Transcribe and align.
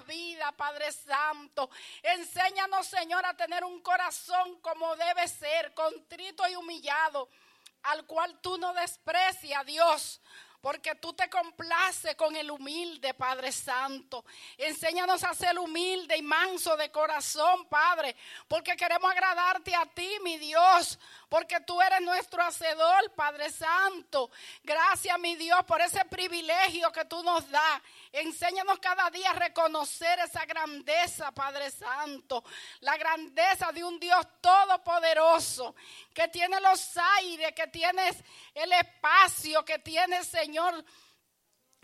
nuestras 0.00 0.06
vidas, 0.06 0.52
Padre 0.56 0.92
Santo. 0.92 1.70
Enséñanos, 2.02 2.86
Señor, 2.86 3.24
a 3.24 3.34
tener 3.34 3.64
un 3.64 3.80
corazón 3.80 4.60
como 4.60 4.96
debe 4.96 5.26
ser, 5.28 5.72
contrito 5.74 6.46
y 6.48 6.56
humillado, 6.56 7.28
al 7.82 8.06
cual 8.06 8.38
tú 8.40 8.58
no 8.58 8.72
desprecias, 8.74 9.64
Dios 9.66 10.20
porque 10.60 10.94
tú 10.94 11.14
te 11.14 11.30
complaces 11.30 12.14
con 12.16 12.36
el 12.36 12.50
humilde, 12.50 13.14
Padre 13.14 13.50
Santo. 13.50 14.26
Enséñanos 14.58 15.24
a 15.24 15.32
ser 15.32 15.58
humilde 15.58 16.16
y 16.18 16.22
manso 16.22 16.76
de 16.76 16.90
corazón, 16.90 17.66
Padre, 17.66 18.14
porque 18.46 18.76
queremos 18.76 19.10
agradarte 19.10 19.74
a 19.74 19.86
ti, 19.86 20.18
mi 20.22 20.36
Dios, 20.36 20.98
porque 21.30 21.60
tú 21.60 21.80
eres 21.80 22.00
nuestro 22.02 22.42
hacedor, 22.42 23.12
Padre 23.14 23.50
Santo. 23.50 24.30
Gracias, 24.64 25.16
mi 25.20 25.36
Dios, 25.36 25.64
por 25.64 25.80
ese 25.80 26.04
privilegio 26.04 26.90
que 26.90 27.04
tú 27.04 27.22
nos 27.22 27.48
das. 27.48 27.80
Enséñanos 28.12 28.80
cada 28.80 29.08
día 29.10 29.30
a 29.30 29.34
reconocer 29.34 30.18
esa 30.18 30.44
grandeza, 30.44 31.30
Padre 31.30 31.70
Santo, 31.70 32.42
la 32.80 32.96
grandeza 32.96 33.70
de 33.70 33.84
un 33.84 34.00
Dios 34.00 34.26
todopoderoso, 34.40 35.76
que 36.12 36.26
tiene 36.26 36.60
los 36.60 36.96
aires, 37.16 37.52
que 37.54 37.68
tiene 37.68 38.10
el 38.52 38.72
espacio, 38.72 39.64
que 39.64 39.78
tiene, 39.78 40.24
Señor, 40.24 40.84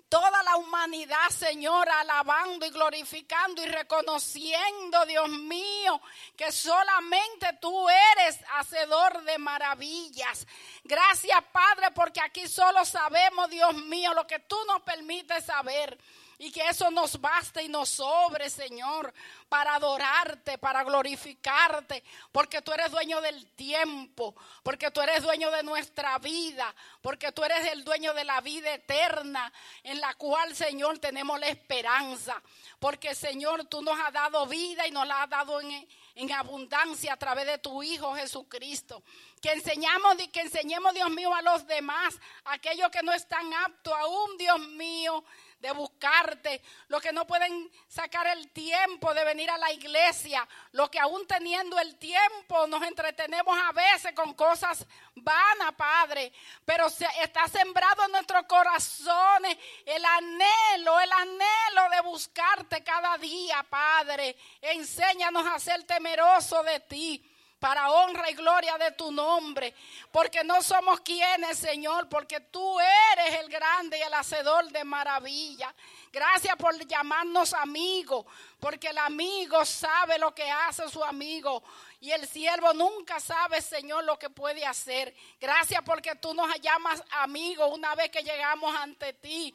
toda 0.09 0.43
la 0.43 0.57
humanidad, 0.57 1.29
Señor, 1.31 1.89
alabando 1.89 2.67
y 2.67 2.71
glorificando 2.71 3.63
y 3.63 3.67
reconociendo, 3.67 5.05
Dios 5.07 5.29
mío, 5.29 6.01
que 6.37 6.53
solamente 6.53 7.53
tú 7.61 7.89
eres 7.89 8.39
hacedor 8.55 9.23
de 9.25 9.39
maravillas. 9.39 10.47
Gracias, 10.85 11.43
Padre, 11.53 11.91
porque 11.95 12.21
aquí 12.21 12.47
solo 12.49 12.85
sabemos, 12.85 13.51
Dios 13.51 13.75
mío, 13.85 14.15
lo 14.15 14.27
que 14.27 14.39
tú 14.41 14.57
nos 14.67 14.83
permites 14.83 15.45
saber. 15.45 15.99
Y 16.39 16.53
que 16.53 16.69
eso 16.69 16.91
nos 16.91 17.19
baste 17.19 17.63
y 17.63 17.69
nos 17.69 17.89
sobre, 17.89 18.51
Señor, 18.51 19.13
para 19.49 19.77
adorarte, 19.77 20.59
para 20.59 20.85
glorificarte, 20.85 22.05
porque 22.31 22.61
tú 22.61 22.73
eres 22.73 22.91
dueño 22.91 23.23
del 23.23 23.47
tiempo, 23.53 24.35
porque 24.63 24.91
tú 24.91 25.01
eres 25.01 25.23
dueño 25.23 25.51
de 25.51 25.63
nuestra 25.63 26.19
vida, 26.19 26.75
porque 27.01 27.33
tú 27.33 27.43
eres 27.43 27.73
el 27.73 27.85
dueño 27.85 28.13
de 28.13 28.25
la 28.25 28.43
vida 28.43 28.75
eterna, 28.75 29.51
en 29.83 29.99
la 29.99 30.13
cual, 30.15 30.55
Señor, 30.55 30.99
tenemos 30.99 31.41
la 31.41 31.49
esperanza. 31.49 32.43
Porque, 32.79 33.15
Señor, 33.15 33.65
tú 33.65 33.81
nos 33.81 33.99
has 33.99 34.13
dado 34.13 34.47
vida 34.47 34.87
y 34.87 34.91
nos 34.91 35.07
la 35.07 35.23
has 35.23 35.31
dado 35.31 35.59
en, 35.63 35.89
en 36.17 36.33
abundancia 36.33 37.15
a 37.15 37.17
través 37.17 37.47
de 37.47 37.57
tu 37.57 37.83
Hijo 37.83 38.15
Jesucristo. 38.15 39.03
Que 39.41 39.53
enseñamos, 39.53 40.17
que 40.31 40.41
enseñemos, 40.43 40.93
Dios 40.93 41.09
mío, 41.09 41.35
a 41.35 41.41
los 41.41 41.67
demás, 41.67 42.15
aquellos 42.45 42.91
que 42.91 43.03
no 43.03 43.13
están 43.13 43.55
aptos 43.55 43.95
aún, 43.95 44.37
Dios 44.37 44.59
mío 44.69 45.25
de 45.59 45.73
buscarte, 45.73 46.63
los 46.89 47.01
que 47.01 47.13
no 47.13 47.27
pueden 47.27 47.71
sacar 47.89 48.27
el 48.27 48.51
tiempo 48.51 49.13
de 49.15 49.25
venir 49.25 49.51
a 49.51 49.59
la 49.59 49.73
iglesia, 49.73 50.47
los 50.73 50.91
que 50.91 51.01
aún 51.01 51.27
teniendo 51.27 51.79
el 51.79 51.97
tiempo 51.97 52.67
nos 52.67 52.83
entretenemos 52.83 53.57
a 53.59 53.73
veces 53.73 54.13
con 54.13 54.35
cosas 54.35 54.87
vanas, 55.15 55.73
Padre, 55.77 56.33
pero 56.65 56.87
está 56.87 57.49
sembrado 57.49 58.05
en 58.05 58.13
nuestros 58.13 58.45
corazones 58.45 59.57
el 59.85 60.05
anhelo, 60.05 61.01
el 61.01 61.13
anhelo 61.13 61.91
de 61.91 62.01
buscarte 62.03 62.85
cada 62.85 63.17
día, 63.19 63.65
Padre. 63.69 64.37
Enséñanos 64.61 65.47
a 65.47 65.59
ser 65.59 65.85
temerosos 65.85 66.65
de 66.65 66.81
ti 66.81 67.36
para 67.67 67.91
honra 67.91 68.31
y 68.31 68.35
gloria 68.35 68.79
de 68.79 68.93
tu 68.93 69.11
nombre, 69.11 69.75
porque 70.13 70.45
no 70.45 70.63
somos 70.63 71.01
quienes, 71.01 71.59
Señor, 71.59 72.09
porque 72.09 72.39
tú 72.39 72.79
eres 72.79 73.41
el 73.41 73.49
grande 73.49 73.99
y 73.99 74.03
el 74.03 74.15
hacedor 74.15 74.71
de 74.71 74.85
maravilla. 74.85 75.75
Gracias 76.13 76.55
por 76.55 76.79
llamarnos 76.87 77.53
amigos, 77.55 78.25
porque 78.61 78.91
el 78.91 78.99
amigo 78.99 79.65
sabe 79.65 80.17
lo 80.17 80.33
que 80.33 80.49
hace 80.49 80.89
su 80.89 81.03
amigo 81.03 81.61
y 81.99 82.13
el 82.13 82.29
siervo 82.29 82.73
nunca 82.73 83.19
sabe, 83.19 83.61
Señor, 83.61 84.05
lo 84.05 84.17
que 84.17 84.31
puede 84.31 84.65
hacer. 84.65 85.13
Gracias 85.41 85.83
porque 85.85 86.15
tú 86.15 86.35
nos 86.35 86.49
llamas 86.61 87.03
amigos 87.19 87.69
una 87.73 87.97
vez 87.97 88.11
que 88.11 88.23
llegamos 88.23 88.73
ante 88.77 89.13
ti. 89.15 89.53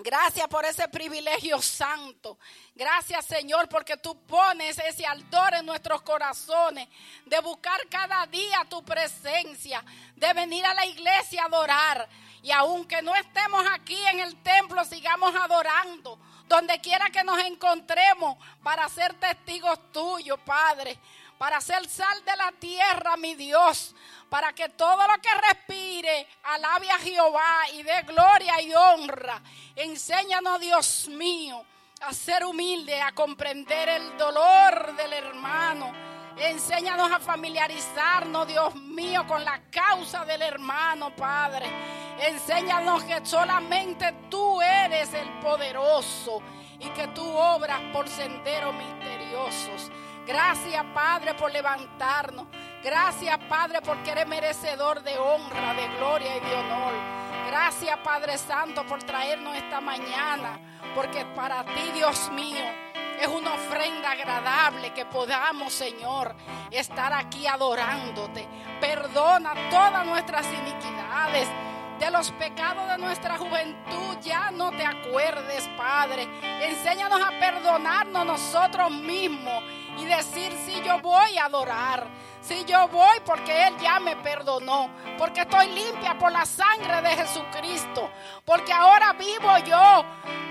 Gracias 0.00 0.46
por 0.46 0.64
ese 0.64 0.86
privilegio 0.86 1.60
santo. 1.60 2.38
Gracias 2.72 3.26
Señor 3.26 3.68
porque 3.68 3.96
tú 3.96 4.16
pones 4.26 4.78
ese 4.78 5.04
ardor 5.04 5.54
en 5.54 5.66
nuestros 5.66 6.02
corazones 6.02 6.86
de 7.26 7.40
buscar 7.40 7.80
cada 7.90 8.24
día 8.26 8.64
tu 8.70 8.84
presencia, 8.84 9.84
de 10.14 10.32
venir 10.34 10.64
a 10.64 10.74
la 10.74 10.86
iglesia 10.86 11.42
a 11.42 11.46
adorar. 11.46 12.08
Y 12.44 12.52
aunque 12.52 13.02
no 13.02 13.12
estemos 13.16 13.64
aquí 13.72 13.98
en 14.12 14.20
el 14.20 14.40
templo, 14.40 14.84
sigamos 14.84 15.34
adorando. 15.34 16.16
Donde 16.46 16.80
quiera 16.80 17.10
que 17.10 17.24
nos 17.24 17.40
encontremos 17.40 18.36
para 18.62 18.88
ser 18.88 19.14
testigos 19.14 19.80
tuyos, 19.90 20.38
Padre. 20.44 20.96
Para 21.38 21.60
ser 21.60 21.88
sal 21.88 22.24
de 22.24 22.36
la 22.36 22.52
tierra, 22.52 23.16
mi 23.16 23.34
Dios 23.34 23.96
para 24.28 24.52
que 24.52 24.68
todo 24.68 25.06
lo 25.06 25.20
que 25.20 25.34
respire 25.48 26.26
alabe 26.58 26.90
a 26.90 26.98
Jehová 26.98 27.70
y 27.72 27.82
dé 27.82 28.02
gloria 28.02 28.60
y 28.60 28.74
honra. 28.74 29.40
Enséñanos, 29.76 30.60
Dios 30.60 31.08
mío, 31.08 31.64
a 32.00 32.12
ser 32.12 32.44
humilde, 32.44 33.00
a 33.00 33.12
comprender 33.12 33.88
el 33.88 34.16
dolor 34.16 34.96
del 34.96 35.12
hermano. 35.12 35.92
Enséñanos 36.36 37.10
a 37.10 37.18
familiarizarnos, 37.18 38.46
Dios 38.46 38.74
mío, 38.74 39.26
con 39.26 39.44
la 39.44 39.62
causa 39.70 40.24
del 40.24 40.42
hermano, 40.42 41.14
Padre. 41.14 41.66
Enséñanos 42.20 43.04
que 43.04 43.24
solamente 43.24 44.12
tú 44.28 44.60
eres 44.60 45.14
el 45.14 45.28
poderoso 45.40 46.42
y 46.80 46.88
que 46.90 47.08
tú 47.08 47.24
obras 47.24 47.80
por 47.92 48.08
senderos 48.08 48.74
misteriosos. 48.74 49.90
Gracias, 50.26 50.84
Padre, 50.92 51.34
por 51.34 51.52
levantarnos. 51.52 52.46
Gracias, 52.82 53.38
Padre, 53.48 53.80
porque 53.82 54.10
eres 54.10 54.26
merecedor 54.26 55.02
de 55.02 55.18
honra, 55.18 55.74
de 55.74 55.88
gloria 55.96 56.36
y 56.36 56.40
de 56.40 56.54
honor. 56.54 56.92
Gracias, 57.48 57.96
Padre 57.98 58.38
Santo, 58.38 58.86
por 58.86 59.02
traernos 59.02 59.56
esta 59.56 59.80
mañana. 59.80 60.58
Porque 60.94 61.24
para 61.34 61.64
ti, 61.64 61.90
Dios 61.94 62.30
mío, 62.32 62.64
es 63.20 63.26
una 63.26 63.54
ofrenda 63.54 64.12
agradable 64.12 64.92
que 64.94 65.04
podamos, 65.06 65.72
Señor, 65.72 66.34
estar 66.70 67.12
aquí 67.12 67.46
adorándote. 67.46 68.46
Perdona 68.80 69.54
todas 69.70 70.06
nuestras 70.06 70.46
iniquidades 70.46 71.48
de 71.98 72.10
los 72.12 72.30
pecados 72.32 72.88
de 72.88 72.98
nuestra 72.98 73.36
juventud 73.36 73.98
ya 74.22 74.50
no 74.50 74.70
te 74.70 74.84
acuerdes, 74.84 75.68
Padre. 75.76 76.28
Enséñanos 76.62 77.20
a 77.20 77.30
perdonarnos 77.38 78.26
nosotros 78.26 78.90
mismos 78.90 79.62
y 79.98 80.04
decir 80.04 80.52
si 80.64 80.80
yo 80.82 81.00
voy 81.00 81.36
a 81.36 81.46
adorar. 81.46 82.06
Si 82.40 82.64
yo 82.64 82.88
voy 82.88 83.18
porque 83.26 83.66
Él 83.66 83.76
ya 83.78 83.98
me 83.98 84.16
perdonó, 84.16 84.88
porque 85.18 85.40
estoy 85.40 85.66
limpia 85.68 86.16
por 86.16 86.32
la 86.32 86.46
sangre 86.46 87.02
de 87.02 87.10
Jesucristo, 87.10 88.10
porque 88.44 88.72
ahora 88.72 89.12
vivo 89.12 89.58
yo, 89.66 90.04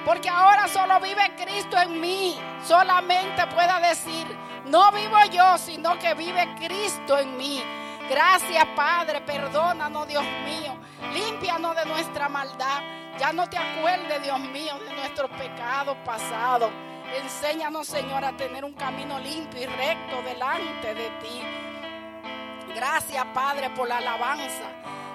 porque 0.05 0.29
ahora 0.29 0.67
solo 0.67 0.99
vive 0.99 1.33
Cristo 1.35 1.77
en 1.79 1.99
mí. 1.99 2.37
Solamente 2.63 3.47
pueda 3.47 3.79
decir, 3.79 4.27
no 4.65 4.91
vivo 4.91 5.17
yo, 5.31 5.57
sino 5.57 5.97
que 5.97 6.13
vive 6.13 6.55
Cristo 6.59 7.17
en 7.17 7.37
mí. 7.37 7.63
Gracias 8.09 8.65
Padre, 8.75 9.21
perdónanos 9.21 10.07
Dios 10.07 10.23
mío, 10.45 10.77
límpianos 11.13 11.75
de 11.75 11.85
nuestra 11.85 12.29
maldad. 12.29 12.81
Ya 13.17 13.33
no 13.33 13.49
te 13.49 13.57
acuerdes 13.57 14.21
Dios 14.21 14.39
mío 14.39 14.77
de 14.87 14.95
nuestros 14.95 15.31
pecados 15.31 15.97
pasados. 16.05 16.69
Enséñanos, 17.15 17.87
Señor, 17.87 18.23
a 18.25 18.35
tener 18.35 18.65
un 18.65 18.73
camino 18.73 19.19
limpio 19.19 19.61
y 19.61 19.65
recto 19.65 20.21
delante 20.23 20.93
de 20.93 21.09
ti. 21.21 21.41
Gracias, 22.75 23.25
Padre, 23.33 23.69
por 23.71 23.87
la 23.87 23.97
alabanza. 23.97 24.71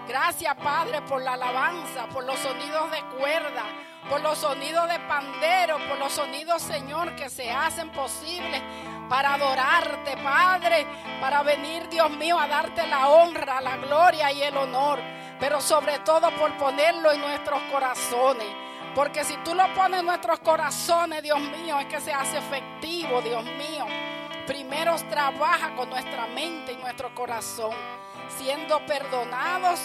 Gracias, 0.08 0.54
Padre, 0.56 1.00
por 1.02 1.22
la 1.22 1.34
alabanza, 1.34 2.06
por 2.06 2.24
los 2.24 2.38
sonidos 2.40 2.90
de 2.90 3.02
cuerda, 3.18 3.62
por 4.08 4.20
los 4.20 4.38
sonidos 4.38 4.88
de 4.88 4.98
pandero, 5.00 5.78
por 5.88 5.98
los 5.98 6.12
sonidos, 6.12 6.60
Señor, 6.60 7.14
que 7.14 7.30
se 7.30 7.50
hacen 7.50 7.90
posibles 7.90 8.60
para 9.08 9.34
adorarte, 9.34 10.16
Padre, 10.16 10.86
para 11.20 11.42
venir, 11.42 11.88
Dios 11.88 12.10
mío, 12.10 12.38
a 12.38 12.48
darte 12.48 12.86
la 12.86 13.08
honra, 13.08 13.60
la 13.60 13.76
gloria 13.76 14.32
y 14.32 14.42
el 14.42 14.56
honor, 14.56 14.98
pero 15.38 15.60
sobre 15.60 15.98
todo 16.00 16.30
por 16.32 16.56
ponerlo 16.56 17.12
en 17.12 17.20
nuestros 17.20 17.60
corazones. 17.70 18.48
Porque 18.94 19.24
si 19.24 19.36
tú 19.38 19.54
lo 19.54 19.72
pones 19.74 20.00
en 20.00 20.06
nuestros 20.06 20.40
corazones, 20.40 21.22
Dios 21.22 21.40
mío, 21.40 21.78
es 21.80 21.86
que 21.86 22.00
se 22.00 22.12
hace 22.12 22.38
efectivo, 22.38 23.22
Dios 23.22 23.42
mío. 23.44 23.86
Primero 24.46 24.94
trabaja 25.08 25.74
con 25.74 25.88
nuestra 25.88 26.26
mente 26.26 26.72
y 26.72 26.76
nuestro 26.76 27.14
corazón, 27.14 27.74
siendo 28.36 28.84
perdonados, 28.84 29.80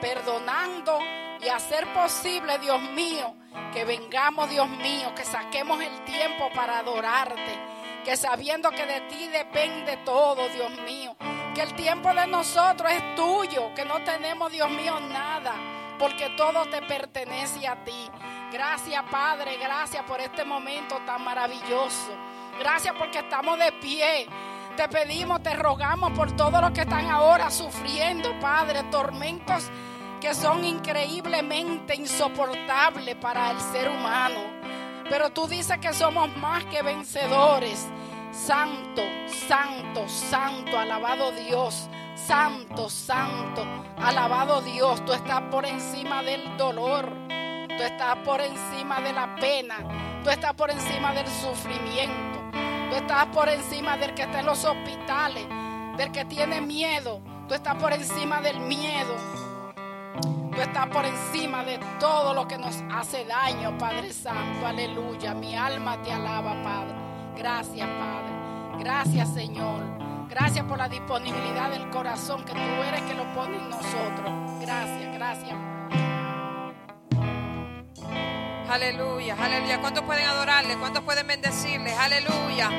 perdonando 0.00 1.00
y 1.40 1.48
hacer 1.48 1.92
posible, 1.92 2.58
Dios 2.58 2.80
mío, 2.80 3.34
que 3.72 3.84
vengamos, 3.84 4.48
Dios 4.50 4.68
mío, 4.68 5.12
que 5.16 5.24
saquemos 5.24 5.80
el 5.80 6.04
tiempo 6.04 6.48
para 6.54 6.78
adorarte, 6.78 7.58
que 8.04 8.16
sabiendo 8.16 8.70
que 8.70 8.86
de 8.86 9.00
ti 9.02 9.26
depende 9.28 9.96
todo, 10.04 10.48
Dios 10.50 10.70
mío, 10.82 11.16
que 11.56 11.62
el 11.62 11.74
tiempo 11.74 12.14
de 12.14 12.26
nosotros 12.28 12.92
es 12.92 13.16
tuyo, 13.16 13.74
que 13.74 13.84
no 13.84 14.00
tenemos, 14.04 14.52
Dios 14.52 14.70
mío, 14.70 15.00
nada 15.00 15.77
porque 15.98 16.30
todo 16.36 16.66
te 16.66 16.80
pertenece 16.82 17.66
a 17.66 17.82
ti. 17.84 18.10
Gracias, 18.52 19.02
Padre. 19.10 19.58
Gracias 19.58 20.02
por 20.04 20.20
este 20.20 20.44
momento 20.44 20.96
tan 21.04 21.24
maravilloso. 21.24 22.16
Gracias 22.58 22.94
porque 22.98 23.18
estamos 23.18 23.58
de 23.58 23.72
pie. 23.72 24.26
Te 24.76 24.88
pedimos, 24.88 25.42
te 25.42 25.54
rogamos 25.54 26.12
por 26.12 26.32
todos 26.36 26.60
los 26.60 26.70
que 26.70 26.82
están 26.82 27.10
ahora 27.10 27.50
sufriendo, 27.50 28.38
Padre, 28.38 28.84
tormentos 28.84 29.70
que 30.20 30.34
son 30.34 30.64
increíblemente 30.64 31.94
insoportables 31.94 33.16
para 33.16 33.50
el 33.50 33.60
ser 33.60 33.88
humano. 33.88 34.40
Pero 35.08 35.30
tú 35.30 35.46
dices 35.46 35.78
que 35.78 35.92
somos 35.92 36.34
más 36.36 36.64
que 36.66 36.82
vencedores. 36.82 37.86
Santo, 38.32 39.02
santo, 39.48 40.08
santo, 40.08 40.78
alabado 40.78 41.32
Dios. 41.32 41.88
Santo, 42.28 42.90
santo, 42.90 43.64
alabado 43.96 44.60
Dios. 44.60 45.02
Tú 45.06 45.14
estás 45.14 45.40
por 45.50 45.64
encima 45.64 46.22
del 46.22 46.58
dolor. 46.58 47.10
Tú 47.26 47.82
estás 47.82 48.16
por 48.16 48.42
encima 48.42 49.00
de 49.00 49.14
la 49.14 49.34
pena. 49.36 49.76
Tú 50.22 50.28
estás 50.28 50.52
por 50.52 50.70
encima 50.70 51.14
del 51.14 51.26
sufrimiento. 51.26 52.38
Tú 52.90 52.96
estás 52.96 53.24
por 53.28 53.48
encima 53.48 53.96
del 53.96 54.12
que 54.12 54.24
está 54.24 54.40
en 54.40 54.44
los 54.44 54.62
hospitales. 54.62 55.46
Del 55.96 56.12
que 56.12 56.26
tiene 56.26 56.60
miedo. 56.60 57.22
Tú 57.48 57.54
estás 57.54 57.76
por 57.76 57.94
encima 57.94 58.42
del 58.42 58.60
miedo. 58.60 59.14
Tú 60.54 60.60
estás 60.60 60.86
por 60.88 61.06
encima 61.06 61.64
de 61.64 61.78
todo 61.98 62.34
lo 62.34 62.46
que 62.46 62.58
nos 62.58 62.76
hace 62.92 63.24
daño, 63.24 63.78
Padre 63.78 64.12
Santo. 64.12 64.66
Aleluya. 64.66 65.32
Mi 65.32 65.56
alma 65.56 65.96
te 66.02 66.12
alaba, 66.12 66.62
Padre. 66.62 66.94
Gracias, 67.38 67.88
Padre. 67.88 68.84
Gracias, 68.84 69.32
Señor. 69.32 70.07
Gracias 70.28 70.64
por 70.66 70.76
la 70.76 70.88
disponibilidad 70.88 71.70
del 71.70 71.88
corazón 71.88 72.44
que 72.44 72.52
tú 72.52 72.58
eres 72.58 73.00
que 73.02 73.14
lo 73.14 73.24
pone 73.34 73.56
en 73.56 73.70
nosotros. 73.70 74.60
Gracias, 74.60 75.14
gracias. 75.14 75.56
Aleluya, 78.68 79.34
aleluya. 79.40 79.80
¿Cuántos 79.80 80.04
pueden 80.04 80.26
adorarle? 80.26 80.76
¿Cuántos 80.76 81.02
pueden 81.02 81.26
bendecirle? 81.26 81.94
Aleluya. 81.94 82.70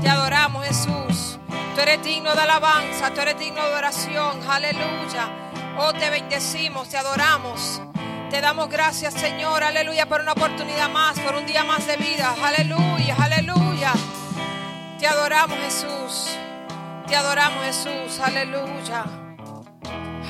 Te 0.00 0.08
adoramos, 0.08 0.66
Jesús. 0.66 1.38
Tú 1.74 1.80
eres 1.82 2.02
digno 2.02 2.34
de 2.34 2.40
alabanza, 2.40 3.12
tú 3.12 3.20
eres 3.20 3.38
digno 3.38 3.62
de 3.62 3.74
oración. 3.74 4.40
Aleluya. 4.48 5.28
Oh, 5.76 5.92
te 5.92 6.08
bendecimos, 6.08 6.88
te 6.88 6.96
adoramos. 6.96 7.82
Te 8.30 8.40
damos 8.40 8.70
gracias, 8.70 9.12
Señor. 9.12 9.62
Aleluya, 9.62 10.08
por 10.08 10.22
una 10.22 10.32
oportunidad 10.32 10.88
más, 10.88 11.20
por 11.20 11.34
un 11.36 11.44
día 11.44 11.64
más 11.64 11.86
de 11.86 11.98
vida. 11.98 12.34
Aleluya, 12.42 13.16
aleluya. 13.20 13.92
Te 14.98 15.06
adoramos, 15.06 15.58
Jesús. 15.58 16.38
Te 17.14 17.18
adoramos, 17.18 17.64
Jesús. 17.64 18.18
Aleluya. 18.18 19.04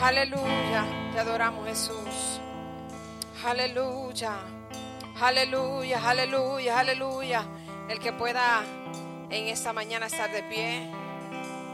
Aleluya. 0.03 0.85
Te 1.15 1.19
adoramos, 1.19 1.67
Jesús. 1.67 2.43
Aleluya. 3.43 4.35
Aleluya, 5.19 6.11
aleluya, 6.11 6.79
aleluya. 6.79 7.47
El 7.89 7.99
que 8.01 8.13
pueda 8.13 8.63
en 9.31 9.49
esta 9.49 9.73
mañana 9.73 10.09
estar 10.09 10.31
de 10.31 10.43
pie, 10.43 10.91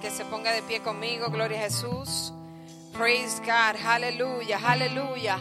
que 0.01 0.13
se 0.13 0.25
ponga 0.27 0.53
de 0.53 0.63
pie 0.63 0.81
conmigo. 0.81 1.29
Gloria 1.29 1.59
a 1.59 1.63
Jesús. 1.63 2.33
Praise 2.93 3.41
God. 3.41 3.85
Aleluya, 3.85 4.61
aleluya. 4.65 5.39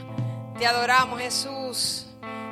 Te 0.58 0.66
adoramos, 0.66 1.20
Jesús. 1.20 2.08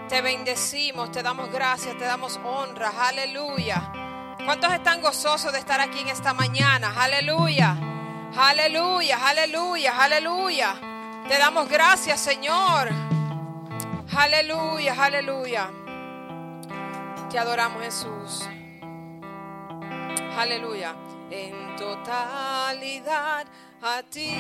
Te 0.08 0.22
bendecimos, 0.22 1.12
te 1.12 1.24
damos 1.24 1.52
gracias, 1.52 1.98
te 1.98 2.06
damos 2.06 2.40
honra. 2.46 2.92
Aleluya. 3.08 4.07
¿Cuántos 4.48 4.72
están 4.72 5.02
gozosos 5.02 5.52
de 5.52 5.60
estar 5.60 5.82
aquí 5.82 6.00
en 6.00 6.08
esta 6.08 6.34
mañana? 6.34 6.94
Aleluya. 6.96 7.76
Aleluya, 8.34 9.28
aleluya, 9.28 10.02
aleluya. 10.02 10.74
Te 11.28 11.38
damos 11.38 11.68
gracias, 11.68 12.22
Señor. 12.22 12.88
Aleluya, 14.16 14.96
aleluya. 14.98 15.70
Te 17.30 17.38
adoramos, 17.38 17.84
Jesús. 17.84 18.48
Aleluya. 20.38 20.96
En 21.30 21.76
totalidad 21.76 23.46
a 23.82 24.02
ti. 24.04 24.34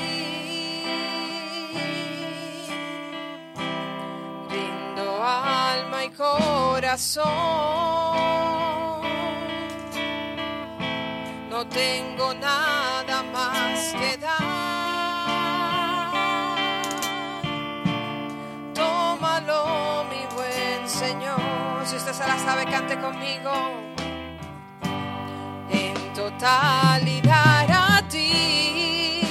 Rindo 4.50 5.22
alma 5.22 6.06
y 6.06 6.10
corazón. 6.12 7.28
No 11.58 11.66
tengo 11.66 12.36
nada 12.36 13.24
más 13.34 13.92
que 13.94 14.16
dar. 14.18 14.38
Tómalo, 18.76 20.06
mi 20.08 20.24
buen 20.36 20.88
Señor. 20.88 21.42
Si 21.84 21.96
usted 21.96 22.14
se 22.14 22.28
la 22.28 22.38
sabe, 22.38 22.66
cante 22.66 23.00
conmigo. 23.00 23.52
En 25.72 26.14
totalidad 26.14 27.68
a 27.72 28.04
ti. 28.08 29.24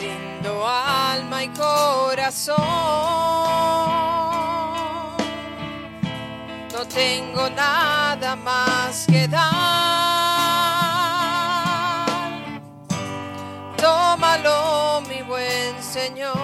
Rindo 0.00 0.66
alma 0.66 1.44
y 1.44 1.48
corazón. 1.50 2.58
Tengo 7.30 7.48
nada 7.50 8.34
más 8.36 9.06
que 9.06 9.28
dar. 9.28 9.40
Tómalo, 13.76 15.02
mi 15.08 15.22
buen 15.22 15.80
Señor. 15.80 16.39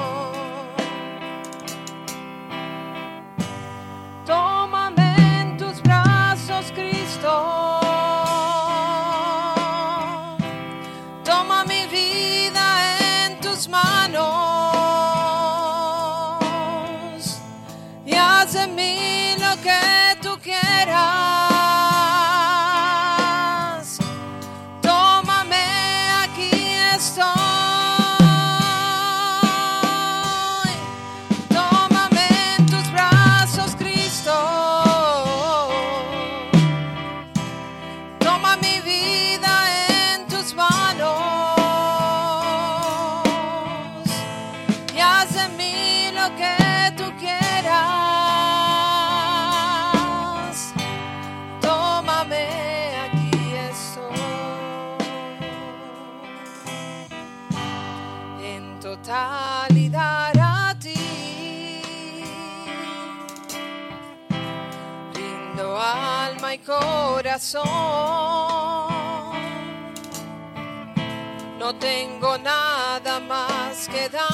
No 71.59 71.75
tengo 71.79 72.39
nada 72.39 73.21
más 73.21 73.89
que 73.89 74.09
dar. 74.09 74.25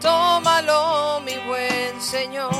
Tómalo, 0.00 1.20
mi 1.24 1.38
buen 1.46 2.00
Señor. 2.00 2.50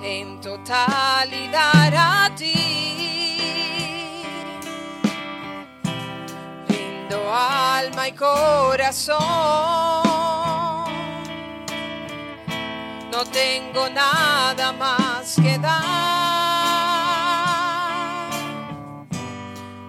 En 0.00 0.40
totalidad 0.40 1.92
a 1.96 2.30
ti. 2.36 2.54
Rindo 6.68 7.34
alma 7.34 8.06
y 8.06 8.12
corazón. 8.12 10.09
No 13.20 13.26
tengo 13.26 13.86
nada 13.90 14.72
más 14.72 15.36
que 15.42 15.58
dar. 15.58 15.82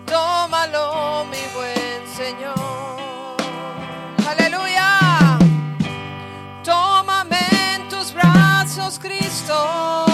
Tómalo, 0.05 1.25
mi 1.31 1.39
buen 1.55 2.05
Señor. 2.13 3.37
Aleluya. 4.27 5.39
Tómame 6.61 7.39
en 7.73 7.87
tus 7.87 8.13
brazos, 8.13 8.99
Cristo. 8.99 10.10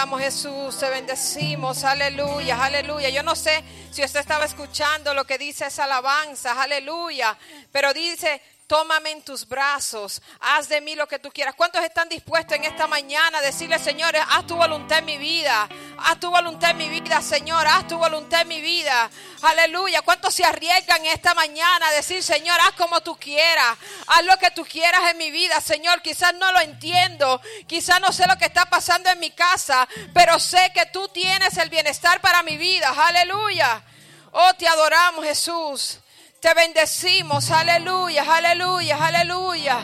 Jesús, 0.00 0.78
te 0.78 0.88
bendecimos, 0.88 1.84
aleluya, 1.84 2.64
aleluya. 2.64 3.10
Yo 3.10 3.22
no 3.22 3.36
sé 3.36 3.62
si 3.90 4.02
usted 4.02 4.20
estaba 4.20 4.46
escuchando 4.46 5.12
lo 5.12 5.26
que 5.26 5.36
dice 5.36 5.66
esa 5.66 5.84
alabanza, 5.84 6.60
aleluya, 6.60 7.36
pero 7.70 7.92
dice, 7.92 8.40
tómame 8.70 9.10
en 9.10 9.22
tus 9.22 9.48
brazos, 9.48 10.22
haz 10.38 10.68
de 10.68 10.80
mí 10.80 10.94
lo 10.94 11.08
que 11.08 11.18
tú 11.18 11.28
quieras. 11.32 11.56
¿Cuántos 11.56 11.82
están 11.82 12.08
dispuestos 12.08 12.56
en 12.56 12.62
esta 12.62 12.86
mañana 12.86 13.38
a 13.38 13.42
decirle, 13.42 13.80
Señor, 13.80 14.14
haz 14.16 14.46
tu 14.46 14.54
voluntad 14.54 15.00
en 15.00 15.06
mi 15.06 15.18
vida? 15.18 15.68
Haz 15.98 16.20
tu 16.20 16.30
voluntad 16.30 16.70
en 16.70 16.76
mi 16.76 16.88
vida, 16.88 17.20
Señor, 17.20 17.66
haz 17.66 17.88
tu 17.88 17.98
voluntad 17.98 18.42
en 18.42 18.48
mi 18.48 18.60
vida. 18.60 19.10
Aleluya. 19.42 20.02
¿Cuántos 20.02 20.34
se 20.34 20.44
arriesgan 20.44 21.04
esta 21.06 21.34
mañana 21.34 21.88
a 21.88 21.92
decir, 21.94 22.22
Señor, 22.22 22.56
haz 22.60 22.74
como 22.76 23.00
tú 23.00 23.16
quieras, 23.16 23.76
haz 24.06 24.24
lo 24.24 24.36
que 24.36 24.52
tú 24.52 24.64
quieras 24.64 25.00
en 25.10 25.18
mi 25.18 25.32
vida, 25.32 25.60
Señor? 25.60 26.00
Quizás 26.00 26.32
no 26.34 26.52
lo 26.52 26.60
entiendo, 26.60 27.40
quizás 27.66 28.00
no 28.00 28.12
sé 28.12 28.28
lo 28.28 28.38
que 28.38 28.44
está 28.44 28.66
pasando 28.66 29.10
en 29.10 29.18
mi 29.18 29.32
casa, 29.32 29.88
pero 30.14 30.38
sé 30.38 30.70
que 30.72 30.86
tú 30.86 31.08
tienes 31.08 31.56
el 31.56 31.70
bienestar 31.70 32.20
para 32.20 32.44
mi 32.44 32.56
vida. 32.56 32.94
Aleluya. 32.96 33.82
Oh, 34.30 34.54
te 34.54 34.68
adoramos, 34.68 35.24
Jesús. 35.24 35.98
Te 36.40 36.54
bendecimos, 36.54 37.50
aleluya, 37.50 38.24
aleluya, 38.34 38.96
aleluya. 39.06 39.78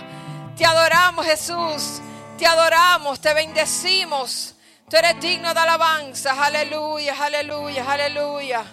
Te 0.56 0.64
adoramos, 0.64 1.26
Jesús. 1.26 2.00
Te 2.38 2.46
adoramos, 2.46 3.20
te 3.20 3.34
bendecimos. 3.34 4.54
Tú 4.88 4.96
eres 4.96 5.20
digno 5.20 5.52
de 5.52 5.60
alabanza, 5.60 6.32
aleluya, 6.42 7.14
aleluya, 7.22 7.84
aleluya. 7.92 8.64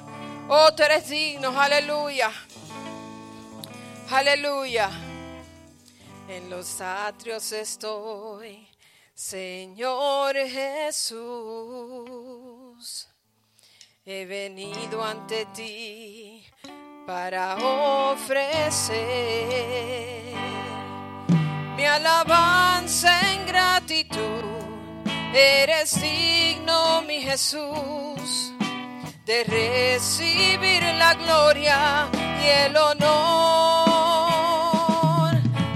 Oh, 0.47 0.73
tú 0.73 0.83
eres 0.83 1.09
digno, 1.09 1.59
aleluya. 1.59 2.31
Aleluya. 4.11 4.89
En 6.29 6.49
los 6.49 6.79
atrios 6.79 7.51
estoy, 7.51 8.65
Señor 9.13 10.35
Jesús. 10.35 11.19
He 14.05 14.25
venido 14.25 15.03
ante 15.03 15.45
ti 15.47 16.45
para 17.05 17.55
ofrecer 18.11 18.95
mi 21.75 21.85
alabanza 21.85 23.09
en 23.31 23.45
gratitud. 23.45 24.43
Eres 25.33 25.99
digno, 26.01 27.01
mi 27.01 27.21
Jesús, 27.21 28.53
de 29.25 29.43
recibir 29.43 30.83
la 30.83 31.15
gloria 31.15 32.07
y 32.41 32.47
el 32.47 32.77
honor. 32.77 33.03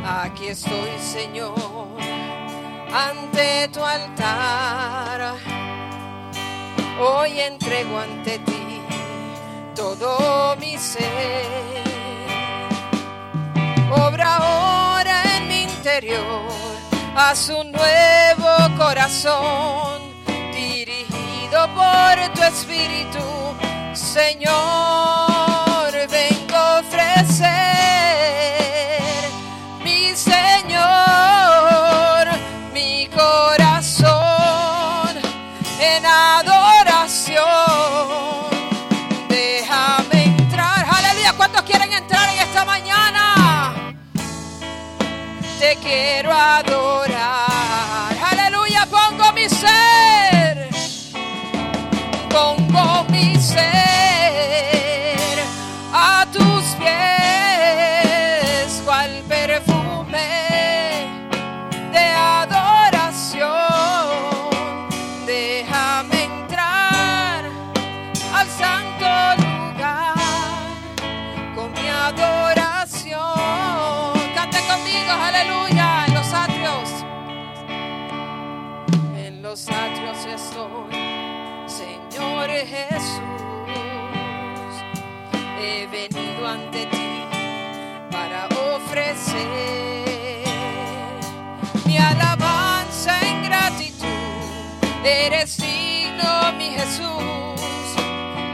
Aquí 0.06 0.48
estoy, 0.48 0.98
Señor, 1.00 1.56
ante 2.94 3.68
tu 3.70 3.84
altar. 3.84 5.36
Hoy 7.00 7.40
entrego 7.40 8.00
ante 8.00 8.40
ti 8.40 8.77
todo 9.78 10.56
mi 10.60 10.76
ser. 10.76 11.84
Obra 13.92 14.38
ahora 14.38 15.38
en 15.38 15.48
mi 15.48 15.62
interior, 15.64 16.50
haz 17.16 17.50
un 17.50 17.72
nuevo 17.72 18.52
corazón 18.76 20.02
dirigido 20.52 21.70
por 21.76 22.34
tu 22.34 22.42
espíritu, 22.42 23.24
Señor. 23.94 25.37
Quiero 46.64 47.07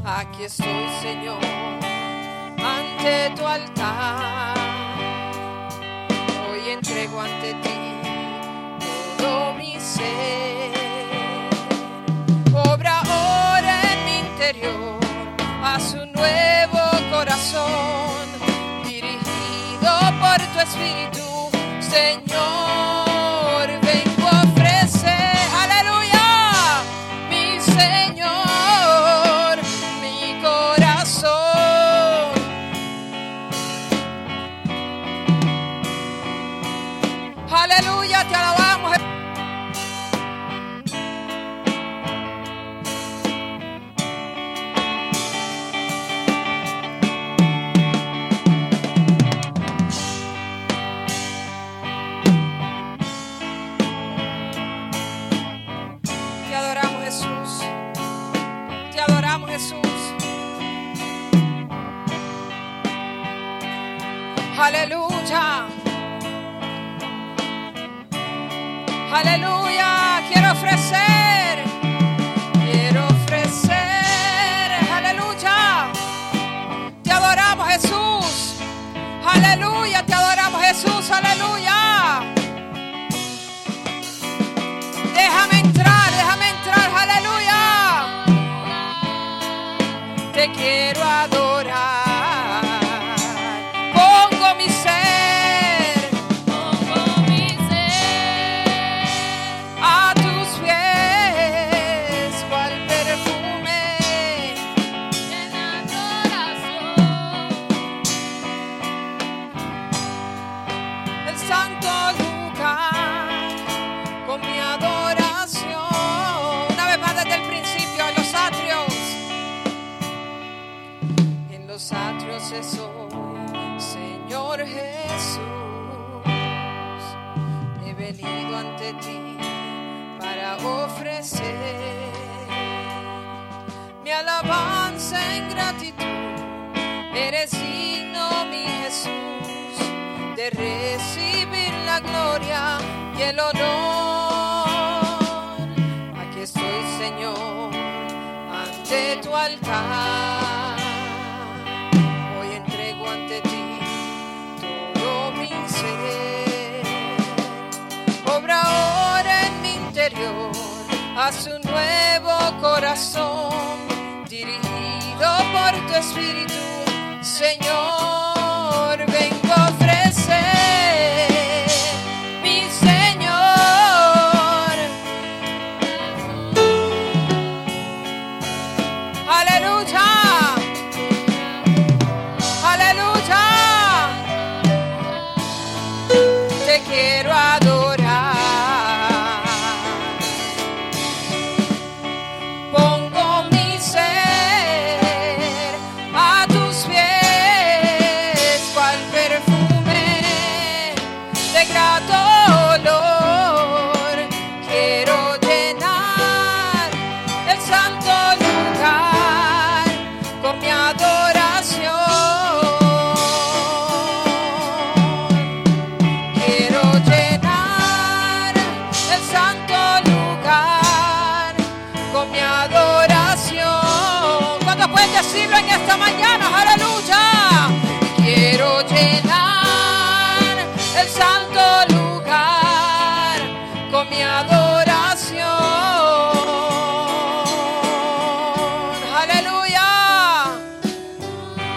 Aquí 0.05 0.45
estoy, 0.45 0.89
Señor, 1.03 1.41
ante 2.65 3.31
tu 3.37 3.45
altar. 3.45 4.55
Hoy 6.49 6.71
entrego 6.71 7.21
ante 7.21 7.55
ti 7.65 7.81
todo 9.19 9.55
mi 9.55 9.81
ser. 9.81 10.71
Obra 12.55 13.01
ahora 13.01 13.83
en 13.93 14.05
mi 14.05 14.19
interior, 14.21 15.01
haz 15.65 15.95
un 15.95 16.13
nuevo 16.13 16.79
corazón 17.11 18.29
dirigido 18.85 19.91
por 20.21 20.39
tu 20.53 20.61
espíritu, 20.61 21.27
Señor. 21.81 22.82
Aleluya. 79.53 80.03
Te 80.07 80.15
adoramos 80.15 80.63
Jesús. 80.63 81.11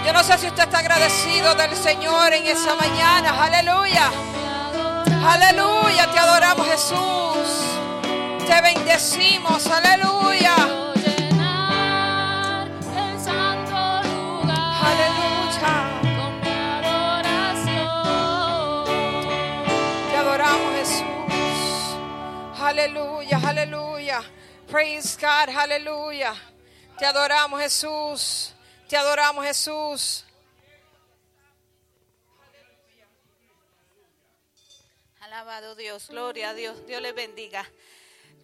Yo 0.06 0.13
no 0.13 0.24
sé 0.24 0.38
si 0.38 0.46
usted 0.46 0.63
está 0.63 0.80
agradecido 0.80 1.56
del 1.56 1.76
Señor 1.76 2.32
en 2.32 2.46
esa 2.46 2.76
mañana. 2.76 3.44
Aleluya. 3.44 4.12
Aleluya. 5.28 6.12
Te 6.12 6.20
adoramos 6.20 6.68
Jesús. 6.68 7.48
Te 8.46 8.62
bendecimos. 8.62 9.65
Aleluya. 9.65 10.54
Aleluya. 14.86 15.36
Te 20.12 20.18
adoramos 20.18 20.74
Jesús. 20.76 21.98
Aleluya. 22.62 23.39
Aleluya. 23.44 24.22
Praise 24.68 25.18
God. 25.20 25.50
Aleluya. 25.58 26.36
Te 27.00 27.08
adoramos 27.08 27.60
Jesús. 27.60 28.55
Te 28.88 28.98
adoramos 28.98 29.43
Jesús. 29.45 30.26
Alabado 35.21 35.76
Dios, 35.76 36.08
gloria 36.10 36.52
a 36.52 36.54
Dios, 36.54 36.86
Dios 36.86 37.02
les 37.02 37.15
bendiga. 37.15 37.65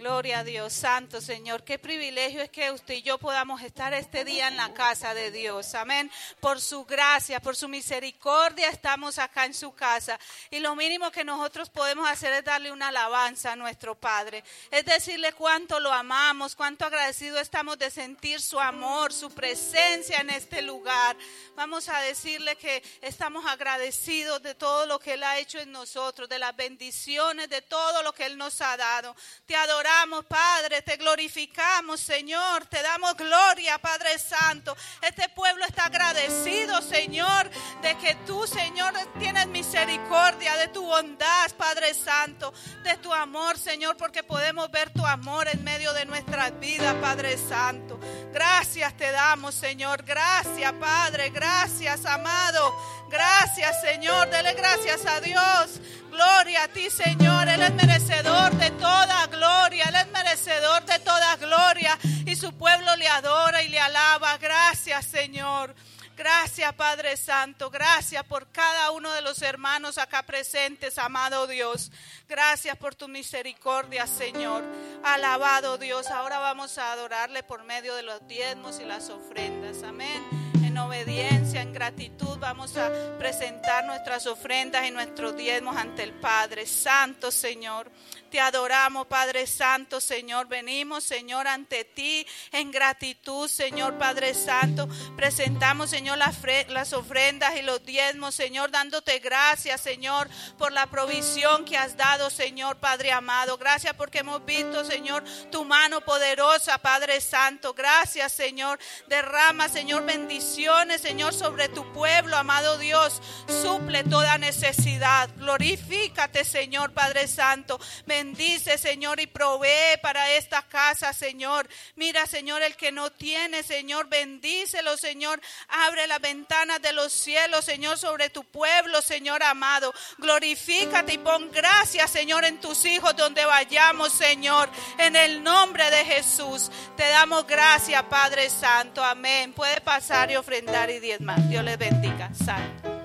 Gloria 0.01 0.39
a 0.39 0.43
Dios, 0.43 0.73
Santo 0.73 1.21
Señor. 1.21 1.63
Qué 1.63 1.77
privilegio 1.77 2.41
es 2.41 2.49
que 2.49 2.71
usted 2.71 2.95
y 2.95 3.01
yo 3.03 3.19
podamos 3.19 3.61
estar 3.61 3.93
este 3.93 4.25
día 4.25 4.47
en 4.47 4.57
la 4.57 4.73
casa 4.73 5.13
de 5.13 5.29
Dios. 5.29 5.75
Amén. 5.75 6.09
Por 6.39 6.59
su 6.59 6.85
gracia, 6.85 7.39
por 7.39 7.55
su 7.55 7.67
misericordia 7.67 8.69
estamos 8.69 9.19
acá 9.19 9.45
en 9.45 9.53
su 9.53 9.73
casa. 9.75 10.19
Y 10.49 10.57
lo 10.57 10.75
mínimo 10.75 11.11
que 11.11 11.23
nosotros 11.23 11.69
podemos 11.69 12.09
hacer 12.09 12.33
es 12.33 12.43
darle 12.43 12.71
una 12.71 12.87
alabanza 12.87 13.51
a 13.51 13.55
nuestro 13.55 13.93
Padre. 13.93 14.43
Es 14.71 14.85
decirle 14.85 15.33
cuánto 15.33 15.79
lo 15.79 15.93
amamos, 15.93 16.55
cuánto 16.55 16.85
agradecido 16.85 17.37
estamos 17.37 17.77
de 17.77 17.91
sentir 17.91 18.41
su 18.41 18.59
amor, 18.59 19.13
su 19.13 19.29
presencia 19.29 20.17
en 20.17 20.31
este 20.31 20.63
lugar. 20.63 21.15
Vamos 21.55 21.89
a 21.89 21.99
decirle 21.99 22.55
que 22.55 22.81
estamos 23.01 23.45
agradecidos 23.45 24.41
de 24.41 24.55
todo 24.55 24.87
lo 24.87 24.97
que 24.97 25.13
Él 25.13 25.21
ha 25.21 25.37
hecho 25.37 25.59
en 25.59 25.71
nosotros, 25.71 26.27
de 26.27 26.39
las 26.39 26.55
bendiciones, 26.55 27.49
de 27.49 27.61
todo 27.61 28.01
lo 28.01 28.13
que 28.13 28.25
Él 28.25 28.35
nos 28.35 28.61
ha 28.61 28.75
dado. 28.75 29.15
Te 29.45 29.55
adoramos, 29.55 29.90
Padre, 30.27 30.81
te 30.81 30.97
glorificamos, 30.97 31.99
Señor, 31.99 32.65
te 32.65 32.81
damos 32.81 33.15
gloria, 33.15 33.77
Padre 33.77 34.17
Santo. 34.17 34.75
Este 35.01 35.29
pueblo 35.29 35.65
está 35.65 35.85
agradecido, 35.85 36.81
Señor, 36.81 37.49
de 37.81 37.97
que 37.97 38.15
tú, 38.25 38.47
Señor, 38.47 38.93
tienes 39.19 39.47
misericordia, 39.47 40.55
de 40.57 40.69
tu 40.69 40.83
bondad, 40.85 41.51
Padre 41.57 41.93
Santo, 41.93 42.53
de 42.83 42.97
tu 42.97 43.13
amor, 43.13 43.57
Señor, 43.57 43.97
porque 43.97 44.23
podemos 44.23 44.71
ver 44.71 44.91
tu 44.91 45.05
amor 45.05 45.47
en 45.47 45.63
medio 45.63 45.93
de 45.93 46.05
nuestras 46.05 46.57
vidas, 46.59 46.95
Padre 46.95 47.37
Santo. 47.37 47.99
Gracias 48.33 48.95
te 48.95 49.11
damos, 49.11 49.55
Señor. 49.55 50.03
Gracias, 50.03 50.71
Padre. 50.73 51.29
Gracias, 51.29 52.05
amado. 52.05 52.73
Gracias, 53.09 53.81
Señor. 53.81 54.29
Dele 54.29 54.53
gracias 54.53 55.05
a 55.05 55.19
Dios. 55.19 55.81
Gloria 56.09 56.63
a 56.63 56.67
ti, 56.69 56.89
Señor. 56.89 57.49
Él 57.49 57.61
es 57.61 57.73
merecedor 57.73 58.51
de 58.53 58.71
toda 58.71 59.27
gloria. 59.27 59.85
Él 59.89 59.95
es 59.95 60.07
merecedor 60.11 60.85
de 60.85 60.99
toda 60.99 61.35
gloria. 61.35 61.97
Y 62.25 62.35
su 62.35 62.53
pueblo 62.53 62.95
le 62.95 63.07
adora 63.07 63.61
y 63.63 63.69
le 63.69 63.79
alaba. 63.79 64.37
Gracias, 64.37 65.05
Señor. 65.05 65.75
Gracias, 66.21 66.71
Padre 66.75 67.17
Santo. 67.17 67.71
Gracias 67.71 68.23
por 68.25 68.51
cada 68.51 68.91
uno 68.91 69.11
de 69.11 69.23
los 69.23 69.41
hermanos 69.41 69.97
acá 69.97 70.21
presentes, 70.21 70.99
amado 70.99 71.47
Dios. 71.47 71.91
Gracias 72.29 72.77
por 72.77 72.93
tu 72.93 73.07
misericordia, 73.07 74.05
Señor. 74.05 74.63
Alabado 75.03 75.79
Dios. 75.79 76.11
Ahora 76.11 76.37
vamos 76.37 76.77
a 76.77 76.91
adorarle 76.91 77.41
por 77.41 77.63
medio 77.63 77.95
de 77.95 78.03
los 78.03 78.27
diezmos 78.27 78.79
y 78.79 78.85
las 78.85 79.09
ofrendas. 79.09 79.81
Amén. 79.81 80.23
En 80.63 80.77
obediencia, 80.77 81.63
en 81.63 81.73
gratitud, 81.73 82.37
vamos 82.37 82.77
a 82.77 82.91
presentar 83.17 83.83
nuestras 83.85 84.27
ofrendas 84.27 84.87
y 84.87 84.91
nuestros 84.91 85.35
diezmos 85.35 85.75
ante 85.75 86.03
el 86.03 86.13
Padre. 86.13 86.67
Santo 86.67 87.31
Señor. 87.31 87.89
Te 88.31 88.39
adoramos, 88.39 89.07
Padre 89.07 89.45
Santo, 89.45 89.99
Señor. 89.99 90.47
Venimos, 90.47 91.03
Señor, 91.03 91.49
ante 91.49 91.83
ti 91.83 92.25
en 92.53 92.71
gratitud, 92.71 93.49
Señor 93.49 93.97
Padre 93.97 94.33
Santo. 94.33 94.87
Presentamos, 95.17 95.89
Señor, 95.89 96.17
las, 96.17 96.93
ofrendas 96.93 97.57
y 97.57 97.61
los 97.61 97.85
diezmos, 97.85 98.33
Señor, 98.33 98.71
dándote 98.71 99.19
gracias, 99.19 99.81
Señor, 99.81 100.29
por 100.57 100.71
la 100.71 100.87
provisión 100.87 101.65
que 101.65 101.77
has 101.77 101.97
dado, 101.97 102.29
Señor 102.29 102.77
Padre 102.77 103.11
amado. 103.11 103.57
Gracias 103.57 103.93
porque 103.95 104.19
hemos 104.19 104.45
visto, 104.45 104.85
Señor, 104.85 105.25
tu 105.51 105.65
mano 105.65 105.99
poderosa, 105.99 106.77
Padre 106.77 107.19
Santo. 107.19 107.73
Gracias, 107.73 108.31
Señor. 108.31 108.79
Derrama, 109.07 109.67
Señor, 109.67 110.05
bendiciones, 110.05 111.01
Señor, 111.01 111.33
sobre 111.33 111.67
tu 111.67 111.91
pueblo, 111.91 112.37
amado 112.37 112.77
Dios. 112.77 113.21
Suple 113.61 114.05
toda 114.05 114.37
necesidad. 114.37 115.29
Glorifícate, 115.35 116.45
Señor 116.45 116.93
Padre 116.93 117.27
Santo. 117.27 117.77
Bendice, 118.21 118.77
Señor, 118.77 119.19
y 119.19 119.25
provee 119.25 119.97
para 119.99 120.29
esta 120.33 120.61
casa, 120.61 121.11
Señor. 121.11 121.67
Mira, 121.95 122.27
Señor, 122.27 122.61
el 122.61 122.75
que 122.75 122.91
no 122.91 123.11
tiene, 123.11 123.63
Señor, 123.63 124.09
bendícelo, 124.09 124.95
Señor. 124.95 125.41
Abre 125.67 126.05
las 126.05 126.21
ventanas 126.21 126.79
de 126.83 126.93
los 126.93 127.11
cielos, 127.11 127.65
Señor, 127.65 127.97
sobre 127.97 128.29
tu 128.29 128.43
pueblo, 128.43 129.01
Señor 129.01 129.41
amado. 129.41 129.91
Glorifícate 130.19 131.13
y 131.13 131.17
pon 131.17 131.49
gracias, 131.51 132.11
Señor, 132.11 132.45
en 132.45 132.61
tus 132.61 132.85
hijos 132.85 133.15
donde 133.15 133.43
vayamos, 133.43 134.13
Señor. 134.13 134.69
En 134.99 135.15
el 135.15 135.41
nombre 135.41 135.89
de 135.89 136.05
Jesús, 136.05 136.69
te 136.95 137.09
damos 137.09 137.47
gracias, 137.47 138.03
Padre 138.03 138.51
Santo. 138.51 139.03
Amén. 139.03 139.51
Puede 139.53 139.81
pasar 139.81 140.29
y 140.29 140.35
ofrendar 140.35 140.91
y 140.91 140.99
diezmar. 140.99 141.41
Dios 141.49 141.63
les 141.63 141.79
bendiga. 141.79 142.29
Santo. 142.35 143.00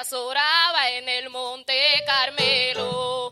Oraba 0.00 0.90
en 0.92 1.06
el 1.10 1.28
monte 1.28 1.74
Carmelo 2.06 3.29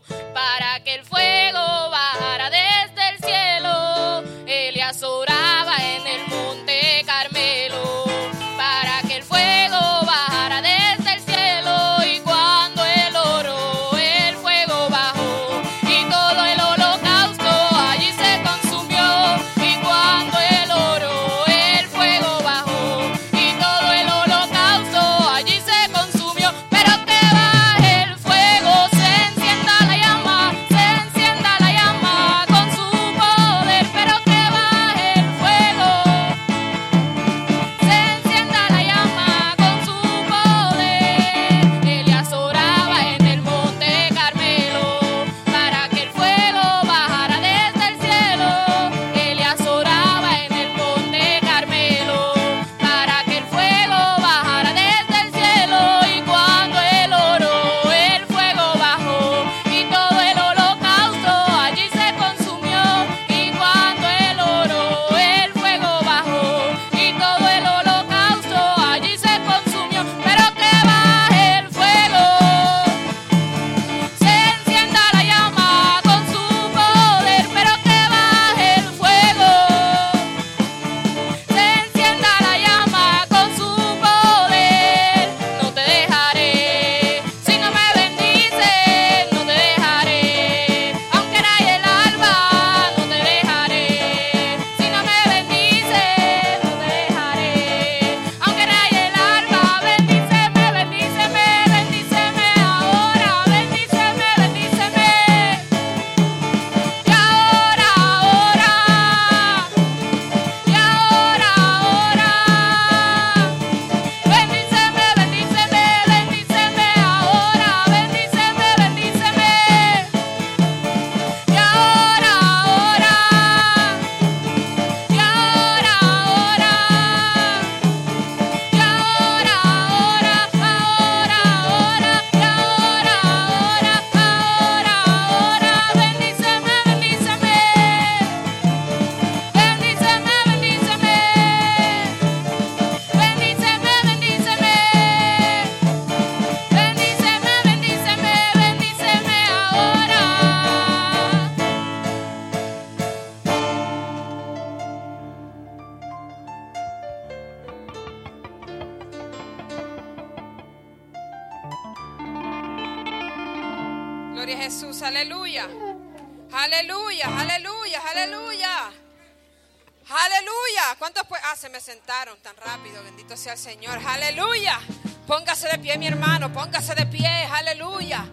sea 173.39 173.53
el 173.53 173.59
Señor. 173.59 173.97
Aleluya. 174.05 174.81
Póngase 175.25 175.69
de 175.69 175.79
pie, 175.79 175.97
mi 175.97 176.07
hermano. 176.07 176.51
Póngase 176.51 176.93
de 176.93 177.05
pie. 177.05 177.27
Aleluya. 177.27 178.25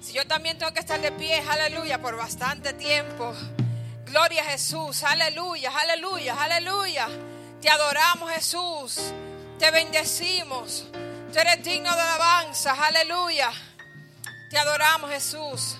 Si 0.00 0.12
yo 0.12 0.24
también 0.26 0.56
tengo 0.56 0.72
que 0.72 0.78
estar 0.80 1.00
de 1.00 1.10
pie, 1.10 1.42
aleluya, 1.48 2.00
por 2.00 2.16
bastante 2.16 2.72
tiempo. 2.72 3.34
Gloria 4.06 4.42
a 4.42 4.44
Jesús. 4.44 5.02
Aleluya, 5.02 5.72
aleluya, 5.76 6.40
aleluya. 6.40 7.08
Te 7.60 7.70
adoramos, 7.70 8.30
Jesús. 8.30 9.00
Te 9.58 9.70
bendecimos. 9.72 10.86
Tú 11.32 11.38
eres 11.40 11.64
digno 11.64 11.92
de 11.92 12.00
alabanza. 12.00 12.72
Aleluya. 12.86 13.50
Te 14.48 14.58
adoramos, 14.58 15.10
Jesús. 15.10 15.76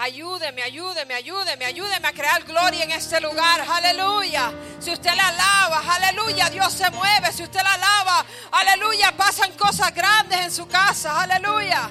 Ayúdeme, 0.00 0.62
ayúdeme, 0.62 1.12
ayúdeme, 1.12 1.62
ayúdeme 1.66 2.08
a 2.08 2.12
crear 2.12 2.42
gloria 2.44 2.84
en 2.84 2.92
este 2.92 3.20
lugar. 3.20 3.60
Aleluya. 3.60 4.50
Si 4.78 4.90
usted 4.90 5.14
la 5.14 5.28
alaba, 5.28 5.82
aleluya, 5.94 6.48
Dios 6.48 6.72
se 6.72 6.90
mueve. 6.90 7.30
Si 7.34 7.42
usted 7.42 7.60
la 7.62 7.74
alaba, 7.74 8.24
aleluya, 8.50 9.14
pasan 9.14 9.52
cosas 9.58 9.94
grandes 9.94 10.40
en 10.40 10.50
su 10.50 10.66
casa. 10.66 11.20
Aleluya. 11.20 11.90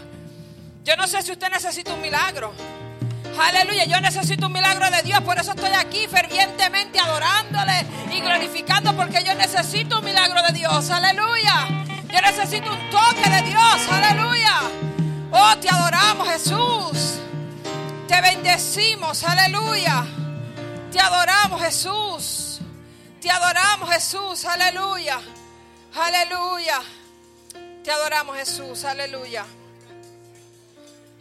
Yo 0.84 0.96
no 0.98 1.06
sé 1.06 1.22
si 1.22 1.34
usted 1.34 1.52
necesita 1.52 1.94
un 1.94 2.02
milagro. 2.02 2.52
Aleluya, 3.40 3.86
yo 3.86 4.02
necesito 4.02 4.48
un 4.48 4.54
milagro 4.54 4.90
de 4.90 5.04
Dios, 5.04 5.22
por 5.22 5.38
eso 5.38 5.52
estoy 5.52 5.72
aquí 5.78 6.08
fervientemente 6.08 7.00
adorándole 7.00 7.86
y 8.12 8.22
glorificando 8.22 8.96
porque 8.96 9.24
yo 9.24 9.36
necesito 9.36 10.00
un 10.00 10.06
milagro 10.06 10.42
de 10.48 10.54
Dios. 10.54 10.90
Aleluya. 10.90 11.68
Yo 12.12 12.22
necesito 12.22 12.74
un 12.74 12.90
toque 12.90 13.30
de 13.30 13.44
Dios. 13.44 13.88
Aleluya. 13.92 14.62
Oh, 15.32 15.56
te 15.58 15.70
adoramos, 15.70 16.28
Jesús. 16.28 17.20
Te 18.10 18.20
bendecimos, 18.22 19.24
aleluya. 19.24 20.04
Te 20.92 21.00
adoramos, 21.00 21.62
Jesús. 21.62 22.60
Te 23.22 23.30
adoramos, 23.30 23.88
Jesús, 23.92 24.46
aleluya. 24.46 25.22
Aleluya. 25.94 26.82
Te 27.84 27.92
adoramos, 27.92 28.36
Jesús, 28.36 28.84
aleluya. 28.84 29.46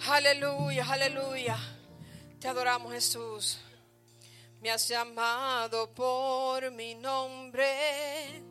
Aleluya, 0.08 0.86
aleluya. 0.88 1.58
Te 2.40 2.48
adoramos, 2.48 2.90
Jesús. 2.94 3.58
Me 4.62 4.70
has 4.70 4.88
llamado 4.88 5.92
por 5.92 6.70
mi 6.70 6.94
nombre 6.94 8.42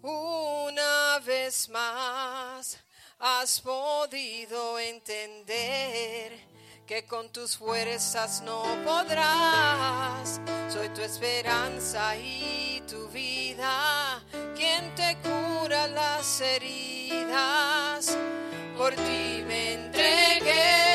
una 0.00 1.18
vez 1.18 1.68
más. 1.68 2.78
Has 3.18 3.60
podido 3.60 4.78
entender 4.78 6.47
que 6.88 7.04
con 7.04 7.28
tus 7.28 7.58
fuerzas 7.58 8.42
no 8.46 8.62
podrás. 8.82 10.40
Soy 10.72 10.88
tu 10.88 11.02
esperanza 11.02 12.16
y 12.16 12.82
tu 12.88 13.08
vida, 13.08 14.22
quien 14.56 14.94
te 14.94 15.18
cura 15.22 15.86
las 15.86 16.40
heridas. 16.40 18.16
Por 18.78 18.94
ti 18.94 19.44
me 19.46 19.74
entregué. 19.74 20.87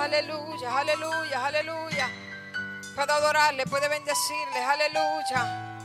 Aleluya, 0.00 0.78
aleluya, 0.78 1.46
aleluya. 1.46 2.08
Puede 2.94 3.12
adorarle, 3.12 3.66
puede 3.66 3.86
bendecirle. 3.86 4.64
Aleluya. 4.64 5.76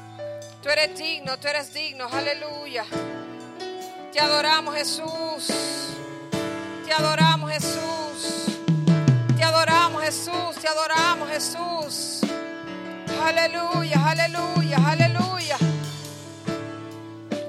Tú 0.63 0.69
eres 0.69 0.97
digno, 0.97 1.37
tú 1.37 1.49
eres 1.49 1.73
digno. 1.73 2.07
Aleluya. 2.11 2.85
Te 4.13 4.19
adoramos 4.21 4.73
Jesús. 4.75 5.47
Te 6.85 6.93
adoramos 6.93 7.51
Jesús. 7.51 8.57
Te 9.35 9.43
adoramos 9.43 10.01
Jesús. 10.03 10.55
Te 10.61 10.67
adoramos 10.69 11.29
Jesús. 11.29 12.21
Aleluya, 13.21 13.97
aleluya, 14.05 14.77
aleluya. 14.87 15.57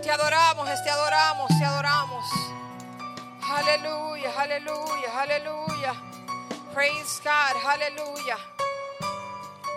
Te 0.02 0.10
adoramos, 0.10 0.68
te 0.82 0.90
adoramos, 0.90 1.48
te 1.48 1.64
adoramos. 1.64 2.24
Aleluya, 3.40 4.30
aleluya, 4.36 5.20
aleluya. 5.20 5.94
Praise 6.76 7.22
God, 7.24 7.56
aleluya. 7.64 8.36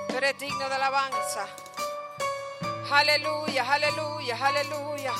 Tú 0.10 0.18
eres 0.18 0.38
digno 0.38 0.68
de 0.68 0.76
alabanza. 0.76 1.48
Aleluya, 2.92 3.74
aleluya, 3.74 4.36
aleluya. 4.46 5.14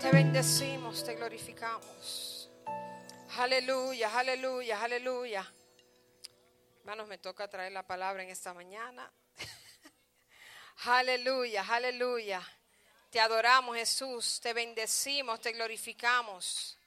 Te 0.00 0.10
bendecimos, 0.12 1.04
te 1.04 1.16
glorificamos. 1.16 2.48
Aleluya, 3.38 4.16
aleluya, 4.16 4.80
aleluya. 4.80 5.52
Hermanos, 6.78 7.08
me 7.08 7.18
toca 7.18 7.48
traer 7.48 7.72
la 7.72 7.84
palabra 7.84 8.22
en 8.22 8.30
esta 8.30 8.54
mañana. 8.54 9.12
aleluya, 10.84 11.64
aleluya. 11.68 12.40
Te 13.10 13.18
adoramos, 13.18 13.74
Jesús. 13.74 14.40
Te 14.40 14.52
bendecimos, 14.52 15.40
te 15.40 15.50
glorificamos. 15.50 16.79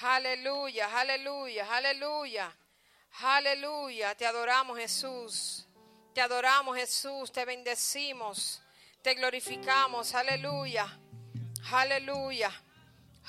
Aleluya, 0.00 0.98
aleluya, 0.98 1.74
aleluya. 1.74 2.56
Aleluya, 3.22 4.14
te 4.14 4.26
adoramos 4.26 4.78
Jesús. 4.78 5.66
Te 6.14 6.20
adoramos 6.20 6.76
Jesús, 6.76 7.30
te 7.30 7.44
bendecimos, 7.44 8.62
te 9.02 9.14
glorificamos. 9.14 10.14
Aleluya. 10.14 10.86
Aleluya. 11.72 12.50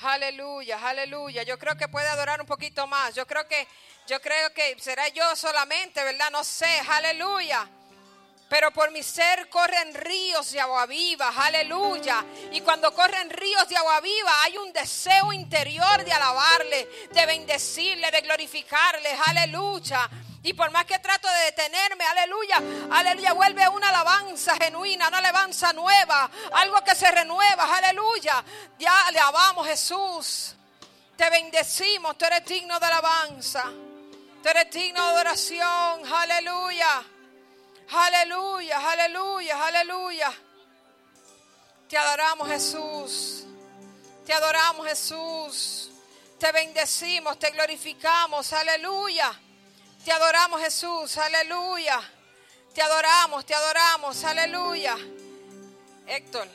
Aleluya, 0.00 0.78
aleluya. 0.88 1.42
Yo 1.42 1.58
creo 1.58 1.76
que 1.76 1.88
puede 1.88 2.08
adorar 2.08 2.40
un 2.40 2.46
poquito 2.46 2.86
más. 2.86 3.14
Yo 3.14 3.26
creo 3.26 3.46
que 3.48 3.66
yo 4.06 4.20
creo 4.20 4.54
que 4.54 4.78
será 4.78 5.08
yo 5.08 5.36
solamente, 5.36 6.02
¿verdad? 6.02 6.30
No 6.30 6.44
sé. 6.44 6.80
Aleluya. 6.88 7.68
Pero 8.48 8.70
por 8.72 8.90
mi 8.90 9.02
ser 9.02 9.48
corren 9.50 9.94
ríos 9.94 10.52
de 10.52 10.60
agua 10.60 10.86
viva, 10.86 11.30
aleluya. 11.36 12.24
Y 12.50 12.62
cuando 12.62 12.94
corren 12.94 13.28
ríos 13.28 13.68
de 13.68 13.76
agua 13.76 14.00
viva 14.00 14.32
hay 14.42 14.56
un 14.56 14.72
deseo 14.72 15.32
interior 15.34 16.02
de 16.02 16.12
alabarle, 16.12 16.88
de 17.12 17.26
bendecirle, 17.26 18.10
de 18.10 18.22
glorificarle, 18.22 19.10
aleluya. 19.26 20.08
Y 20.42 20.54
por 20.54 20.70
más 20.70 20.86
que 20.86 20.98
trato 20.98 21.28
de 21.28 21.44
detenerme, 21.44 22.04
aleluya, 22.04 22.62
aleluya, 22.90 23.32
vuelve 23.34 23.68
una 23.68 23.90
alabanza 23.90 24.56
genuina, 24.56 25.08
una 25.08 25.18
alabanza 25.18 25.74
nueva, 25.74 26.30
algo 26.52 26.82
que 26.82 26.94
se 26.94 27.10
renueva, 27.10 27.76
aleluya. 27.76 28.42
Ya 28.78 29.10
le 29.12 29.18
alabamos 29.18 29.66
Jesús. 29.66 30.54
Te 31.16 31.28
bendecimos, 31.28 32.16
tú 32.16 32.24
eres 32.24 32.46
digno 32.46 32.80
de 32.80 32.86
alabanza. 32.86 33.64
Tú 34.42 34.48
eres 34.48 34.70
digno 34.70 35.02
de 35.02 35.10
adoración, 35.10 36.14
aleluya. 36.14 37.04
Aleluya, 37.90 38.90
aleluya, 38.90 39.66
aleluya. 39.66 40.32
Te 41.88 41.96
adoramos 41.96 42.48
Jesús. 42.48 43.44
Te 44.26 44.32
adoramos 44.34 44.86
Jesús. 44.86 45.90
Te 46.38 46.52
bendecimos, 46.52 47.38
te 47.38 47.50
glorificamos. 47.50 48.52
Aleluya. 48.52 49.32
Te 50.04 50.12
adoramos 50.12 50.60
Jesús. 50.60 51.16
Aleluya. 51.16 51.98
Te 52.74 52.82
adoramos, 52.82 53.46
te 53.46 53.54
adoramos. 53.54 54.22
Aleluya. 54.22 54.96
Héctor. 56.06 56.48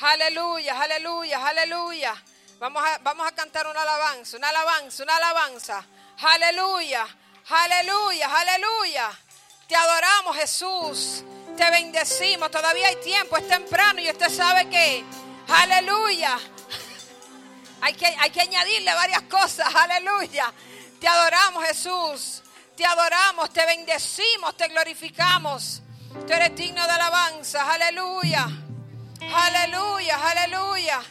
Aleluya, 0.00 0.78
aleluya, 0.78 1.46
aleluya. 1.46 2.24
Vamos 2.58 2.84
a, 2.84 2.98
vamos 2.98 3.26
a 3.26 3.32
cantar 3.32 3.66
una 3.66 3.80
alabanza, 3.80 4.36
una 4.36 4.50
alabanza, 4.50 5.02
una 5.02 5.16
alabanza. 5.16 5.86
Aleluya. 6.18 7.06
Aleluya, 7.48 8.28
aleluya. 8.34 9.10
Te 9.68 9.76
adoramos 9.76 10.36
Jesús. 10.36 11.24
Te 11.56 11.70
bendecimos. 11.70 12.50
Todavía 12.50 12.88
hay 12.88 12.96
tiempo, 12.96 13.36
es 13.36 13.46
temprano 13.46 14.00
y 14.00 14.10
usted 14.10 14.30
sabe 14.30 14.68
que, 14.68 15.04
aleluya. 15.48 16.38
Hay 17.80 17.94
que, 17.94 18.06
hay 18.06 18.30
que 18.30 18.40
añadirle 18.40 18.94
varias 18.94 19.22
cosas, 19.22 19.72
aleluya. 19.74 20.52
Te 20.98 21.06
adoramos 21.06 21.64
Jesús. 21.66 22.42
Te 22.76 22.84
adoramos, 22.84 23.50
te 23.52 23.64
bendecimos, 23.66 24.56
te 24.56 24.68
glorificamos. 24.68 25.82
Tú 26.26 26.32
eres 26.32 26.56
digno 26.56 26.84
de 26.84 26.92
alabanza, 26.92 27.72
aleluya. 27.72 28.48
Aleluya, 29.32 30.18
aleluya. 30.30 31.02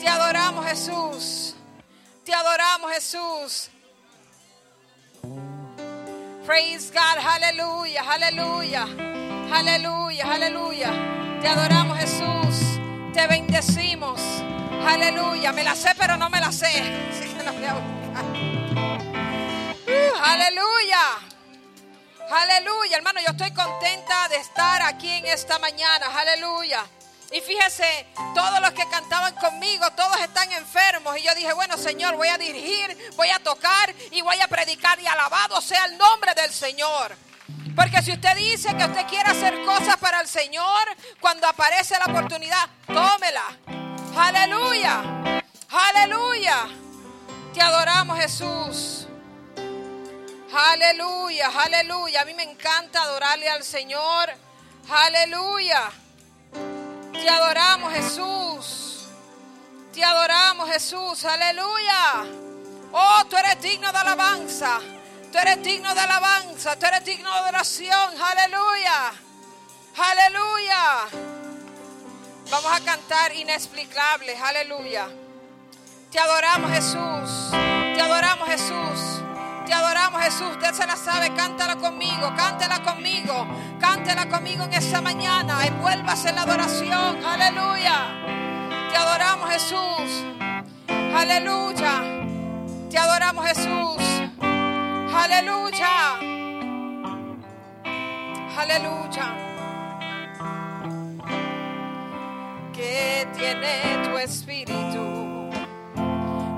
Te 0.00 0.08
adoramos 0.08 0.66
Jesús. 0.66 1.54
Te 2.24 2.34
adoramos 2.34 2.92
Jesús. 2.92 3.70
Praise 6.48 6.90
God, 6.90 7.18
aleluya, 7.20 8.02
aleluya, 8.10 8.86
aleluya, 9.52 10.32
aleluya. 10.32 10.90
Te 11.42 11.48
adoramos 11.48 11.98
Jesús, 11.98 12.80
te 13.12 13.26
bendecimos, 13.26 14.18
aleluya. 14.82 15.52
Me 15.52 15.62
la 15.62 15.74
sé, 15.74 15.90
pero 15.98 16.16
no 16.16 16.30
me 16.30 16.40
la 16.40 16.50
sé. 16.50 16.68
Así 17.10 17.28
que 17.34 17.42
la 17.44 17.52
voy 17.52 17.64
a 17.66 17.74
buscar. 17.74 18.24
Uh, 19.88 20.16
aleluya, 20.24 21.02
aleluya, 22.30 22.96
hermano. 22.96 23.20
Yo 23.20 23.32
estoy 23.32 23.50
contenta 23.50 24.28
de 24.28 24.36
estar 24.36 24.80
aquí 24.84 25.10
en 25.10 25.26
esta 25.26 25.58
mañana, 25.58 26.06
aleluya. 26.18 26.82
Y 27.30 27.40
fíjese, 27.42 28.06
todos 28.34 28.60
los 28.60 28.70
que 28.72 28.88
cantaban 28.88 29.34
conmigo, 29.34 29.90
todos 29.92 30.18
están 30.20 30.50
enfermos. 30.52 31.18
Y 31.18 31.22
yo 31.22 31.34
dije, 31.34 31.52
bueno, 31.52 31.76
Señor, 31.76 32.16
voy 32.16 32.28
a 32.28 32.38
dirigir, 32.38 33.12
voy 33.16 33.28
a 33.28 33.38
tocar 33.42 33.94
y 34.10 34.22
voy 34.22 34.40
a 34.40 34.48
predicar. 34.48 34.98
Y 34.98 35.06
alabado 35.06 35.60
sea 35.60 35.84
el 35.84 35.98
nombre 35.98 36.34
del 36.34 36.52
Señor. 36.52 37.14
Porque 37.76 38.02
si 38.02 38.12
usted 38.12 38.34
dice 38.34 38.74
que 38.76 38.84
usted 38.84 39.06
quiere 39.06 39.30
hacer 39.30 39.62
cosas 39.64 39.96
para 39.98 40.20
el 40.20 40.26
Señor, 40.28 40.88
cuando 41.20 41.46
aparece 41.46 41.98
la 41.98 42.06
oportunidad, 42.06 42.68
tómela. 42.86 43.44
Aleluya. 44.16 45.44
Aleluya. 45.70 46.66
Te 47.52 47.60
adoramos, 47.60 48.18
Jesús. 48.18 49.06
Aleluya, 50.52 51.50
aleluya. 51.54 52.22
A 52.22 52.24
mí 52.24 52.32
me 52.34 52.42
encanta 52.42 53.02
adorarle 53.02 53.48
al 53.50 53.62
Señor. 53.62 54.30
Aleluya. 54.90 55.90
Te 57.20 57.28
adoramos 57.28 57.92
Jesús. 57.92 59.04
Te 59.92 60.04
adoramos 60.04 60.70
Jesús. 60.70 61.24
Aleluya. 61.24 62.24
Oh, 62.92 63.24
tú 63.28 63.36
eres 63.36 63.60
digno 63.60 63.90
de 63.92 63.98
alabanza. 63.98 64.80
Tú 65.32 65.38
eres 65.38 65.62
digno 65.62 65.94
de 65.94 66.00
alabanza. 66.00 66.78
Tú 66.78 66.86
eres 66.86 67.04
digno 67.04 67.30
de 67.42 67.48
oración. 67.48 68.22
Aleluya. 68.22 69.12
Aleluya. 69.96 71.08
Vamos 72.50 72.72
a 72.72 72.80
cantar 72.84 73.34
inexplicable. 73.34 74.36
Aleluya. 74.36 75.08
Te 76.10 76.18
adoramos 76.18 76.70
Jesús. 76.70 77.50
Te 77.50 78.00
adoramos 78.00 78.48
Jesús. 78.48 79.27
Te 79.68 79.74
adoramos 79.74 80.22
Jesús. 80.22 80.48
Usted 80.52 80.72
se 80.72 80.86
la 80.86 80.96
sabe. 80.96 81.34
Cántala 81.34 81.76
conmigo. 81.76 82.32
Cántela 82.34 82.82
conmigo. 82.82 83.46
Cántela 83.78 84.26
conmigo 84.26 84.64
en 84.64 84.72
esta 84.72 85.02
mañana. 85.02 85.62
Envuélvase 85.66 86.30
en 86.30 86.36
la 86.36 86.42
adoración. 86.42 87.22
Aleluya. 87.22 88.08
Te 88.90 88.96
adoramos 88.96 89.50
Jesús. 89.50 90.24
Aleluya. 91.14 92.02
Te 92.88 92.96
adoramos 92.96 93.46
Jesús. 93.46 94.02
Aleluya. 95.14 96.14
Aleluya. 98.56 99.36
Que 102.72 103.28
tiene 103.36 104.08
tu 104.08 104.16
espíritu 104.16 105.50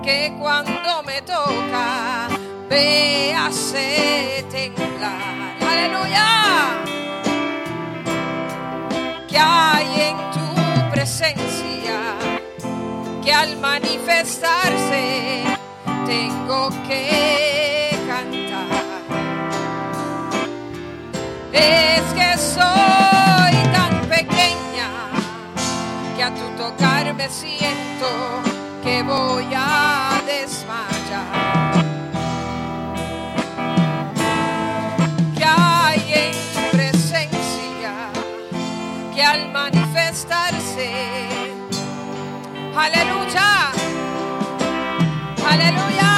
que 0.01 0.33
cuando 0.39 1.03
me 1.03 1.21
toca 1.23 2.29
hace 2.71 4.45
temblar. 4.51 5.57
Aleluya. 5.61 6.29
Que 9.29 9.39
hay 9.39 10.01
en 10.11 10.17
tu 10.31 10.91
presencia 10.91 11.99
que 13.23 13.33
al 13.33 13.57
manifestarse 13.59 15.45
tengo 16.07 16.71
que 16.87 17.91
cantar. 18.07 19.03
Es 21.53 22.03
que 22.19 22.39
soy 22.39 23.55
tan 23.73 24.01
pequeña 24.09 24.91
que 26.17 26.23
a 26.23 26.35
tu 26.35 26.47
tocar 26.57 27.15
me 27.15 27.29
siento 27.29 28.09
que 28.85 29.03
voy 29.03 29.47
a 29.55 30.21
desmayar. 30.27 30.90
Al 39.31 39.53
manifestarse, 39.53 40.91
aleluya, 42.77 43.71
aleluya, 45.53 46.10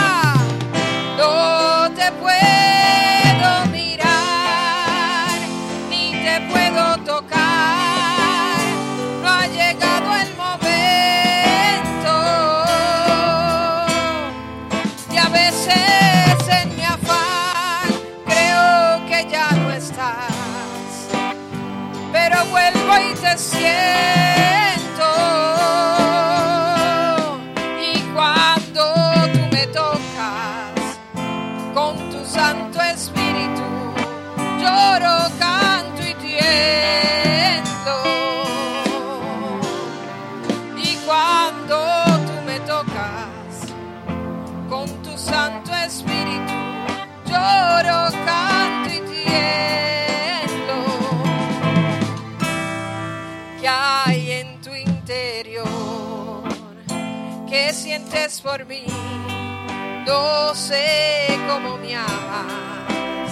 sé 60.54 61.38
cómo 61.48 61.76
me 61.78 61.94
amas. 61.96 63.30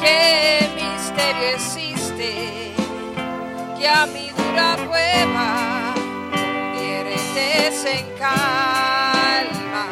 Qué 0.00 0.70
misterio 0.76 1.48
existe 1.54 2.72
que 3.78 3.88
a 3.88 4.06
mi 4.06 4.30
dura 4.30 4.76
prueba 4.76 5.94
viertes 6.74 7.84
en 7.84 8.06
calma. 8.18 9.86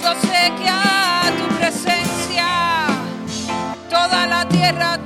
Yo 0.00 0.14
sé 0.22 0.52
que 0.58 0.68
a 0.68 1.30
tu 1.38 1.54
presencia 1.56 2.86
toda 3.88 4.26
la 4.26 4.48
tierra 4.48 4.97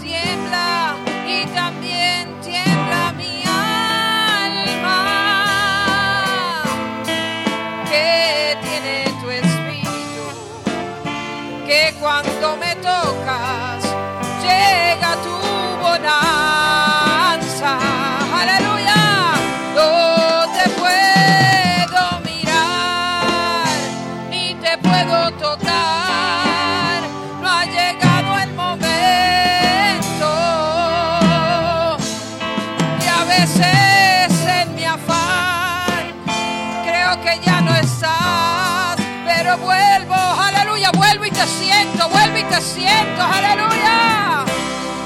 te 42.53 42.61
siento, 42.61 43.22
aleluya. 43.22 44.44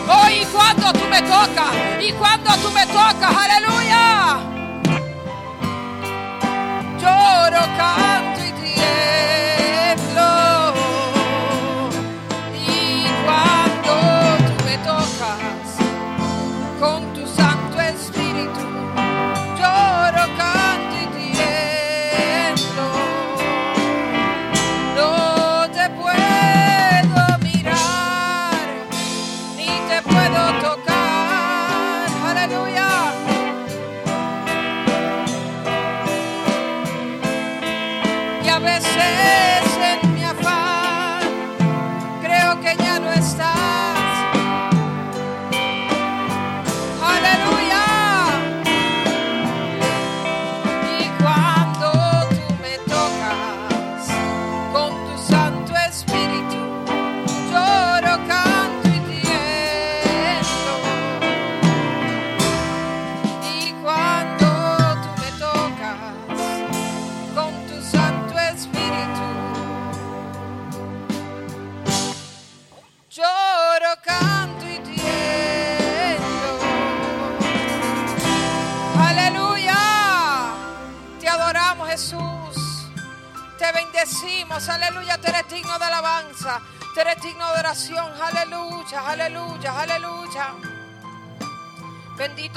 Oh, 0.08 0.28
y 0.28 0.44
cuando 0.46 0.92
tú 0.92 1.04
me 1.08 1.22
tocas, 1.22 1.72
y 2.00 2.12
cuando 2.12 2.50
tú 2.56 2.70
me 2.72 2.84
tocas, 2.86 3.32
aleluya. 3.44 4.38
Lloro, 7.00 7.62
Y 38.66 39.05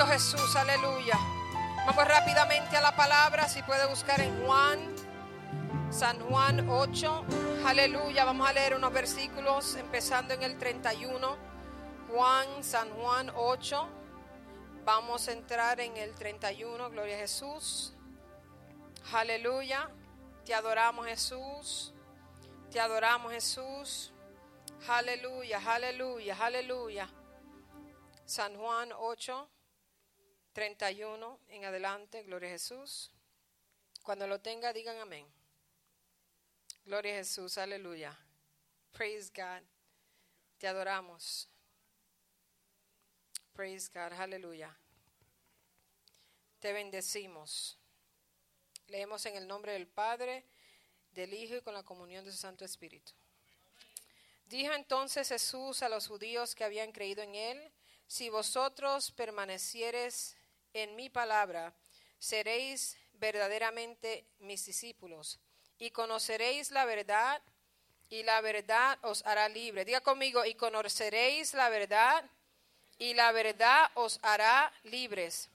Jesús. 0.08 0.56
Aleluya. 0.56 1.18
Vamos 1.86 2.08
rápidamente 2.08 2.78
a 2.78 2.82
la 2.82 2.96
palabra, 2.96 3.48
si 3.48 3.64
puede 3.64 3.88
buscar 3.88 4.20
en 4.22 4.46
Juan, 4.46 4.80
San 5.90 6.20
Juan 6.20 6.70
8. 6.70 7.26
Aleluya, 7.66 8.26
vamos 8.26 8.48
a 8.48 8.54
leer 8.54 8.76
unos 8.76 8.94
versículos 8.94 9.76
empezando 9.76 10.34
en 10.34 10.44
el 10.44 10.58
31. 10.58 11.38
Juan, 12.12 12.64
San 12.64 12.90
Juan 12.92 13.32
8. 13.36 13.90
Vamos 14.86 15.28
a 15.28 15.32
entrar 15.32 15.80
en 15.80 15.98
el 15.98 16.14
31, 16.14 16.90
gloria 16.92 17.16
a 17.16 17.20
Jesús. 17.20 17.94
Aleluya, 19.14 19.90
te 20.46 20.54
adoramos 20.54 21.08
Jesús. 21.08 21.94
Te 22.72 22.80
adoramos 22.80 23.32
Jesús. 23.32 24.14
Aleluya, 24.88 25.60
aleluya, 25.66 26.38
aleluya. 26.40 27.10
San 28.26 28.56
Juan 28.56 28.90
8, 28.96 29.50
31 30.60 31.40
en 31.48 31.64
adelante, 31.64 32.22
gloria 32.24 32.50
a 32.50 32.52
Jesús. 32.52 33.10
Cuando 34.04 34.28
lo 34.28 34.42
tenga, 34.42 34.74
digan 34.74 34.98
amén. 34.98 35.26
Gloria 36.84 37.14
a 37.14 37.18
Jesús, 37.20 37.58
aleluya. 37.58 38.14
Praise 38.92 39.32
God. 39.34 39.64
Te 40.58 40.68
adoramos. 40.68 41.48
Praise 43.54 43.90
God, 43.94 44.12
aleluya. 44.20 44.78
Te 46.60 46.74
bendecimos. 46.74 47.78
Leemos 48.88 49.26
en 49.28 49.38
el 49.38 49.48
nombre 49.48 49.72
del 49.72 49.88
Padre, 49.88 50.44
del 51.12 51.34
Hijo 51.34 51.56
y 51.56 51.62
con 51.62 51.74
la 51.74 51.84
comunión 51.84 52.26
de 52.26 52.34
su 52.34 52.38
Santo 52.38 52.66
Espíritu. 52.66 53.14
Dijo 54.48 54.74
entonces 54.74 55.30
Jesús 55.30 55.84
a 55.84 55.88
los 55.88 56.10
judíos 56.10 56.54
que 56.54 56.66
habían 56.66 56.92
creído 56.92 57.24
en 57.24 57.36
él, 57.36 57.72
si 58.08 58.30
vosotros 58.30 59.12
permanecieres 59.12 60.36
en 60.74 60.96
mi 60.96 61.10
palabra, 61.10 61.74
seréis 62.20 62.98
verdaderamente 63.14 64.26
mis 64.40 64.66
discípulos 64.66 65.40
y 65.78 65.92
conoceréis 65.92 66.72
la 66.72 66.86
verdad 66.86 67.42
y 68.10 68.24
la 68.24 68.42
verdad 68.42 68.98
os 69.04 69.26
hará 69.26 69.48
libre. 69.50 69.86
Diga 69.86 70.02
conmigo, 70.02 70.44
y 70.46 70.56
conoceréis 70.56 71.54
la 71.54 71.70
verdad 71.70 72.30
y 72.98 73.14
la 73.14 73.32
verdad 73.32 73.90
os 73.96 74.20
hará 74.22 74.72
libres. 74.84 75.50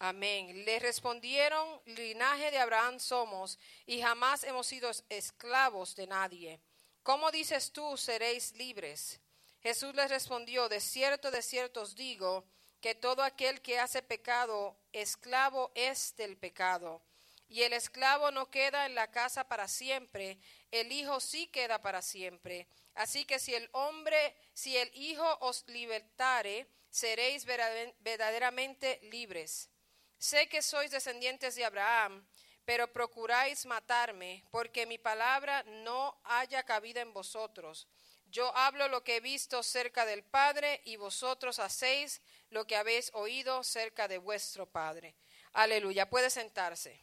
Amén. 0.00 0.64
Le 0.64 0.78
respondieron, 0.78 1.80
linaje 1.86 2.50
de 2.50 2.58
Abraham 2.58 3.00
somos 3.00 3.58
y 3.86 4.00
jamás 4.00 4.44
hemos 4.44 4.66
sido 4.66 4.90
esclavos 5.08 5.96
de 5.96 6.06
nadie. 6.06 6.60
¿Cómo 7.02 7.30
dices 7.30 7.72
tú, 7.72 7.96
seréis 7.96 8.52
libres? 8.54 9.20
Jesús 9.60 9.94
les 9.94 10.08
respondió, 10.08 10.68
de 10.68 10.80
cierto, 10.80 11.30
de 11.30 11.42
cierto 11.42 11.82
os 11.82 11.96
digo, 11.96 12.44
que 12.80 12.94
todo 12.94 13.22
aquel 13.22 13.60
que 13.60 13.78
hace 13.78 14.02
pecado, 14.02 14.76
esclavo 14.92 15.72
es 15.74 16.14
del 16.16 16.36
pecado. 16.36 17.02
Y 17.48 17.62
el 17.62 17.72
esclavo 17.72 18.30
no 18.30 18.50
queda 18.50 18.86
en 18.86 18.94
la 18.94 19.10
casa 19.10 19.48
para 19.48 19.68
siempre, 19.68 20.38
el 20.70 20.92
Hijo 20.92 21.18
sí 21.20 21.46
queda 21.46 21.80
para 21.80 22.02
siempre. 22.02 22.68
Así 22.94 23.24
que 23.24 23.38
si 23.38 23.54
el 23.54 23.68
hombre, 23.72 24.34
si 24.52 24.76
el 24.76 24.90
Hijo 24.94 25.38
os 25.40 25.64
libertare, 25.68 26.66
seréis 26.90 27.44
verdaderamente 27.44 29.00
libres. 29.02 29.70
Sé 30.18 30.48
que 30.48 30.62
sois 30.62 30.90
descendientes 30.90 31.54
de 31.54 31.64
Abraham, 31.64 32.26
pero 32.64 32.92
procuráis 32.92 33.64
matarme, 33.64 34.44
porque 34.50 34.84
mi 34.84 34.98
palabra 34.98 35.62
no 35.62 36.20
haya 36.24 36.64
cabida 36.64 37.00
en 37.00 37.14
vosotros. 37.14 37.86
Yo 38.30 38.54
hablo 38.56 38.88
lo 38.88 39.02
que 39.02 39.16
he 39.16 39.20
visto 39.20 39.62
cerca 39.62 40.04
del 40.04 40.22
Padre, 40.22 40.82
y 40.84 40.96
vosotros 40.96 41.58
hacéis 41.58 42.20
lo 42.50 42.66
que 42.66 42.76
habéis 42.76 43.10
oído 43.14 43.64
cerca 43.64 44.06
de 44.06 44.18
vuestro 44.18 44.66
Padre. 44.66 45.14
Aleluya. 45.54 46.08
Puede 46.08 46.30
sentarse. 46.30 47.00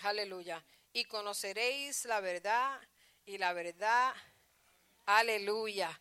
Aleluya. 0.00 0.62
Y 0.92 1.04
conoceréis 1.04 2.04
la 2.04 2.20
verdad, 2.20 2.80
y 3.24 3.38
la 3.38 3.52
verdad. 3.52 4.14
Aleluya. 5.06 6.00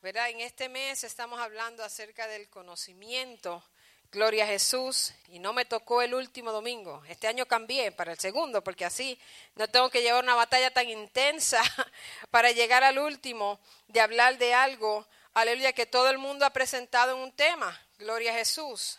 ¿Verdad? 0.00 0.30
En 0.30 0.40
este 0.40 0.68
mes 0.68 1.02
estamos 1.02 1.40
hablando 1.40 1.82
acerca 1.82 2.28
del 2.28 2.48
conocimiento 2.48 3.64
Gloria 4.12 4.44
a 4.44 4.48
Jesús. 4.48 5.12
Y 5.28 5.38
no 5.38 5.52
me 5.52 5.64
tocó 5.64 6.02
el 6.02 6.14
último 6.14 6.52
domingo. 6.52 7.02
Este 7.08 7.26
año 7.26 7.46
cambié 7.46 7.92
para 7.92 8.12
el 8.12 8.18
segundo, 8.18 8.62
porque 8.62 8.84
así 8.84 9.18
no 9.54 9.68
tengo 9.68 9.90
que 9.90 10.02
llevar 10.02 10.22
una 10.22 10.34
batalla 10.34 10.70
tan 10.72 10.88
intensa 10.88 11.62
para 12.30 12.52
llegar 12.52 12.84
al 12.84 12.98
último 12.98 13.58
de 13.88 14.00
hablar 14.00 14.38
de 14.38 14.54
algo, 14.54 15.06
aleluya, 15.34 15.72
que 15.72 15.86
todo 15.86 16.08
el 16.10 16.18
mundo 16.18 16.46
ha 16.46 16.50
presentado 16.50 17.16
en 17.16 17.22
un 17.22 17.32
tema. 17.32 17.78
Gloria 17.98 18.32
a 18.32 18.36
Jesús. 18.36 18.98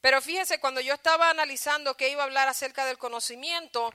Pero 0.00 0.20
fíjese, 0.20 0.60
cuando 0.60 0.80
yo 0.80 0.94
estaba 0.94 1.30
analizando 1.30 1.96
que 1.96 2.10
iba 2.10 2.22
a 2.22 2.26
hablar 2.26 2.48
acerca 2.48 2.84
del 2.84 2.98
conocimiento, 2.98 3.92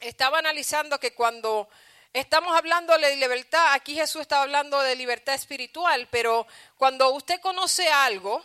estaba 0.00 0.38
analizando 0.38 1.00
que 1.00 1.14
cuando 1.14 1.68
estamos 2.12 2.56
hablando 2.56 2.96
de 2.98 3.16
libertad, 3.16 3.72
aquí 3.72 3.94
Jesús 3.94 4.22
estaba 4.22 4.42
hablando 4.42 4.80
de 4.80 4.94
libertad 4.94 5.34
espiritual, 5.34 6.06
pero 6.10 6.46
cuando 6.76 7.10
usted 7.10 7.40
conoce 7.40 7.88
algo, 7.88 8.44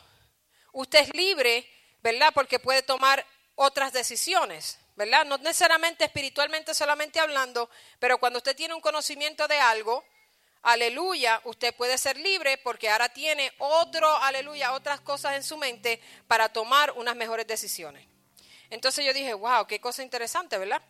usted 0.73 0.99
es 0.99 1.15
libre, 1.15 1.69
¿verdad? 2.01 2.31
Porque 2.33 2.59
puede 2.59 2.83
tomar 2.83 3.25
otras 3.55 3.91
decisiones, 3.93 4.79
¿verdad? 4.95 5.25
No 5.25 5.37
necesariamente 5.37 6.05
espiritualmente 6.05 6.73
solamente 6.73 7.19
hablando, 7.19 7.69
pero 7.99 8.17
cuando 8.17 8.37
usted 8.37 8.55
tiene 8.55 8.73
un 8.73 8.81
conocimiento 8.81 9.47
de 9.47 9.59
algo, 9.59 10.03
aleluya, 10.61 11.41
usted 11.45 11.75
puede 11.75 11.97
ser 11.97 12.17
libre 12.17 12.57
porque 12.57 12.89
ahora 12.89 13.09
tiene 13.09 13.51
otro, 13.57 14.15
aleluya, 14.17 14.73
otras 14.73 15.01
cosas 15.01 15.35
en 15.35 15.43
su 15.43 15.57
mente 15.57 16.01
para 16.27 16.49
tomar 16.49 16.91
unas 16.91 17.15
mejores 17.15 17.47
decisiones. 17.47 18.05
Entonces 18.69 19.05
yo 19.05 19.13
dije, 19.13 19.33
wow, 19.33 19.65
qué 19.67 19.81
cosa 19.81 20.03
interesante, 20.03 20.57
¿verdad? 20.57 20.81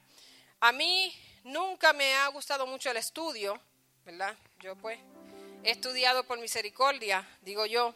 A 0.60 0.72
mí 0.72 1.16
nunca 1.44 1.94
me 1.94 2.14
ha 2.16 2.28
gustado 2.28 2.68
mucho 2.68 2.92
el 2.92 2.98
estudio, 2.98 3.60
¿verdad? 4.06 4.36
Yo 4.60 4.76
pues 4.76 5.00
he 5.64 5.72
estudiado 5.72 6.24
por 6.24 6.40
misericordia, 6.40 7.28
digo 7.42 7.66
yo, 7.66 7.96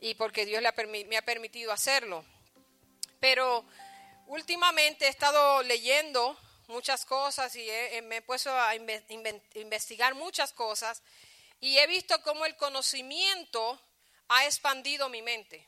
y 0.00 0.14
porque 0.14 0.46
Dios 0.46 0.62
me 1.06 1.16
ha 1.16 1.22
permitido 1.22 1.72
hacerlo. 1.72 2.24
Pero 3.20 3.64
últimamente 4.26 5.06
he 5.06 5.08
estado 5.08 5.62
leyendo 5.62 6.38
muchas 6.68 7.04
cosas 7.04 7.54
y 7.56 7.68
me 8.04 8.16
he 8.16 8.22
puesto 8.22 8.52
a 8.52 8.74
investigar 8.74 10.14
muchas 10.14 10.52
cosas 10.52 11.02
y 11.60 11.78
he 11.78 11.86
visto 11.86 12.20
cómo 12.22 12.44
el 12.44 12.56
conocimiento 12.56 13.80
ha 14.28 14.44
expandido 14.44 15.08
mi 15.08 15.22
mente. 15.22 15.66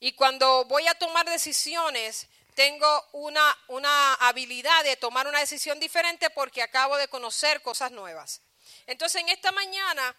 Y 0.00 0.12
cuando 0.12 0.64
voy 0.66 0.86
a 0.86 0.94
tomar 0.94 1.28
decisiones, 1.28 2.28
tengo 2.54 3.08
una, 3.12 3.56
una 3.68 4.14
habilidad 4.14 4.84
de 4.84 4.96
tomar 4.96 5.26
una 5.26 5.40
decisión 5.40 5.80
diferente 5.80 6.30
porque 6.30 6.62
acabo 6.62 6.96
de 6.96 7.08
conocer 7.08 7.62
cosas 7.62 7.90
nuevas. 7.92 8.42
Entonces, 8.86 9.22
en 9.22 9.28
esta 9.28 9.52
mañana 9.52 10.16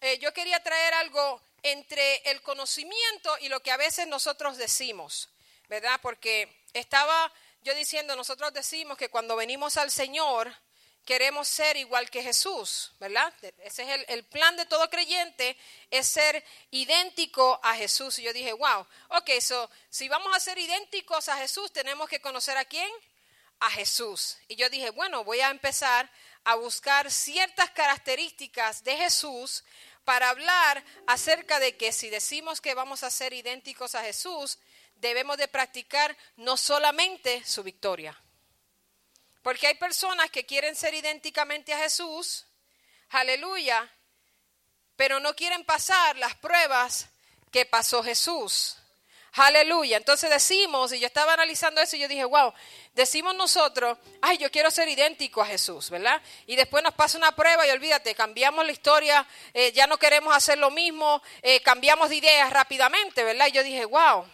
eh, 0.00 0.18
yo 0.18 0.32
quería 0.32 0.62
traer 0.62 0.94
algo 0.94 1.42
entre 1.62 2.16
el 2.30 2.42
conocimiento 2.42 3.36
y 3.40 3.48
lo 3.48 3.60
que 3.60 3.70
a 3.70 3.76
veces 3.76 4.06
nosotros 4.06 4.56
decimos, 4.56 5.28
¿verdad? 5.68 5.98
Porque 6.02 6.64
estaba 6.72 7.32
yo 7.62 7.74
diciendo, 7.74 8.16
nosotros 8.16 8.52
decimos 8.52 8.96
que 8.96 9.10
cuando 9.10 9.36
venimos 9.36 9.76
al 9.76 9.90
Señor 9.90 10.54
queremos 11.04 11.48
ser 11.48 11.76
igual 11.76 12.10
que 12.10 12.22
Jesús, 12.22 12.92
¿verdad? 13.00 13.32
Ese 13.58 13.82
es 13.82 14.04
el, 14.08 14.24
plan 14.24 14.56
de 14.56 14.66
todo 14.66 14.88
creyente, 14.88 15.56
es 15.90 16.08
ser 16.08 16.44
idéntico 16.70 17.58
a 17.62 17.74
Jesús. 17.74 18.18
Y 18.18 18.22
yo 18.22 18.32
dije, 18.32 18.52
wow, 18.52 18.86
ok, 19.08 19.30
so, 19.40 19.70
si 19.88 20.08
vamos 20.08 20.34
a 20.34 20.40
ser 20.40 20.58
idénticos 20.58 21.28
a 21.28 21.36
Jesús, 21.36 21.72
tenemos 21.72 22.08
que 22.08 22.20
conocer 22.20 22.56
a 22.56 22.64
quién? 22.64 22.90
A 23.60 23.70
Jesús. 23.70 24.38
Y 24.48 24.56
yo 24.56 24.70
dije, 24.70 24.90
bueno, 24.90 25.24
voy 25.24 25.40
a 25.40 25.50
empezar 25.50 26.10
a 26.44 26.54
buscar 26.54 27.10
ciertas 27.10 27.70
características 27.70 28.84
de 28.84 28.96
Jesús 28.96 29.64
para 30.04 30.30
hablar 30.30 30.84
acerca 31.06 31.60
de 31.60 31.76
que 31.76 31.92
si 31.92 32.10
decimos 32.10 32.60
que 32.60 32.74
vamos 32.74 33.02
a 33.02 33.10
ser 33.10 33.32
idénticos 33.32 33.94
a 33.94 34.02
Jesús, 34.02 34.58
debemos 34.96 35.36
de 35.36 35.48
practicar 35.48 36.16
no 36.36 36.56
solamente 36.56 37.44
su 37.44 37.62
victoria. 37.62 38.20
Porque 39.42 39.66
hay 39.66 39.74
personas 39.74 40.30
que 40.30 40.44
quieren 40.44 40.76
ser 40.76 40.94
idénticamente 40.94 41.72
a 41.72 41.78
Jesús, 41.78 42.46
aleluya, 43.08 43.90
pero 44.96 45.18
no 45.20 45.34
quieren 45.34 45.64
pasar 45.64 46.16
las 46.16 46.34
pruebas 46.36 47.08
que 47.50 47.64
pasó 47.64 48.02
Jesús. 48.02 48.76
Aleluya. 49.32 49.96
Entonces 49.96 50.28
decimos, 50.28 50.92
y 50.92 51.00
yo 51.00 51.06
estaba 51.06 51.34
analizando 51.34 51.80
eso 51.80 51.96
y 51.96 52.00
yo 52.00 52.08
dije, 52.08 52.24
wow, 52.24 52.52
decimos 52.94 53.34
nosotros, 53.34 53.96
ay, 54.20 54.38
yo 54.38 54.50
quiero 54.50 54.70
ser 54.70 54.88
idéntico 54.88 55.40
a 55.40 55.46
Jesús, 55.46 55.90
¿verdad? 55.90 56.20
Y 56.46 56.56
después 56.56 56.82
nos 56.82 56.94
pasa 56.94 57.16
una 57.16 57.34
prueba 57.36 57.66
y 57.66 57.70
olvídate, 57.70 58.14
cambiamos 58.14 58.66
la 58.66 58.72
historia, 58.72 59.26
eh, 59.54 59.72
ya 59.72 59.86
no 59.86 59.98
queremos 59.98 60.34
hacer 60.34 60.58
lo 60.58 60.70
mismo, 60.70 61.22
eh, 61.42 61.60
cambiamos 61.62 62.08
de 62.08 62.16
ideas 62.16 62.50
rápidamente, 62.50 63.22
¿verdad? 63.22 63.46
Y 63.46 63.52
yo 63.52 63.62
dije, 63.62 63.84
wow, 63.84 64.26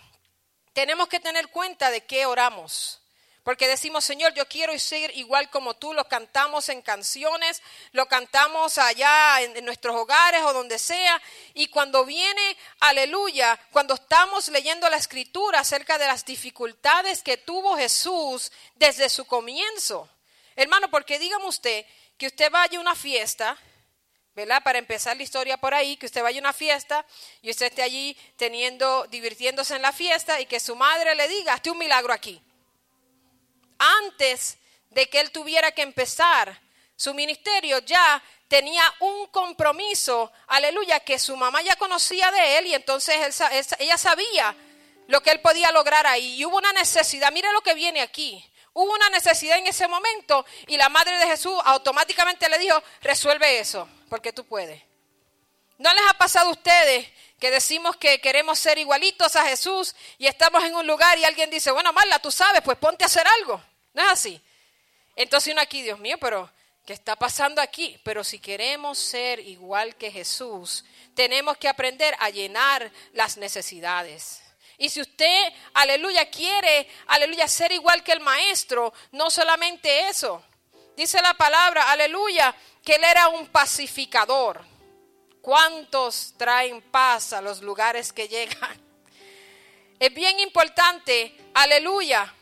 tenemos 0.73 1.09
que 1.09 1.21
tener 1.21 1.49
cuenta 1.49 1.91
de 1.91 2.05
qué 2.05 2.25
oramos. 2.27 3.01
Porque 3.47 3.69
decimos, 3.69 4.05
Señor, 4.05 4.35
yo 4.35 4.49
quiero 4.49 4.77
ser 4.77 5.17
igual 5.17 5.49
como 5.51 5.75
tú, 5.75 5.93
lo 5.93 6.09
cantamos 6.09 6.69
en 6.69 6.83
canciones, 6.83 7.63
lo 7.93 8.07
cantamos 8.07 8.77
allá 8.77 9.41
en, 9.41 9.57
en, 9.57 9.65
nuestros 9.65 9.95
hogares 9.95 10.43
o 10.43 10.53
donde 10.53 10.81
sea. 10.81 11.23
Y 11.55 11.69
cuando 11.69 12.05
viene, 12.05 12.57
aleluya, 12.81 13.57
cuando 13.71 13.95
estamos 13.95 14.49
leyendo 14.49 14.91
la 14.91 14.97
escritura 14.97 15.61
acerca 15.61 15.97
de 15.97 16.09
las 16.09 16.25
dificultades 16.25 17.23
que 17.23 17.37
tuvo 17.37 17.77
Jesús 17.77 18.51
desde 18.75 19.09
su 19.09 19.27
comienzo. 19.27 20.09
Hermano, 20.57 20.91
porque 20.91 21.21
dígame 21.21 21.47
usted 21.47 21.87
que 22.19 22.27
usted 22.27 22.51
vaya 22.51 22.79
a 22.79 22.81
una 22.81 22.97
fiesta, 22.97 23.57
¿verdad? 24.35 24.61
Para 24.65 24.81
empezar 24.81 25.17
la 25.17 25.23
historia 25.23 25.57
por 25.57 25.73
ahí, 25.73 25.97
que 25.97 26.07
usted 26.07 26.25
vaya 26.25 26.41
a 26.41 26.43
una 26.43 26.53
fiesta 26.53 27.07
y 27.43 27.51
usted 27.51 27.67
esté 27.67 27.83
allí 27.83 28.19
teniendo, 28.35 29.07
divirtiéndose 29.09 29.77
en 29.77 29.83
la 29.83 29.93
fiesta 29.93 30.41
y 30.41 30.47
que 30.47 30.59
su 30.59 30.75
madre 30.75 31.15
le 31.15 31.29
diga, 31.29 31.55
hazte 31.55 31.71
un 31.71 31.79
milagro 31.79 32.13
aquí 32.13 32.43
antes 33.79 34.59
de 34.91 35.09
que 35.09 35.21
él 35.21 35.31
tuviera 35.31 35.73
que 35.73 35.83
empezar 35.83 36.61
su 36.97 37.13
ministerio, 37.15 37.79
ya 37.81 38.23
tenía 38.49 38.83
un 39.01 39.27
compromiso, 39.27 40.33
aleluya, 40.47 41.01
que 41.01 41.19
su 41.19 41.37
mamá 41.37 41.63
ya 41.63 41.77
conocía 41.77 42.31
de 42.31 42.59
él 42.59 42.67
y 42.67 42.75
entonces 42.75 43.41
ella 43.79 43.99
sabía 43.99 44.55
lo 45.09 45.23
que 45.23 45.31
él 45.31 45.41
podía 45.41 45.71
lograr 45.73 46.07
ahí. 46.07 46.37
Y 46.37 46.45
hubo 46.45 46.57
una 46.57 46.73
necesidad, 46.73 47.33
mire 47.33 47.53
lo 47.53 47.61
que 47.61 47.75
viene 47.75 48.01
aquí. 48.01 48.45
Hubo 48.73 48.93
una 48.93 49.09
necesidad 49.11 49.59
en 49.59 49.67
ese 49.67 49.89
momento 49.89 50.45
y 50.67 50.77
la 50.77 50.89
madre 50.89 51.17
de 51.19 51.27
Jesús 51.27 51.55
automáticamente 51.65 52.49
le 52.49 52.59
dijo, 52.59 52.83
resuelve 53.01 53.59
eso, 53.59 53.89
porque 54.09 54.33
tú 54.33 54.45
puedes. 54.45 54.83
¿No 55.79 55.93
les 55.93 56.03
ha 56.09 56.15
pasado 56.15 56.49
a 56.49 56.53
ustedes 56.53 57.09
que 57.39 57.51
decimos 57.51 57.97
que 57.97 58.21
queremos 58.21 58.59
ser 58.59 58.79
igualitos 58.79 59.37
a 59.37 59.47
Jesús 59.47 59.95
y 60.19 60.27
estamos 60.27 60.65
en 60.65 60.75
un 60.75 60.87
lugar 60.87 61.19
y 61.19 61.25
alguien 61.25 61.51
dice, 61.51 61.71
bueno, 61.71 61.93
Marla, 61.93 62.19
tú 62.19 62.31
sabes, 62.31 62.63
pues 62.63 62.79
ponte 62.79 63.05
a 63.05 63.07
hacer 63.07 63.27
algo. 63.41 63.63
¿No 63.93 64.03
es 64.03 64.09
así? 64.09 64.41
Entonces 65.15 65.53
uno 65.53 65.61
aquí, 65.61 65.83
Dios 65.83 65.99
mío, 65.99 66.17
pero 66.19 66.51
¿qué 66.85 66.93
está 66.93 67.17
pasando 67.17 67.61
aquí? 67.61 67.99
Pero 68.05 68.25
si 68.25 68.39
queremos 68.39 68.99
ser 68.99 69.41
igual 69.41 69.97
que 69.97 70.11
Jesús, 70.11 70.85
tenemos 71.15 71.57
que 71.59 71.69
aprender 71.69 72.15
a 72.21 72.31
llenar 72.31 72.91
las 73.13 73.37
necesidades. 73.37 74.43
Y 74.79 74.91
si 74.91 75.01
usted, 75.01 75.53
aleluya, 75.75 76.29
quiere, 76.31 76.89
aleluya, 77.07 77.49
ser 77.49 77.73
igual 77.73 78.03
que 78.03 78.13
el 78.13 78.21
maestro, 78.21 78.93
no 79.13 79.31
solamente 79.31 80.09
eso. 80.09 80.43
Dice 80.97 81.21
la 81.23 81.35
palabra, 81.35 81.91
aleluya, 81.91 82.55
que 82.85 82.97
él 82.97 83.05
era 83.05 83.29
un 83.29 83.47
pacificador. 83.49 84.76
¿Cuántos 85.47 86.35
traen 86.37 86.83
paz 86.83 87.33
a 87.33 87.41
los 87.41 87.63
lugares 87.63 88.13
que 88.13 88.27
llegan? 88.27 88.83
Es 90.01 90.13
bien 90.13 90.41
importante, 90.41 91.39
aleluya, 91.55 92.35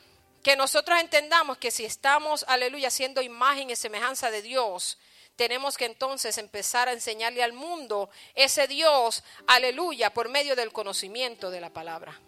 que 0.42 0.56
nosotros 0.56 0.98
entendamos 0.98 1.58
que 1.58 1.70
si 1.70 1.84
estamos, 1.84 2.46
aleluya, 2.48 2.90
siendo 2.90 3.20
imagen 3.20 3.68
y 3.68 3.76
semejanza 3.76 4.30
de 4.30 4.40
Dios, 4.40 4.96
tenemos 5.36 5.76
que 5.76 5.84
entonces 5.84 6.38
empezar 6.38 6.88
a 6.88 6.92
enseñarle 6.92 7.42
al 7.42 7.52
mundo 7.52 8.08
ese 8.34 8.66
Dios, 8.68 9.22
aleluya, 9.48 10.08
por 10.08 10.30
medio 10.30 10.56
del 10.56 10.72
conocimiento 10.72 11.50
de 11.50 11.60
la 11.60 11.68
palabra. 11.68 12.18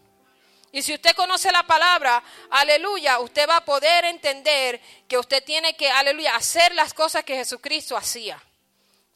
Y 0.72 0.82
si 0.82 0.92
usted 0.92 1.16
conoce 1.16 1.50
la 1.52 1.62
palabra, 1.62 2.22
aleluya, 2.50 3.18
usted 3.20 3.48
va 3.48 3.56
a 3.56 3.64
poder 3.64 4.04
entender 4.04 4.78
que 5.08 5.16
usted 5.16 5.42
tiene 5.42 5.74
que, 5.74 5.88
aleluya, 5.88 6.36
hacer 6.36 6.74
las 6.74 6.92
cosas 6.92 7.24
que 7.24 7.34
Jesucristo 7.34 7.96
hacía. 7.96 8.38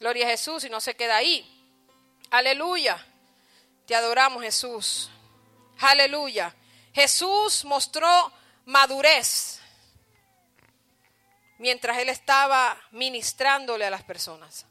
Gloria 0.01 0.25
a 0.25 0.29
Jesús 0.31 0.63
y 0.63 0.69
no 0.71 0.81
se 0.81 0.95
queda 0.95 1.17
ahí. 1.17 1.47
Aleluya. 2.31 3.05
Te 3.85 3.93
adoramos 3.93 4.41
Jesús. 4.41 5.11
Aleluya. 5.79 6.55
Jesús 6.91 7.63
mostró 7.65 8.33
madurez 8.65 9.61
mientras 11.59 11.99
él 11.99 12.09
estaba 12.09 12.81
ministrándole 12.89 13.85
a 13.85 13.91
las 13.91 14.01
personas. 14.01 14.65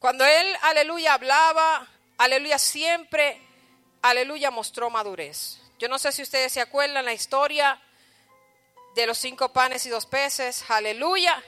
Cuando 0.00 0.26
él, 0.26 0.56
aleluya, 0.62 1.14
hablaba, 1.14 1.86
aleluya, 2.18 2.58
siempre, 2.58 3.40
aleluya, 4.02 4.50
mostró 4.50 4.90
madurez. 4.90 5.60
Yo 5.78 5.86
no 5.86 6.00
sé 6.00 6.10
si 6.10 6.22
ustedes 6.22 6.50
se 6.50 6.60
acuerdan 6.60 7.04
la 7.04 7.12
historia 7.12 7.80
de 8.96 9.06
los 9.06 9.18
cinco 9.18 9.52
panes 9.52 9.86
y 9.86 9.88
dos 9.88 10.04
peces, 10.04 10.68
aleluya. 10.68 11.40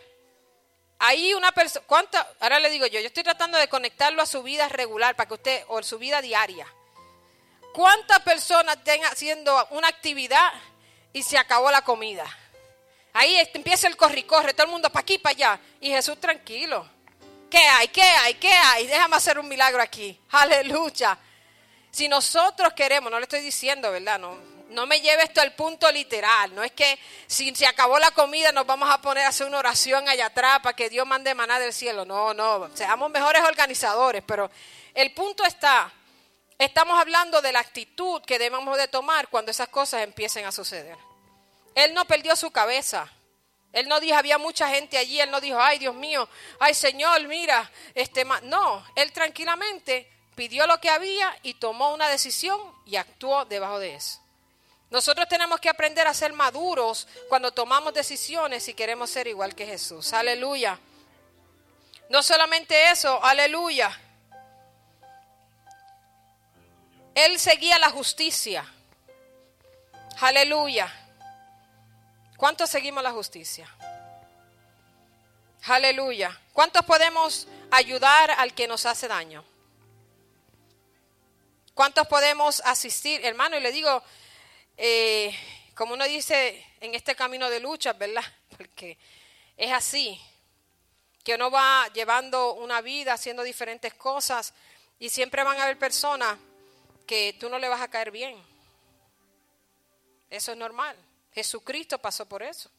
Ahí 1.00 1.32
una 1.34 1.52
persona, 1.52 1.84
¿cuánta? 1.86 2.26
Ahora 2.40 2.58
le 2.58 2.70
digo 2.70 2.86
yo, 2.86 3.00
yo 3.00 3.06
estoy 3.06 3.22
tratando 3.22 3.56
de 3.56 3.68
conectarlo 3.68 4.20
a 4.20 4.26
su 4.26 4.42
vida 4.42 4.68
regular 4.68 5.14
para 5.14 5.28
que 5.28 5.34
usted, 5.34 5.64
o 5.68 5.82
su 5.82 5.98
vida 5.98 6.20
diaria. 6.20 6.66
¿Cuántas 7.72 8.20
personas 8.20 8.78
estén 8.78 9.04
haciendo 9.04 9.66
una 9.70 9.88
actividad 9.88 10.52
y 11.12 11.22
se 11.22 11.38
acabó 11.38 11.70
la 11.70 11.82
comida? 11.82 12.26
Ahí 13.12 13.36
empieza 13.54 13.86
el 13.86 13.96
corri-corre, 13.96 14.54
todo 14.54 14.66
el 14.66 14.72
mundo 14.72 14.90
para 14.90 15.02
aquí, 15.02 15.18
para 15.18 15.34
allá. 15.34 15.60
Y 15.80 15.90
Jesús 15.90 16.20
tranquilo. 16.20 16.88
¿Qué 17.50 17.58
hay? 17.58 17.88
¿Qué 17.88 18.02
hay? 18.02 18.34
¿Qué 18.34 18.50
hay? 18.50 18.86
Déjame 18.86 19.16
hacer 19.16 19.38
un 19.38 19.48
milagro 19.48 19.80
aquí. 19.80 20.20
Aleluya. 20.30 21.18
Si 21.90 22.08
nosotros 22.08 22.72
queremos, 22.74 23.10
no 23.10 23.18
le 23.18 23.24
estoy 23.24 23.40
diciendo, 23.40 23.90
¿verdad? 23.90 24.18
No, 24.18 24.36
no 24.68 24.86
me 24.86 25.00
lleve 25.00 25.22
esto 25.22 25.40
al 25.40 25.54
punto 25.54 25.90
literal. 25.90 26.54
No 26.54 26.62
es 26.62 26.72
que 26.72 26.98
si 27.26 27.54
se 27.54 27.66
acabó 27.66 27.98
la 27.98 28.10
comida 28.10 28.52
nos 28.52 28.66
vamos 28.66 28.88
a 28.90 29.00
poner 29.00 29.24
a 29.24 29.28
hacer 29.28 29.46
una 29.46 29.58
oración 29.58 30.08
allá 30.08 30.26
atrás 30.26 30.60
para 30.62 30.76
que 30.76 30.90
Dios 30.90 31.06
mande 31.06 31.34
maná 31.34 31.58
del 31.58 31.72
cielo. 31.72 32.04
No, 32.04 32.34
no. 32.34 32.70
Seamos 32.74 33.10
mejores 33.10 33.42
organizadores. 33.42 34.22
Pero 34.26 34.50
el 34.94 35.12
punto 35.14 35.44
está, 35.44 35.92
estamos 36.58 36.98
hablando 37.00 37.40
de 37.40 37.52
la 37.52 37.60
actitud 37.60 38.22
que 38.22 38.38
debemos 38.38 38.76
de 38.76 38.88
tomar 38.88 39.28
cuando 39.28 39.50
esas 39.50 39.68
cosas 39.68 40.02
empiecen 40.02 40.44
a 40.44 40.52
suceder. 40.52 40.96
Él 41.74 41.94
no 41.94 42.04
perdió 42.06 42.36
su 42.36 42.50
cabeza. 42.50 43.10
Él 43.72 43.86
no 43.86 44.00
dijo, 44.00 44.16
había 44.16 44.38
mucha 44.38 44.68
gente 44.70 44.96
allí, 44.96 45.20
él 45.20 45.30
no 45.30 45.42
dijo, 45.42 45.60
ay 45.60 45.78
Dios 45.78 45.94
mío, 45.94 46.26
ay 46.58 46.72
Señor, 46.72 47.22
mira, 47.28 47.70
este 47.94 48.24
no, 48.44 48.82
él 48.94 49.12
tranquilamente 49.12 50.10
pidió 50.34 50.66
lo 50.66 50.80
que 50.80 50.88
había 50.88 51.36
y 51.42 51.54
tomó 51.54 51.92
una 51.92 52.08
decisión 52.08 52.58
y 52.86 52.96
actuó 52.96 53.44
debajo 53.44 53.78
de 53.78 53.94
eso. 53.96 54.20
Nosotros 54.90 55.28
tenemos 55.28 55.60
que 55.60 55.68
aprender 55.68 56.06
a 56.06 56.14
ser 56.14 56.32
maduros 56.32 57.06
cuando 57.28 57.52
tomamos 57.52 57.92
decisiones 57.92 58.66
y 58.68 58.74
queremos 58.74 59.10
ser 59.10 59.26
igual 59.26 59.54
que 59.54 59.66
Jesús. 59.66 60.12
Aleluya. 60.12 60.78
No 62.08 62.22
solamente 62.22 62.90
eso, 62.90 63.22
aleluya. 63.22 63.90
Él 67.14 67.38
seguía 67.38 67.78
la 67.78 67.90
justicia. 67.90 68.64
Aleluya. 70.20 70.90
¿Cuántos 72.36 72.70
seguimos 72.70 73.02
la 73.02 73.10
justicia? 73.10 73.68
Aleluya. 75.64 76.40
¿Cuántos 76.52 76.84
podemos 76.84 77.46
ayudar 77.70 78.30
al 78.30 78.54
que 78.54 78.66
nos 78.66 78.86
hace 78.86 79.06
daño? 79.06 79.44
¿Cuántos 81.74 82.06
podemos 82.06 82.62
asistir? 82.64 83.24
Hermano, 83.24 83.56
y 83.56 83.60
le 83.60 83.70
digo, 83.70 84.02
eh, 84.78 85.36
como 85.74 85.94
uno 85.94 86.04
dice 86.04 86.64
en 86.80 86.94
este 86.94 87.14
camino 87.14 87.50
de 87.50 87.60
lucha, 87.60 87.92
¿verdad? 87.92 88.24
Porque 88.56 88.96
es 89.56 89.72
así, 89.72 90.18
que 91.24 91.34
uno 91.34 91.50
va 91.50 91.92
llevando 91.92 92.54
una 92.54 92.80
vida, 92.80 93.12
haciendo 93.12 93.42
diferentes 93.42 93.92
cosas, 93.94 94.54
y 94.98 95.10
siempre 95.10 95.42
van 95.42 95.58
a 95.58 95.64
haber 95.64 95.78
personas 95.78 96.38
que 97.06 97.36
tú 97.38 97.48
no 97.48 97.58
le 97.58 97.68
vas 97.68 97.80
a 97.80 97.88
caer 97.88 98.10
bien. 98.10 98.40
Eso 100.30 100.52
es 100.52 100.58
normal. 100.58 100.96
Jesucristo 101.32 101.98
pasó 101.98 102.26
por 102.26 102.42
eso. 102.42 102.70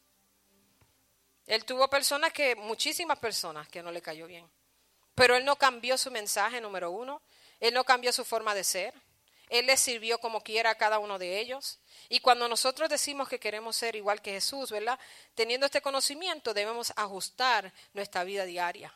Él 1.47 1.66
tuvo 1.66 1.89
personas 1.89 2.32
que, 2.32 2.56
muchísimas 2.56 3.18
personas 3.20 3.68
que 3.68 3.84
no 3.84 3.91
le 3.91 4.02
cayó 4.02 4.28
bien. 4.28 4.50
Pero 5.16 5.36
él 5.36 5.43
no 5.43 5.58
cambió 5.58 5.97
su 5.97 6.12
mensaje, 6.12 6.62
número 6.62 6.91
uno. 6.91 7.22
Él 7.60 7.74
no 7.74 7.84
cambió 7.84 8.14
su 8.14 8.24
forma 8.24 8.56
de 8.56 8.64
ser. 8.64 8.93
Él 9.50 9.66
les 9.66 9.80
sirvió 9.80 10.20
como 10.20 10.41
quiera 10.41 10.70
a 10.70 10.76
cada 10.76 11.00
uno 11.00 11.18
de 11.18 11.39
ellos. 11.39 11.80
Y 12.08 12.20
cuando 12.20 12.47
nosotros 12.47 12.88
decimos 12.89 13.28
que 13.28 13.39
queremos 13.39 13.76
ser 13.76 13.95
igual 13.95 14.22
que 14.22 14.32
Jesús, 14.32 14.72
¿verdad? 14.72 15.00
Teniendo 15.36 15.66
este 15.66 15.82
conocimiento 15.82 16.54
debemos 16.54 16.93
ajustar 16.95 17.74
nuestra 17.93 18.24
vida 18.24 18.45
diaria. 18.45 18.93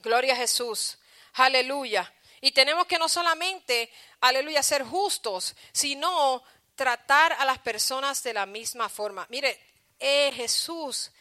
Gloria 0.00 0.34
a 0.34 0.36
Jesús. 0.36 0.98
Aleluya. 1.34 2.12
Y 2.40 2.50
tenemos 2.50 2.86
que 2.86 2.98
no 2.98 3.08
solamente, 3.08 3.90
aleluya, 4.20 4.62
ser 4.64 4.82
justos, 4.82 5.54
sino 5.72 6.42
tratar 6.74 7.32
a 7.34 7.44
las 7.44 7.58
personas 7.58 8.22
de 8.24 8.34
la 8.34 8.46
misma 8.46 8.88
forma. 8.88 9.26
Mire, 9.30 9.58
eh, 10.00 10.32
Jesús 10.34 11.12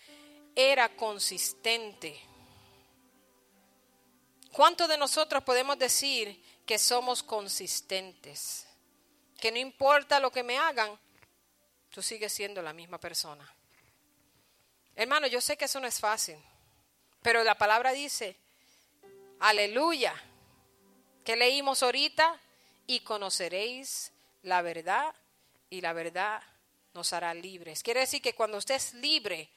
era 0.56 0.90
consistente. 0.96 2.20
¿Cuántos 4.52 4.90
de 4.90 4.98
nosotros 4.98 5.44
podemos 5.44 5.78
decir 5.78 6.44
que 6.72 6.80
somos 6.80 7.22
consistentes? 7.22 8.66
Que 9.42 9.52
no 9.52 9.58
importa 9.58 10.22
lo 10.22 10.32
que 10.32 10.42
me 10.42 10.58
hagan, 10.58 10.98
tú 11.90 12.02
sigues 12.02 12.32
siendo 12.32 12.62
la 12.62 12.72
misma 12.72 12.98
persona. 12.98 13.46
Hermano, 14.96 15.28
yo 15.28 15.42
sé 15.42 15.58
que 15.58 15.66
eso 15.66 15.82
no 15.82 15.88
es 15.88 16.00
fácil, 16.00 16.38
pero 17.22 17.44
la 17.44 17.56
palabra 17.56 17.92
dice, 17.92 18.38
aleluya, 19.42 20.14
que 21.26 21.36
leímos 21.36 21.84
ahorita, 21.84 22.40
y 22.88 23.02
conoceréis 23.02 24.14
la 24.44 24.62
verdad, 24.62 25.14
y 25.70 25.82
la 25.82 25.92
verdad 25.92 26.42
nos 26.94 27.12
hará 27.12 27.34
libres. 27.34 27.84
Quiere 27.84 28.00
decir 28.00 28.22
que 28.22 28.34
cuando 28.34 28.58
usted 28.58 28.76
es 28.76 28.94
libre, 28.94 29.50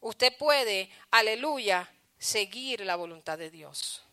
usted 0.00 0.34
puede, 0.38 0.90
aleluya, 1.10 1.92
seguir 2.18 2.80
la 2.86 2.96
voluntad 2.96 3.36
de 3.36 3.50
Dios. 3.50 4.03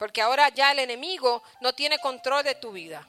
Porque 0.00 0.22
ahora 0.22 0.48
ya 0.48 0.72
el 0.72 0.78
enemigo 0.78 1.42
no 1.60 1.74
tiene 1.74 1.98
control 1.98 2.42
de 2.42 2.54
tu 2.54 2.72
vida, 2.72 3.06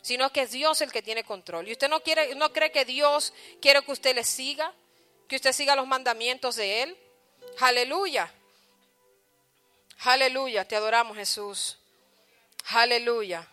sino 0.00 0.30
que 0.30 0.42
es 0.42 0.52
Dios 0.52 0.80
el 0.82 0.92
que 0.92 1.02
tiene 1.02 1.24
control. 1.24 1.66
Y 1.66 1.72
usted 1.72 1.88
no 1.88 1.98
quiere 1.98 2.32
no 2.36 2.52
cree 2.52 2.70
que 2.70 2.84
Dios 2.84 3.32
quiere 3.60 3.82
que 3.82 3.90
usted 3.90 4.14
le 4.14 4.22
siga, 4.22 4.72
que 5.26 5.34
usted 5.34 5.52
siga 5.52 5.74
los 5.74 5.88
mandamientos 5.88 6.54
de 6.54 6.84
él. 6.84 6.96
Aleluya. 7.58 8.32
Aleluya, 10.04 10.64
te 10.64 10.76
adoramos 10.76 11.16
Jesús. 11.16 11.76
Aleluya. 12.68 13.44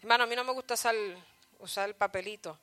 Hermano, 0.00 0.24
a 0.24 0.26
mí 0.26 0.34
no 0.34 0.44
me 0.44 0.52
gusta 0.52 0.72
usar, 0.72 0.94
usar 1.58 1.86
el 1.90 1.94
papelito, 1.94 2.58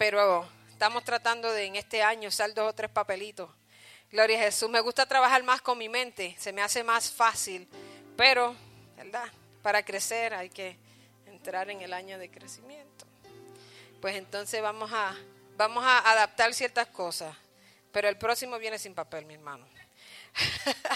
pero 0.00 0.48
estamos 0.68 1.04
tratando 1.04 1.52
de 1.52 1.66
en 1.66 1.76
este 1.76 2.02
año 2.02 2.28
usar 2.28 2.52
dos 2.54 2.70
o 2.70 2.74
tres 2.74 2.90
papelitos. 2.90 3.48
Gloria 4.10 4.36
a 4.36 4.42
Jesús. 4.42 4.68
Me 4.68 4.80
gusta 4.80 5.06
trabajar 5.06 5.44
más 5.44 5.62
con 5.62 5.78
mi 5.78 5.88
mente, 5.88 6.34
se 6.40 6.52
me 6.52 6.60
hace 6.60 6.82
más 6.82 7.08
fácil, 7.12 7.68
pero, 8.18 8.56
¿verdad? 8.96 9.30
Para 9.62 9.84
crecer 9.84 10.34
hay 10.34 10.50
que 10.50 10.76
entrar 11.26 11.70
en 11.70 11.82
el 11.82 11.92
año 11.92 12.18
de 12.18 12.28
crecimiento. 12.28 13.06
Pues 14.00 14.16
entonces 14.16 14.60
vamos 14.60 14.90
a, 14.92 15.16
vamos 15.56 15.84
a 15.84 15.98
adaptar 16.10 16.52
ciertas 16.52 16.88
cosas, 16.88 17.32
pero 17.92 18.08
el 18.08 18.18
próximo 18.18 18.58
viene 18.58 18.76
sin 18.76 18.92
papel, 18.92 19.24
mi 19.24 19.34
hermano. 19.34 19.68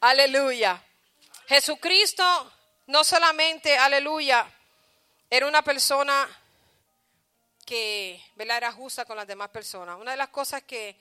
aleluya. 0.00 0.80
Jesucristo 1.48 2.52
no 2.86 3.02
solamente, 3.02 3.76
aleluya, 3.76 4.48
era 5.28 5.48
una 5.48 5.62
persona 5.62 6.28
que 7.64 8.22
¿verdad? 8.36 8.58
era 8.58 8.70
justa 8.70 9.04
con 9.04 9.16
las 9.16 9.26
demás 9.26 9.48
personas. 9.48 9.98
Una 9.98 10.12
de 10.12 10.18
las 10.18 10.28
cosas 10.28 10.62
que, 10.62 10.94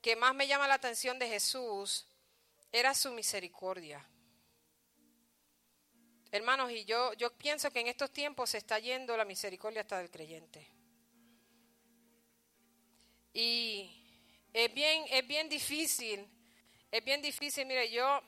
que 0.00 0.14
más 0.14 0.36
me 0.36 0.46
llama 0.46 0.68
la 0.68 0.74
atención 0.74 1.18
de 1.18 1.26
Jesús 1.26 2.06
era 2.72 2.94
su 2.94 3.12
misericordia. 3.12 4.04
Hermanos, 6.30 6.72
y 6.72 6.86
yo, 6.86 7.12
yo 7.12 7.30
pienso 7.36 7.70
que 7.70 7.80
en 7.80 7.88
estos 7.88 8.10
tiempos 8.10 8.50
se 8.50 8.58
está 8.58 8.78
yendo 8.78 9.14
la 9.16 9.26
misericordia 9.26 9.82
hasta 9.82 9.98
del 9.98 10.10
creyente. 10.10 10.66
Y 13.34 13.90
es 14.52 14.72
bien, 14.72 15.04
es 15.10 15.26
bien 15.26 15.48
difícil, 15.50 16.26
es 16.90 17.04
bien 17.04 17.20
difícil. 17.20 17.66
Mire, 17.66 17.90
yo 17.90 18.22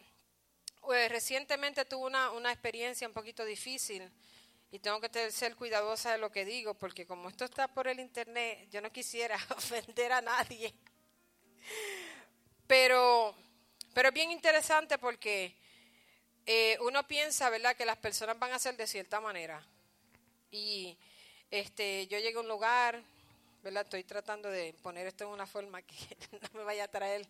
pues, 0.82 1.10
recientemente 1.10 1.86
tuve 1.86 2.06
una, 2.06 2.30
una 2.32 2.52
experiencia 2.52 3.08
un 3.08 3.14
poquito 3.14 3.42
difícil 3.44 4.10
y 4.70 4.80
tengo 4.80 5.00
que 5.00 5.30
ser 5.30 5.56
cuidadosa 5.56 6.12
de 6.12 6.18
lo 6.18 6.30
que 6.30 6.44
digo, 6.44 6.74
porque 6.74 7.06
como 7.06 7.28
esto 7.28 7.44
está 7.44 7.68
por 7.68 7.88
el 7.88 8.00
internet, 8.00 8.68
yo 8.70 8.80
no 8.82 8.90
quisiera 8.90 9.38
ofender 9.56 10.12
a 10.12 10.20
nadie. 10.20 10.74
Pero, 12.66 13.34
pero 13.94 14.08
es 14.08 14.14
bien 14.14 14.30
interesante 14.30 14.98
porque 14.98 15.54
eh, 16.46 16.76
uno 16.80 17.06
piensa, 17.06 17.48
¿verdad?, 17.48 17.76
que 17.76 17.86
las 17.86 17.96
personas 17.96 18.38
van 18.38 18.52
a 18.52 18.58
ser 18.58 18.76
de 18.76 18.86
cierta 18.86 19.20
manera. 19.20 19.64
Y 20.50 20.98
este, 21.50 22.06
yo 22.08 22.18
llegué 22.18 22.36
a 22.36 22.40
un 22.40 22.48
lugar, 22.48 23.00
¿verdad? 23.62 23.84
Estoy 23.84 24.04
tratando 24.04 24.50
de 24.50 24.74
poner 24.82 25.06
esto 25.06 25.24
en 25.24 25.30
una 25.30 25.46
forma 25.46 25.80
que 25.82 25.94
no 26.52 26.58
me 26.58 26.64
vaya 26.64 26.84
a 26.84 26.88
traer. 26.88 27.26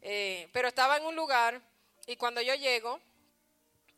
Eh, 0.00 0.48
pero 0.52 0.68
estaba 0.68 0.96
en 0.96 1.04
un 1.04 1.16
lugar 1.16 1.60
y 2.06 2.16
cuando 2.16 2.40
yo 2.40 2.54
llego, 2.54 3.00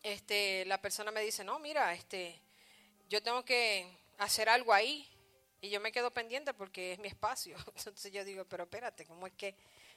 este, 0.02 0.64
la 0.64 0.80
persona 0.80 1.10
me 1.10 1.20
dice, 1.20 1.44
no, 1.44 1.58
mira, 1.58 1.94
este, 1.94 2.40
yo 3.08 3.22
tengo 3.22 3.44
que 3.44 3.86
hacer 4.18 4.48
algo 4.48 4.72
ahí. 4.72 5.08
Y 5.60 5.70
yo 5.70 5.80
me 5.80 5.92
quedo 5.92 6.10
pendiente 6.10 6.52
porque 6.52 6.94
es 6.94 6.98
mi 6.98 7.06
espacio. 7.06 7.56
Entonces 7.76 8.12
yo 8.12 8.24
digo, 8.24 8.44
pero 8.46 8.64
espérate, 8.64 9.06
¿cómo 9.06 9.28
es 9.28 9.32
que 9.34 9.54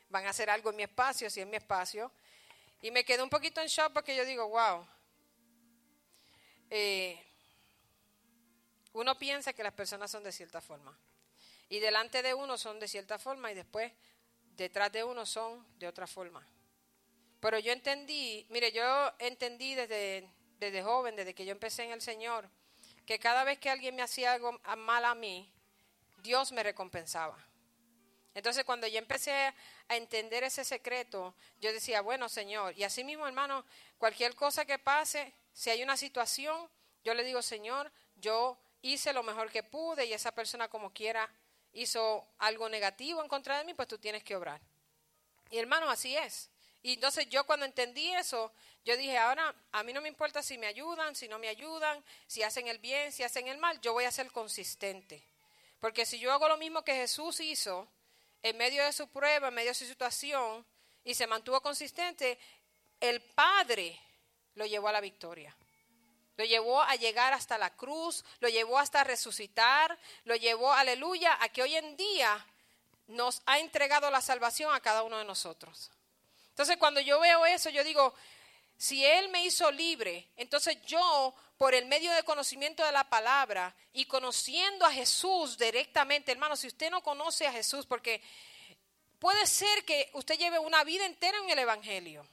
van 0.10 0.26
a 0.26 0.30
hacer 0.30 0.49
algo 0.49 0.70
en 0.70 0.76
mi 0.76 0.84
espacio 0.84 1.30
si 1.30 1.41
es 1.41 1.47
mi 1.47 1.58
espacio? 1.58 2.12
Y 2.82 2.91
me 2.91 3.03
quedé 3.03 3.24
un 3.24 3.30
poquito 3.30 3.62
en 3.62 3.68
shock 3.68 3.93
porque 3.93 4.16
yo 4.16 4.26
digo, 4.26 4.47
wow. 4.47 4.88
Eh, 6.70 7.22
uno 8.93 9.18
piensa 9.18 9.53
que 9.53 9.64
las 9.64 9.74
personas 9.74 10.12
son 10.12 10.24
de 10.24 10.32
cierta 10.32 10.62
forma. 10.62 10.97
Y 11.70 11.80
delante 11.80 12.22
de 12.22 12.34
uno 12.34 12.58
son 12.58 12.80
de 12.80 12.88
cierta 12.88 13.18
forma 13.18 13.51
y 13.51 13.56
después 13.56 13.91
detrás 14.56 14.91
de 14.91 15.03
uno 15.03 15.26
son 15.26 15.66
de 15.80 15.88
otra 15.88 16.08
forma. 16.08 16.45
Pero 17.39 17.60
yo 17.60 17.72
entendí, 17.72 18.45
mire, 18.49 18.72
yo 18.72 19.14
entendí 19.20 19.76
desde, 19.76 20.28
desde 20.60 20.84
joven, 20.84 21.16
desde 21.16 21.34
que 21.34 21.45
yo 21.45 21.51
empecé 21.51 21.84
en 21.84 21.91
el 21.91 22.01
Señor, 22.01 22.49
que 23.06 23.20
cada 23.20 23.43
vez 23.43 23.60
que 23.60 23.70
alguien 23.70 23.95
me 23.95 24.01
hacía 24.01 24.34
algo 24.34 24.60
mal 24.78 25.06
a 25.06 25.16
mí, 25.16 25.51
Dios 26.24 26.51
me 26.51 26.64
recompensaba. 26.64 27.38
Entonces 28.36 28.66
cuando 28.66 28.86
yo 28.86 29.00
empecé 29.00 29.34
a 29.34 29.96
entender 29.96 30.44
ese 30.44 30.64
secreto, 30.64 31.34
yo 31.62 31.72
decía, 31.74 32.02
bueno 32.02 32.30
Señor, 32.30 32.78
y 32.78 32.84
así 32.84 33.04
mismo 33.04 33.26
hermano, 33.26 33.66
cualquier 33.98 34.36
cosa 34.36 34.66
que 34.66 34.78
pase, 34.78 35.34
si 35.54 35.70
hay 35.70 35.82
una 35.82 35.98
situación, 35.98 36.70
yo 37.04 37.14
le 37.14 37.24
digo, 37.24 37.42
Señor, 37.42 37.92
yo 38.18 38.58
hice 38.82 39.14
lo 39.14 39.24
mejor 39.24 39.50
que 39.50 39.64
pude 39.64 40.06
y 40.06 40.14
esa 40.14 40.34
persona 40.34 40.68
como 40.68 40.92
quiera 40.92 41.30
hizo 41.72 42.28
algo 42.40 42.68
negativo 42.68 43.22
en 43.22 43.30
contra 43.30 43.58
de 43.58 43.64
mí, 43.64 43.74
pues 43.74 43.88
tú 43.88 43.98
tienes 43.98 44.24
que 44.24 44.36
obrar. 44.36 44.60
Y 45.50 45.58
hermano, 45.58 45.90
así 45.90 46.16
es. 46.18 46.50
Y 46.84 46.94
entonces 46.94 47.28
yo 47.30 47.46
cuando 47.46 47.66
entendí 47.66 48.14
eso, 48.14 48.52
yo 48.84 48.96
dije, 48.98 49.18
ahora 49.18 49.56
a 49.72 49.84
mí 49.84 49.94
no 49.94 50.02
me 50.02 50.10
importa 50.10 50.44
si 50.44 50.58
me 50.58 50.68
ayudan, 50.68 51.16
si 51.16 51.28
no 51.28 51.40
me 51.40 51.48
ayudan, 51.48 52.04
si 52.28 52.44
hacen 52.44 52.68
el 52.68 52.80
bien, 52.80 53.12
si 53.12 53.24
hacen 53.24 53.48
el 53.48 53.58
mal, 53.58 53.80
yo 53.82 53.94
voy 53.94 54.04
a 54.04 54.12
ser 54.12 54.32
consistente. 54.32 55.24
Porque 55.80 56.06
si 56.06 56.20
yo 56.20 56.32
hago 56.32 56.48
lo 56.48 56.58
mismo 56.58 56.84
que 56.84 56.94
Jesús 56.94 57.40
hizo, 57.40 57.88
en 58.46 58.58
medio 58.58 58.86
de 58.86 58.93
su 58.93 59.08
prueba, 59.08 59.48
en 59.48 59.56
medio 59.56 59.72
de 59.72 59.74
su 59.74 59.86
situación, 59.86 60.64
y 61.04 61.16
se 61.16 61.26
mantuvo 61.26 61.62
consistente, 61.62 62.38
el 63.00 63.20
Padre 63.20 64.00
lo 64.54 64.68
llevó 64.68 64.88
a 64.88 64.91
la 64.91 65.02
victoria. 65.02 65.56
Lo 66.38 66.46
llevó 66.46 66.80
a 66.80 66.96
llegar 66.96 67.34
hasta 67.34 67.58
la 67.58 67.76
cruz, 67.76 68.24
lo 68.41 68.48
llevó 68.48 68.78
hasta 68.78 69.04
resucitar, 69.04 69.98
lo 70.26 70.36
llevó, 70.36 70.72
aleluya, 70.72 71.36
a 71.41 71.50
que 71.50 71.64
hoy 71.64 71.76
en 71.76 71.98
día 71.98 72.46
nos 73.08 73.41
ha 73.48 73.58
entregado 73.58 74.12
la 74.12 74.22
salvación 74.22 74.76
a 74.76 74.80
cada 74.80 75.02
uno 75.02 75.18
de 75.18 75.26
nosotros. 75.26 75.89
Entonces 76.50 76.78
cuando 76.78 77.00
yo 77.00 77.20
veo 77.20 77.48
eso, 77.48 77.72
yo 77.72 77.84
digo, 77.84 78.14
si 78.78 79.05
Él 79.05 79.30
me 79.30 79.45
hizo 79.45 79.71
libre, 79.71 80.30
entonces 80.36 80.82
yo, 80.86 81.34
por 81.57 81.73
el 81.73 81.86
medio 81.86 82.11
de 82.13 82.23
conocimiento 82.23 82.84
de 82.84 82.91
la 82.91 83.09
palabra 83.09 83.73
y 83.93 84.05
conociendo 84.05 84.86
a 84.86 84.91
Jesús 84.91 85.57
directamente, 85.57 86.32
hermano, 86.32 86.55
si 86.55 86.67
usted 86.67 86.91
no 86.91 87.01
conoce 87.01 87.47
a 87.47 87.51
Jesús, 87.51 87.86
porque 87.86 88.21
puede 89.19 89.47
ser 89.47 89.86
que 89.86 90.09
usted 90.13 90.38
lleve 90.38 90.59
una 90.59 90.84
vida 90.84 91.05
entera 91.05 91.38
en 91.38 91.49
el 91.49 91.59
Evangelio 91.59 92.28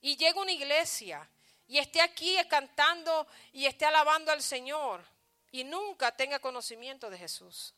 y 0.00 0.16
llegue 0.16 0.38
a 0.38 0.42
una 0.42 0.52
iglesia 0.52 1.28
y 1.66 1.78
esté 1.78 2.00
aquí 2.00 2.36
cantando 2.48 3.26
y 3.52 3.66
esté 3.66 3.84
alabando 3.84 4.32
al 4.32 4.42
Señor 4.42 5.04
y 5.52 5.64
nunca 5.64 6.16
tenga 6.16 6.38
conocimiento 6.38 7.10
de 7.10 7.18
Jesús. 7.18 7.74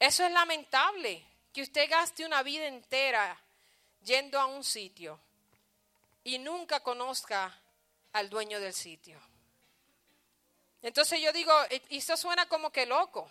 Eso 0.00 0.24
es 0.24 0.32
lamentable, 0.32 1.24
que 1.52 1.62
usted 1.62 1.88
gaste 1.88 2.24
una 2.24 2.42
vida 2.42 2.66
entera 2.66 3.38
yendo 4.02 4.40
a 4.40 4.46
un 4.46 4.64
sitio 4.64 5.20
y 6.24 6.38
nunca 6.38 6.80
conozca 6.80 7.56
al 8.12 8.28
dueño 8.28 8.60
del 8.60 8.74
sitio. 8.74 9.20
Entonces 10.82 11.20
yo 11.20 11.32
digo, 11.32 11.52
y 11.88 11.98
eso 11.98 12.16
suena 12.16 12.48
como 12.48 12.70
que 12.70 12.86
loco. 12.86 13.30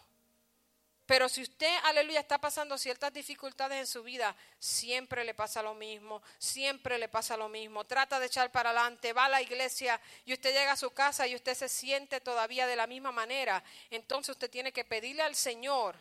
Pero 1.09 1.27
si 1.27 1.41
usted, 1.41 1.75
aleluya, 1.85 2.19
está 2.19 2.37
pasando 2.37 2.77
ciertas 2.77 3.11
dificultades 3.11 3.79
en 3.79 3.87
su 3.87 4.03
vida, 4.03 4.35
siempre 4.59 5.23
le 5.23 5.33
pasa 5.33 5.63
lo 5.63 5.73
mismo, 5.73 6.21
siempre 6.37 6.99
le 6.99 7.09
pasa 7.09 7.35
lo 7.35 7.49
mismo. 7.49 7.83
Trata 7.83 8.19
de 8.19 8.27
echar 8.27 8.51
para 8.51 8.69
adelante, 8.69 9.11
va 9.11 9.25
a 9.25 9.29
la 9.29 9.41
iglesia 9.41 9.99
y 10.23 10.33
usted 10.33 10.53
llega 10.53 10.73
a 10.73 10.77
su 10.77 10.91
casa 10.91 11.25
y 11.25 11.33
usted 11.33 11.55
se 11.55 11.67
siente 11.67 12.21
todavía 12.21 12.67
de 12.67 12.75
la 12.75 12.85
misma 12.85 13.11
manera. 13.11 13.63
Entonces 13.89 14.33
usted 14.33 14.51
tiene 14.51 14.71
que 14.71 14.85
pedirle 14.85 15.23
al 15.23 15.35
Señor 15.35 15.95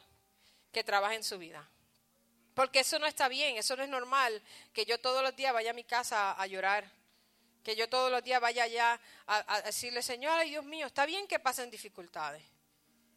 que 0.73 0.85
trabaje 0.85 1.15
en 1.15 1.25
su 1.25 1.39
vida. 1.39 1.67
Porque 2.59 2.81
eso 2.81 2.99
no 2.99 3.07
está 3.07 3.29
bien, 3.29 3.57
eso 3.57 3.77
no 3.77 3.85
es 3.85 3.89
normal 3.89 4.43
que 4.73 4.85
yo 4.85 4.99
todos 4.99 5.23
los 5.23 5.37
días 5.37 5.53
vaya 5.53 5.71
a 5.71 5.75
mi 5.75 5.85
casa 5.85 6.33
a, 6.33 6.45
llorar. 6.49 6.91
Que 7.63 7.77
yo 7.77 7.89
todos 7.89 8.11
los 8.11 8.25
días 8.25 8.41
vaya 8.41 8.65
allá 8.65 9.01
a, 9.29 9.63
decirle, 9.63 10.03
Señor, 10.03 10.33
ay 10.33 10.51
Dios 10.51 10.65
mío, 10.65 10.89
está 10.89 11.07
bien 11.07 11.29
que 11.29 11.39
pasen 11.39 11.71
dificultades. 11.71 12.43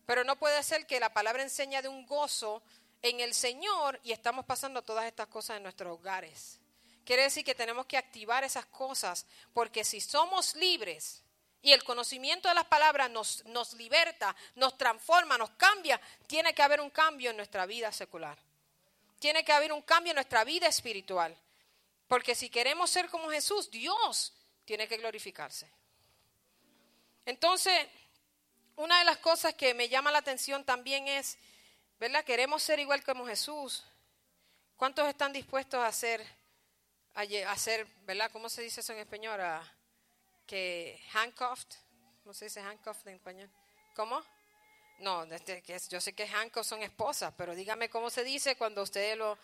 Pero 0.06 0.24
no 0.24 0.36
puede 0.36 0.62
ser 0.62 0.86
que 0.86 1.00
la 1.00 1.12
palabra 1.12 1.42
enseña 1.42 1.82
de 1.82 1.88
un 1.88 2.06
gozo 2.06 2.62
en 3.02 3.20
el 3.20 3.34
Señor 3.34 4.00
y 4.04 4.12
estamos 4.12 4.46
pasando 4.46 4.84
todas 4.84 5.06
estas 5.06 5.26
cosas 5.26 5.58
en 5.58 5.64
nuestros 5.64 5.92
hogares. 5.98 6.60
Quiere 7.04 7.24
decir 7.24 7.44
que 7.44 7.56
tenemos 7.56 7.88
que 7.88 7.98
activar 7.98 8.44
esas 8.44 8.68
cosas, 8.68 9.26
porque 9.56 9.84
si 9.84 10.02
somos 10.02 10.54
libres 10.54 11.24
y 11.64 11.72
el 11.72 11.84
conocimiento 11.84 12.48
de 12.48 12.54
las 12.54 12.66
palabras 12.66 13.10
nos, 13.10 13.44
nos 13.46 13.74
liberta, 13.74 14.36
nos 14.54 14.78
transforma, 14.78 15.36
nos 15.40 15.50
cambia, 15.58 16.00
tiene 16.28 16.54
que 16.54 16.62
haber 16.62 16.80
un 16.80 16.92
cambio 16.92 17.32
en 17.32 17.38
nuestra 17.38 17.66
vida 17.66 17.92
secular 17.92 18.38
tiene 19.22 19.46
que 19.46 19.54
haber 19.54 19.72
un 19.72 19.84
cambio 19.84 20.12
en 20.12 20.16
nuestra 20.16 20.44
vida 20.44 20.66
espiritual. 20.68 21.38
Porque 22.08 22.34
si 22.34 22.50
queremos 22.50 22.90
ser 22.90 23.08
como 23.08 23.30
Jesús, 23.30 23.70
Dios 23.70 24.34
tiene 24.66 24.88
que 24.88 24.98
glorificarse. 24.98 25.72
Entonces, 27.24 27.88
una 28.76 28.98
de 28.98 29.06
las 29.06 29.18
cosas 29.18 29.54
que 29.54 29.76
me 29.76 29.88
llama 29.90 30.12
la 30.12 30.18
atención 30.18 30.66
también 30.66 31.08
es, 31.08 31.38
¿verdad? 32.00 32.26
Queremos 32.26 32.64
ser 32.64 32.80
igual 32.80 33.04
como 33.04 33.28
Jesús. 33.28 33.86
¿Cuántos 34.76 35.08
están 35.08 35.32
dispuestos 35.32 35.80
a 35.80 35.88
hacer, 35.88 36.26
a, 37.14 37.22
hacer, 37.52 37.86
¿verdad? 38.08 38.32
¿Cómo 38.32 38.50
se 38.50 38.64
dice 38.64 38.82
eso 38.82 38.92
en 38.94 39.00
español? 39.00 39.40
A- 39.40 39.72
que 40.48 41.00
handcuffed, 41.14 41.78
¿cómo 42.24 42.34
se 42.34 42.46
dice 42.46 42.60
handcuffed 42.60 43.08
en 43.08 43.16
español? 43.16 43.50
¿Cómo? 43.96 44.22
No, 45.02 45.24
este, 45.24 45.64
yo 45.90 46.00
sé 46.00 46.14
que 46.14 46.28
handcuffs 46.28 46.68
son 46.68 46.84
esposas, 46.84 47.34
pero 47.36 47.56
dígame 47.56 47.90
cómo 47.90 48.12
se 48.12 48.24
dice 48.24 48.56
cuando 48.56 48.84
usted 48.84 49.18
lo... 49.18 49.38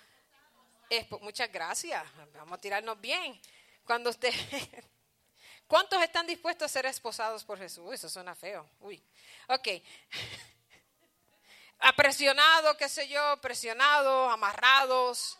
muchas 1.21 1.51
gracias, 1.51 2.03
vamos 2.33 2.57
a 2.57 2.61
tirarnos 2.61 3.01
bien. 3.01 3.39
Cuando 3.83 4.11
usted... 4.11 4.33
¿Cuántos 5.67 6.01
están 6.01 6.27
dispuestos 6.27 6.65
a 6.65 6.69
ser 6.69 6.85
esposados 6.85 7.43
por 7.43 7.57
Jesús? 7.57 7.83
Uy, 7.85 7.95
eso 7.95 8.07
suena 8.07 8.35
feo. 8.35 8.69
Uy, 8.79 9.03
ok. 9.47 9.67
Apresionados, 11.79 12.77
qué 12.77 12.87
sé 12.87 13.09
yo, 13.09 13.37
presionados, 13.41 14.31
amarrados, 14.31 15.37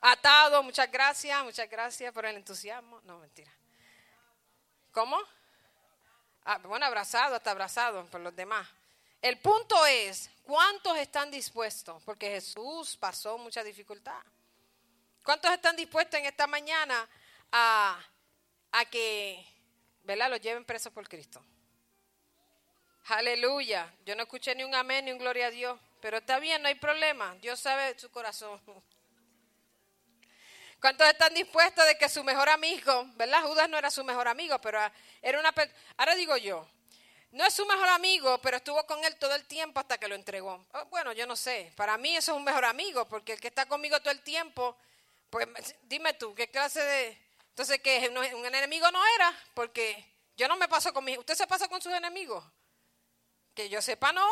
atados. 0.00 0.62
Muchas 0.62 0.92
gracias, 0.92 1.42
muchas 1.42 1.68
gracias 1.68 2.12
por 2.12 2.26
el 2.26 2.36
entusiasmo. 2.36 3.00
No, 3.02 3.18
mentira. 3.18 3.50
¿Cómo? 4.92 5.18
Ah, 6.44 6.58
bueno, 6.58 6.86
abrazado, 6.86 7.34
hasta 7.34 7.50
abrazado 7.50 8.06
por 8.06 8.20
los 8.20 8.36
demás. 8.36 8.68
El 9.24 9.38
punto 9.38 9.86
es, 9.86 10.28
¿cuántos 10.42 10.98
están 10.98 11.30
dispuestos? 11.30 12.02
Porque 12.02 12.28
Jesús 12.28 12.94
pasó 12.98 13.38
mucha 13.38 13.64
dificultad. 13.64 14.20
¿Cuántos 15.24 15.50
están 15.50 15.74
dispuestos 15.76 16.20
en 16.20 16.26
esta 16.26 16.46
mañana 16.46 17.08
a, 17.50 17.98
a 18.70 18.84
que, 18.84 19.42
¿verdad?, 20.02 20.28
los 20.28 20.42
lleven 20.42 20.66
presos 20.66 20.92
por 20.92 21.08
Cristo. 21.08 21.42
Aleluya. 23.06 23.90
Yo 24.04 24.14
no 24.14 24.24
escuché 24.24 24.54
ni 24.54 24.62
un 24.62 24.74
amén 24.74 25.06
ni 25.06 25.12
un 25.12 25.18
gloria 25.18 25.46
a 25.46 25.50
Dios, 25.50 25.80
pero 26.02 26.18
está 26.18 26.38
bien, 26.38 26.60
no 26.60 26.68
hay 26.68 26.74
problema. 26.74 27.34
Dios 27.36 27.58
sabe 27.58 27.98
su 27.98 28.10
corazón. 28.10 28.60
¿Cuántos 30.82 31.08
están 31.08 31.32
dispuestos 31.32 31.86
de 31.86 31.96
que 31.96 32.10
su 32.10 32.22
mejor 32.24 32.50
amigo, 32.50 33.06
verdad? 33.14 33.40
Judas 33.44 33.70
no 33.70 33.78
era 33.78 33.90
su 33.90 34.04
mejor 34.04 34.28
amigo, 34.28 34.60
pero 34.60 34.78
era 35.22 35.40
una... 35.40 35.54
Ahora 35.96 36.14
digo 36.14 36.36
yo, 36.36 36.68
no 37.34 37.44
es 37.44 37.52
su 37.52 37.66
mejor 37.66 37.88
amigo, 37.88 38.38
pero 38.38 38.58
estuvo 38.58 38.86
con 38.86 39.04
él 39.04 39.16
todo 39.16 39.34
el 39.34 39.44
tiempo 39.44 39.80
hasta 39.80 39.98
que 39.98 40.06
lo 40.06 40.14
entregó. 40.14 40.64
Oh, 40.72 40.84
Bueno, 40.86 41.12
yo 41.12 41.26
no 41.26 41.34
sé. 41.34 41.72
Para 41.74 41.98
mí 41.98 42.16
eso 42.16 42.30
es 42.32 42.38
un 42.38 42.44
mejor 42.44 42.64
amigo, 42.64 43.06
porque 43.08 43.32
el 43.32 43.40
que 43.40 43.48
está 43.48 43.66
conmigo 43.66 43.98
todo 43.98 44.12
el 44.12 44.22
tiempo, 44.22 44.76
pues 45.30 45.48
dime 45.82 46.14
tú, 46.14 46.32
¿qué 46.34 46.48
clase 46.48 46.80
de... 46.80 47.18
Entonces, 47.48 47.80
que 47.80 48.08
un 48.08 48.46
enemigo 48.46 48.88
no 48.92 49.00
era, 49.16 49.36
porque 49.54 50.04
yo 50.36 50.48
no 50.48 50.56
me 50.56 50.68
paso 50.68 50.92
con. 50.92 51.08
¿Usted 51.08 51.34
se 51.34 51.46
pasa 51.46 51.68
con 51.68 51.80
sus 51.80 51.92
enemigos? 51.92 52.44
Que 53.54 53.68
yo 53.68 53.80
sepa, 53.80 54.12
no. 54.12 54.28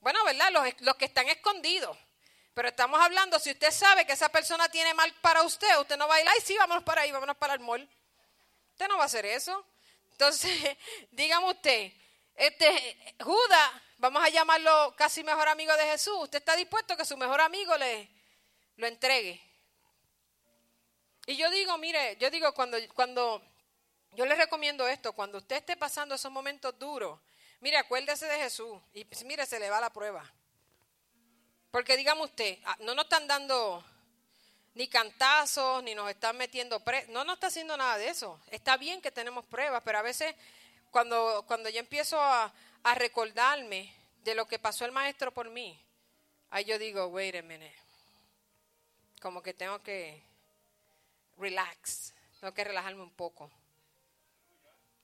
Bueno, 0.00 0.24
¿verdad? 0.24 0.50
Los, 0.50 0.80
los 0.80 0.96
que 0.96 1.04
están 1.04 1.28
escondidos. 1.28 1.96
Pero 2.54 2.68
estamos 2.68 3.00
hablando, 3.00 3.38
si 3.38 3.52
usted 3.52 3.70
sabe 3.70 4.04
que 4.06 4.12
esa 4.12 4.28
persona 4.28 4.68
tiene 4.68 4.92
mal 4.94 5.12
para 5.20 5.42
usted, 5.42 5.78
usted 5.78 5.96
no 5.96 6.08
va 6.08 6.16
a 6.16 6.20
ir, 6.20 6.28
ay, 6.28 6.40
sí, 6.44 6.56
vámonos 6.56 6.82
para 6.82 7.02
ahí, 7.02 7.12
vámonos 7.12 7.36
para 7.36 7.54
el 7.54 7.60
mall. 7.60 7.88
Usted 8.72 8.88
no 8.88 8.96
va 8.96 9.04
a 9.04 9.06
hacer 9.06 9.24
eso. 9.24 9.64
Entonces, 10.10 10.76
dígame 11.12 11.48
usted, 11.50 11.92
este 12.36 13.14
Judas, 13.20 13.70
vamos 13.98 14.22
a 14.22 14.28
llamarlo 14.28 14.94
casi 14.96 15.22
mejor 15.22 15.48
amigo 15.48 15.76
de 15.76 15.84
Jesús. 15.84 16.16
¿Usted 16.22 16.38
está 16.38 16.56
dispuesto 16.56 16.94
a 16.94 16.96
que 16.96 17.04
su 17.04 17.16
mejor 17.16 17.40
amigo 17.40 17.76
le 17.76 18.08
lo 18.76 18.86
entregue? 18.86 19.40
Y 21.26 21.36
yo 21.36 21.50
digo, 21.50 21.78
mire, 21.78 22.16
yo 22.16 22.30
digo 22.30 22.52
cuando 22.52 22.78
cuando 22.94 23.42
yo 24.12 24.26
le 24.26 24.34
recomiendo 24.34 24.86
esto, 24.88 25.12
cuando 25.12 25.38
usted 25.38 25.56
esté 25.56 25.76
pasando 25.76 26.14
esos 26.14 26.30
momentos 26.30 26.78
duros, 26.78 27.18
mire, 27.60 27.76
acuérdese 27.76 28.26
de 28.26 28.38
Jesús 28.38 28.78
y 28.92 29.06
mire, 29.24 29.46
se 29.46 29.58
le 29.58 29.70
va 29.70 29.80
la 29.80 29.90
prueba. 29.90 30.24
Porque 31.70 31.96
digamos 31.96 32.28
usted, 32.28 32.58
ah, 32.64 32.76
no 32.80 32.94
nos 32.94 33.04
están 33.04 33.26
dando 33.26 33.82
ni 34.74 34.88
cantazos, 34.88 35.82
ni 35.82 35.94
nos 35.94 36.10
están 36.10 36.36
metiendo 36.36 36.80
pre 36.80 37.06
no 37.08 37.24
nos 37.24 37.34
está 37.34 37.46
haciendo 37.46 37.76
nada 37.76 37.96
de 37.98 38.08
eso. 38.08 38.40
Está 38.50 38.76
bien 38.76 39.00
que 39.00 39.10
tenemos 39.10 39.44
pruebas, 39.46 39.82
pero 39.84 39.98
a 39.98 40.02
veces 40.02 40.34
cuando, 40.92 41.42
cuando 41.48 41.70
yo 41.70 41.80
empiezo 41.80 42.20
a, 42.20 42.52
a 42.84 42.94
recordarme 42.94 43.92
de 44.22 44.34
lo 44.34 44.46
que 44.46 44.58
pasó 44.58 44.84
el 44.84 44.92
maestro 44.92 45.32
por 45.32 45.48
mí, 45.48 45.82
ahí 46.50 46.66
yo 46.66 46.78
digo, 46.78 47.06
wait 47.06 47.34
a 47.34 47.42
minute, 47.42 47.74
como 49.20 49.42
que 49.42 49.54
tengo 49.54 49.82
que 49.82 50.22
relax, 51.38 52.12
tengo 52.38 52.52
que 52.52 52.62
relajarme 52.62 53.02
un 53.02 53.10
poco. 53.10 53.50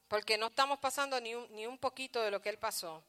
Porque 0.08 0.36
no 0.36 0.48
estamos 0.48 0.78
pasando 0.78 1.20
ni 1.20 1.34
un, 1.34 1.46
ni 1.54 1.66
un 1.66 1.78
poquito 1.78 2.22
de 2.22 2.30
lo 2.30 2.42
que 2.42 2.50
él 2.50 2.58
pasó. 2.58 3.02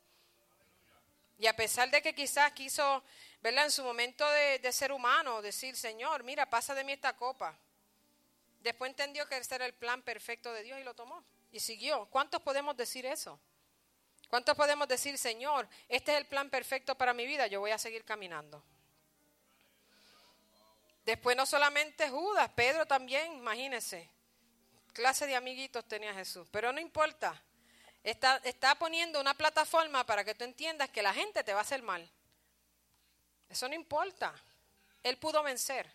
Y 1.38 1.47
a 1.47 1.55
pesar 1.55 1.91
de 1.91 2.01
que 2.01 2.15
quizás 2.15 2.51
quiso, 2.53 3.03
¿verdad? 3.41 3.65
En 3.65 3.71
su 3.71 3.84
momento 3.84 4.30
de, 4.30 4.59
de, 4.59 4.71
ser 4.71 4.91
humano, 4.91 5.41
decir, 5.41 5.75
Señor, 5.75 6.23
mira, 6.23 6.49
pasa 6.49 6.73
de 6.75 6.84
mí 6.86 6.93
esta 6.93 7.15
copa. 7.15 7.57
Después 8.61 8.89
entendió 8.89 9.27
que 9.27 9.38
ese 9.38 9.55
era 9.55 9.65
el 9.65 9.73
plan 9.73 10.01
perfecto 10.01 10.51
de 10.53 10.63
Dios 10.63 10.80
y 10.80 10.84
lo 10.84 10.93
tomó. 10.93 11.23
Y 11.52 11.60
siguió. 11.60 12.06
¿Cuántos 12.06 12.41
podemos 12.41 12.76
decir 12.78 13.06
eso? 13.06 13.39
¿Cuántos 14.30 14.56
podemos 14.56 14.88
decir, 14.88 15.18
Señor, 15.18 15.68
este 15.88 16.12
es 16.12 16.20
el 16.20 16.28
plan 16.28 16.50
perfecto 16.50 16.95
para 16.95 17.14
mi 17.14 17.26
vida? 17.26 17.47
Yo 17.47 17.60
voy 17.60 17.72
a 17.72 17.80
seguir 17.80 18.06
caminando. 18.06 18.64
Después 21.04 21.36
no 21.36 21.47
solamente 21.47 22.10
Judas, 22.10 22.52
Pedro 22.56 22.86
también, 22.86 23.34
imagínense. 23.34 24.08
Clase 24.93 25.26
de 25.26 25.36
amiguitos 25.36 25.88
tenía 25.88 26.14
Jesús. 26.14 26.47
Pero 26.52 26.72
no 26.72 26.80
importa. 26.80 27.41
Está, 28.04 28.38
está, 28.43 28.76
poniendo 28.76 29.20
una 29.20 29.34
plataforma 29.34 30.06
para 30.06 30.24
que 30.24 30.36
tú 30.36 30.43
entiendas 30.43 30.89
que 30.89 31.02
la 31.02 31.14
gente 31.14 31.43
te 31.43 31.54
va 31.54 31.60
a 31.60 31.64
hacer 31.64 31.82
mal. 31.82 32.08
Eso 33.50 33.68
no 33.68 33.74
importa. 33.74 34.34
Él 35.02 35.18
pudo 35.18 35.41
vencer. 35.41 35.91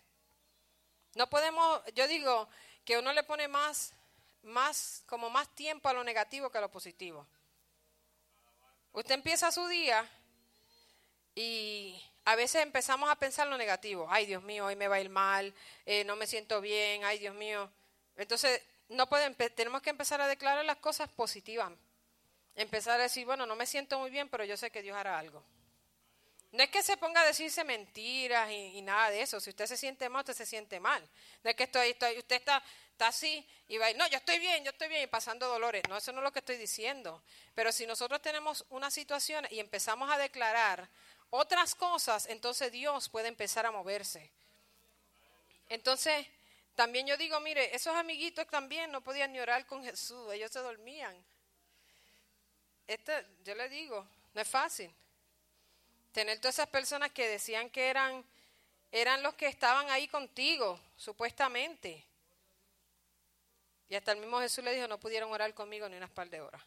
No 1.15 1.29
podemos, 1.29 1.81
yo 1.93 2.07
digo 2.07 2.49
que 2.83 2.97
uno 2.97 3.13
le 3.13 3.23
pone 3.23 3.47
más, 3.47 3.93
más, 4.45 5.03
como 5.07 5.29
más 5.29 5.53
tiempo 5.55 5.89
a 5.89 5.93
lo 5.93 6.03
negativo 6.03 6.49
que 6.49 6.57
a 6.57 6.61
lo 6.61 6.71
positivo. 6.71 7.27
Usted 8.93 9.15
empieza 9.15 9.51
su 9.51 9.67
día 9.67 10.09
y 11.33 12.01
a 12.23 12.35
veces 12.35 12.61
empezamos 12.61 13.09
a 13.09 13.15
pensar 13.15 13.47
lo 13.47 13.57
negativo. 13.57 14.07
Ay, 14.09 14.25
Dios 14.25 14.41
mío, 14.43 14.65
hoy 14.65 14.75
me 14.75 14.87
va 14.87 14.95
a 14.95 15.01
ir 15.01 15.09
mal, 15.09 15.53
eh, 15.85 16.03
no 16.05 16.15
me 16.15 16.27
siento 16.27 16.61
bien, 16.61 17.03
ay, 17.03 17.19
Dios 17.19 17.35
mío. 17.35 17.69
Entonces, 18.15 18.61
no 18.89 19.09
pueden, 19.09 19.35
tenemos 19.55 19.81
que 19.81 19.89
empezar 19.89 20.21
a 20.21 20.27
declarar 20.27 20.63
las 20.63 20.77
cosas 20.77 21.09
positivas. 21.09 21.71
Empezar 22.55 22.99
a 22.99 23.03
decir, 23.03 23.25
bueno, 23.25 23.45
no 23.45 23.55
me 23.55 23.65
siento 23.65 23.99
muy 23.99 24.09
bien, 24.09 24.29
pero 24.29 24.45
yo 24.45 24.55
sé 24.55 24.71
que 24.71 24.81
Dios 24.81 24.95
hará 24.95 25.19
algo. 25.19 25.43
No 26.51 26.63
es 26.63 26.69
que 26.69 26.83
se 26.83 26.95
ponga 26.95 27.19
a 27.19 27.25
decirse 27.25 27.65
mentiras 27.65 28.49
y, 28.49 28.77
y, 28.77 28.81
nada 28.81 29.09
de 29.09 29.21
eso. 29.21 29.41
Si 29.41 29.49
usted 29.49 29.65
se 29.65 29.75
siente 29.75 30.07
mal, 30.07 30.21
usted 30.21 30.35
se 30.35 30.45
siente 30.45 30.79
mal. 30.79 31.05
No 31.43 31.49
es 31.49 31.55
que 31.57 31.63
estoy, 31.63 31.89
estoy, 31.89 32.17
usted 32.17 32.37
está, 32.37 32.63
está 32.95 33.07
así 33.07 33.45
y 33.67 33.77
va 33.77 33.91
no, 33.93 34.07
yo 34.07 34.17
estoy 34.17 34.39
bien, 34.39 34.63
yo 34.63 34.71
estoy 34.71 34.87
bien 34.87 35.03
y 35.03 35.07
pasando 35.07 35.47
dolores. 35.49 35.83
No, 35.89 35.97
eso 35.97 36.13
no 36.13 36.19
es 36.19 36.23
lo 36.23 36.31
que 36.31 36.39
estoy 36.39 36.55
diciendo. 36.55 37.21
Pero 37.53 37.73
si 37.73 37.85
nosotros 37.85 38.21
tenemos 38.21 38.65
una 38.69 38.89
situación 38.89 39.45
y 39.51 39.59
empezamos 39.59 40.09
a 40.09 40.17
declarar 40.17 40.89
otras 41.29 41.75
cosas, 41.75 42.25
entonces 42.27 42.71
Dios 42.71 43.09
puede 43.09 43.27
empezar 43.27 43.65
a 43.65 43.71
moverse. 43.71 44.31
Entonces, 45.67 46.25
también 46.75 47.05
yo 47.05 47.17
digo, 47.17 47.37
mire, 47.41 47.75
esos 47.75 47.93
amiguitos 47.95 48.47
también 48.47 48.91
no 48.91 49.01
podían 49.01 49.33
ni 49.33 49.39
orar 49.39 49.65
con 49.65 49.83
Jesús, 49.83 50.31
ellos 50.31 50.51
se 50.51 50.59
dormían. 50.59 51.13
Este, 52.87 53.25
yo 53.43 53.55
le 53.55 53.67
digo, 53.67 54.07
no 54.33 54.41
es 54.41 54.47
fácil. 54.47 54.93
Tener 56.13 56.39
todas 56.39 56.55
esas 56.55 56.69
personas 56.69 57.11
que 57.11 57.27
decían 57.27 57.69
que 57.69 57.89
eran, 57.89 58.23
eran 58.89 59.21
los 59.21 59.33
que 59.33 59.47
estaban 59.47 59.89
ahí 59.89 60.07
contigo, 60.07 60.79
supuestamente. 60.95 62.05
Y 63.89 63.95
hasta 63.95 64.11
el 64.11 64.19
mismo 64.19 64.39
Jesús 64.39 64.63
le 64.63 64.73
dijo, 64.73 64.87
no 64.87 64.99
pudieron 64.99 65.31
orar 65.31 65.53
conmigo 65.53 65.87
ni 65.87 65.97
unas 65.97 66.09
par 66.09 66.29
de 66.29 66.41
horas. 66.41 66.61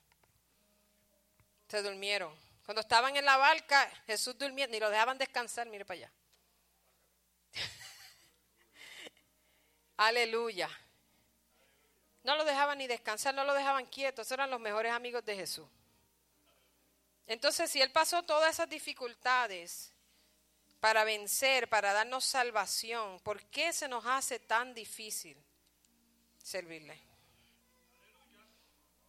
Se 1.68 1.82
durmieron. 1.82 2.34
Cuando 2.64 2.80
estaban 2.80 3.16
en 3.16 3.24
la 3.24 3.36
barca, 3.36 3.90
Jesús 4.06 4.38
durmía, 4.38 4.66
ni 4.66 4.78
lo 4.78 4.90
dejaban 4.90 5.18
descansar, 5.18 5.66
mire 5.68 5.84
para 5.84 6.00
allá. 6.00 6.12
Aleluya. 9.96 10.70
No 12.24 12.36
lo 12.36 12.44
dejaban 12.44 12.78
ni 12.78 12.86
descansar, 12.86 13.34
no 13.34 13.44
lo 13.44 13.54
dejaban 13.54 13.86
quieto. 13.86 14.22
Esos 14.22 14.32
eran 14.32 14.50
los 14.50 14.60
mejores 14.60 14.92
amigos 14.92 15.24
de 15.24 15.34
Jesús. 15.34 15.66
Entonces, 17.26 17.70
si 17.70 17.80
Él 17.80 17.90
pasó 17.90 18.22
todas 18.22 18.50
esas 18.50 18.68
dificultades 18.68 19.92
para 20.78 21.04
vencer, 21.04 21.68
para 21.68 21.92
darnos 21.92 22.24
salvación, 22.24 23.18
¿por 23.20 23.42
qué 23.46 23.72
se 23.72 23.88
nos 23.88 24.04
hace 24.06 24.38
tan 24.38 24.74
difícil 24.74 25.42
servirle? 26.42 27.07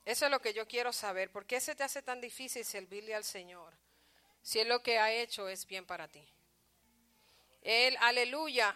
Eso 0.10 0.26
es 0.26 0.32
lo 0.32 0.42
que 0.42 0.56
yo 0.56 0.68
quiero 0.68 0.92
saber. 0.92 1.30
¿Por 1.30 1.46
qué 1.46 1.62
se 1.62 1.76
te 1.76 1.84
hace 1.84 2.02
tan 2.02 2.20
difícil 2.20 2.66
servirle 2.66 3.14
al 3.14 3.24
Señor? 3.24 3.76
Si 4.42 4.60
Él 4.60 4.68
lo 4.68 4.82
que 4.82 4.98
ha 4.98 5.12
hecho 5.12 5.48
es 5.48 5.68
bien 5.68 5.86
para 5.86 6.08
ti. 6.08 6.28
Él, 7.62 7.96
aleluya, 8.00 8.76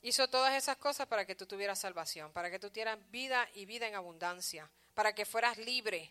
hizo 0.00 0.28
todas 0.28 0.54
esas 0.54 0.78
cosas 0.78 1.06
para 1.08 1.26
que 1.26 1.34
tú 1.34 1.44
tuvieras 1.44 1.78
salvación, 1.78 2.32
para 2.32 2.50
que 2.50 2.58
tú 2.58 2.70
tuvieras 2.70 2.98
vida 3.10 3.46
y 3.52 3.66
vida 3.66 3.86
en 3.86 3.96
abundancia, 3.96 4.66
para 4.94 5.14
que 5.14 5.26
fueras 5.26 5.58
libre. 5.58 6.10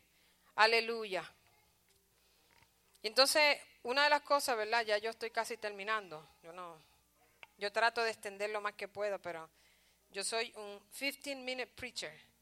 Aleluya. 0.54 1.28
Entonces, 3.02 3.58
una 3.82 4.04
de 4.04 4.12
las 4.12 4.22
cosas, 4.22 4.56
¿verdad? 4.56 4.86
Ya 4.86 5.00
yo 5.00 5.10
estoy 5.10 5.32
casi 5.32 5.58
terminando. 5.58 6.24
Yo 6.44 6.54
no, 6.54 6.80
yo 7.58 7.72
trato 7.72 8.04
de 8.04 8.12
extender 8.12 8.52
lo 8.52 8.62
más 8.62 8.76
que 8.76 8.88
puedo, 8.88 9.18
pero 9.18 9.50
yo 10.12 10.24
soy 10.24 10.54
un 10.56 10.80
15-minute 10.92 11.72
preacher. 11.76 12.33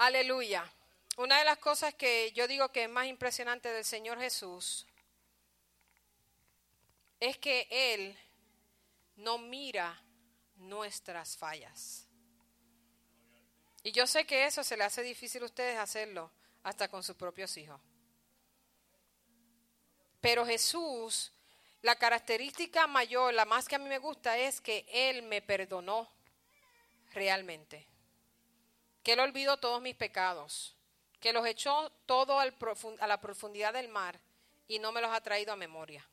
Aleluya. 0.00 0.64
Una 1.18 1.40
de 1.40 1.44
las 1.44 1.58
cosas 1.58 1.92
que 1.92 2.32
yo 2.32 2.48
digo 2.48 2.70
que 2.72 2.84
es 2.84 2.88
más 2.88 3.04
impresionante 3.04 3.70
del 3.70 3.84
Señor 3.84 4.18
Jesús 4.18 4.86
es 7.20 7.36
que 7.36 7.68
Él 7.70 8.18
no 9.16 9.36
mira 9.36 10.02
nuestras 10.56 11.36
fallas. 11.36 12.06
Y 13.82 13.92
yo 13.92 14.06
sé 14.06 14.24
que 14.24 14.46
eso 14.46 14.64
se 14.64 14.78
le 14.78 14.84
hace 14.84 15.02
difícil 15.02 15.42
a 15.42 15.44
ustedes 15.44 15.78
hacerlo, 15.78 16.30
hasta 16.62 16.88
con 16.88 17.02
sus 17.02 17.16
propios 17.16 17.54
hijos. 17.58 17.78
Pero 20.22 20.46
Jesús, 20.46 21.30
la 21.82 21.96
característica 21.96 22.86
mayor, 22.86 23.34
la 23.34 23.44
más 23.44 23.68
que 23.68 23.74
a 23.74 23.78
mí 23.78 23.86
me 23.86 23.98
gusta, 23.98 24.38
es 24.38 24.62
que 24.62 24.86
Él 24.88 25.24
me 25.24 25.42
perdonó 25.42 26.08
realmente. 27.12 27.89
Que 29.02 29.12
Él 29.12 29.20
olvidó 29.20 29.56
todos 29.56 29.80
mis 29.80 29.94
pecados. 29.94 30.76
Que 31.20 31.32
los 31.32 31.46
echó 31.46 31.90
todo 32.06 32.38
a 32.40 33.06
la 33.06 33.20
profundidad 33.20 33.72
del 33.72 33.88
mar 33.88 34.20
y 34.68 34.78
no 34.78 34.92
me 34.92 35.00
los 35.00 35.10
ha 35.10 35.20
traído 35.20 35.52
a 35.52 35.56
memoria. 35.56 36.06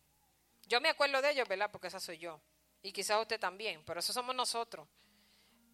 Yo 0.66 0.82
me 0.82 0.90
acuerdo 0.90 1.22
de 1.22 1.32
ellos, 1.32 1.48
¿verdad? 1.48 1.72
Porque 1.72 1.88
esa 1.88 2.00
soy 2.00 2.18
yo. 2.18 2.42
Y 2.82 2.92
quizás 2.92 3.22
usted 3.22 3.40
también, 3.40 3.84
pero 3.86 4.00
eso 4.00 4.12
somos 4.12 4.36
nosotros. 4.36 4.88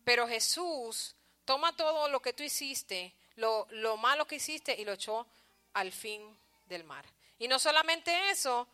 Pero 0.03 0.27
Jesús 0.27 1.15
toma 1.45 1.75
todo 1.75 2.09
lo 2.09 2.21
que 2.21 2.33
tú 2.33 2.43
hiciste, 2.43 3.15
lo, 3.35 3.67
lo 3.71 3.97
malo 3.97 4.25
que 4.25 4.35
hiciste 4.35 4.79
y 4.79 4.85
lo 4.85 4.93
echó 4.93 5.25
al 5.73 5.91
fin 5.91 6.37
del 6.65 6.83
mar. 6.83 7.05
Y 7.39 7.47
no 7.47 7.57
solamente 7.57 8.29
eso, 8.29 8.67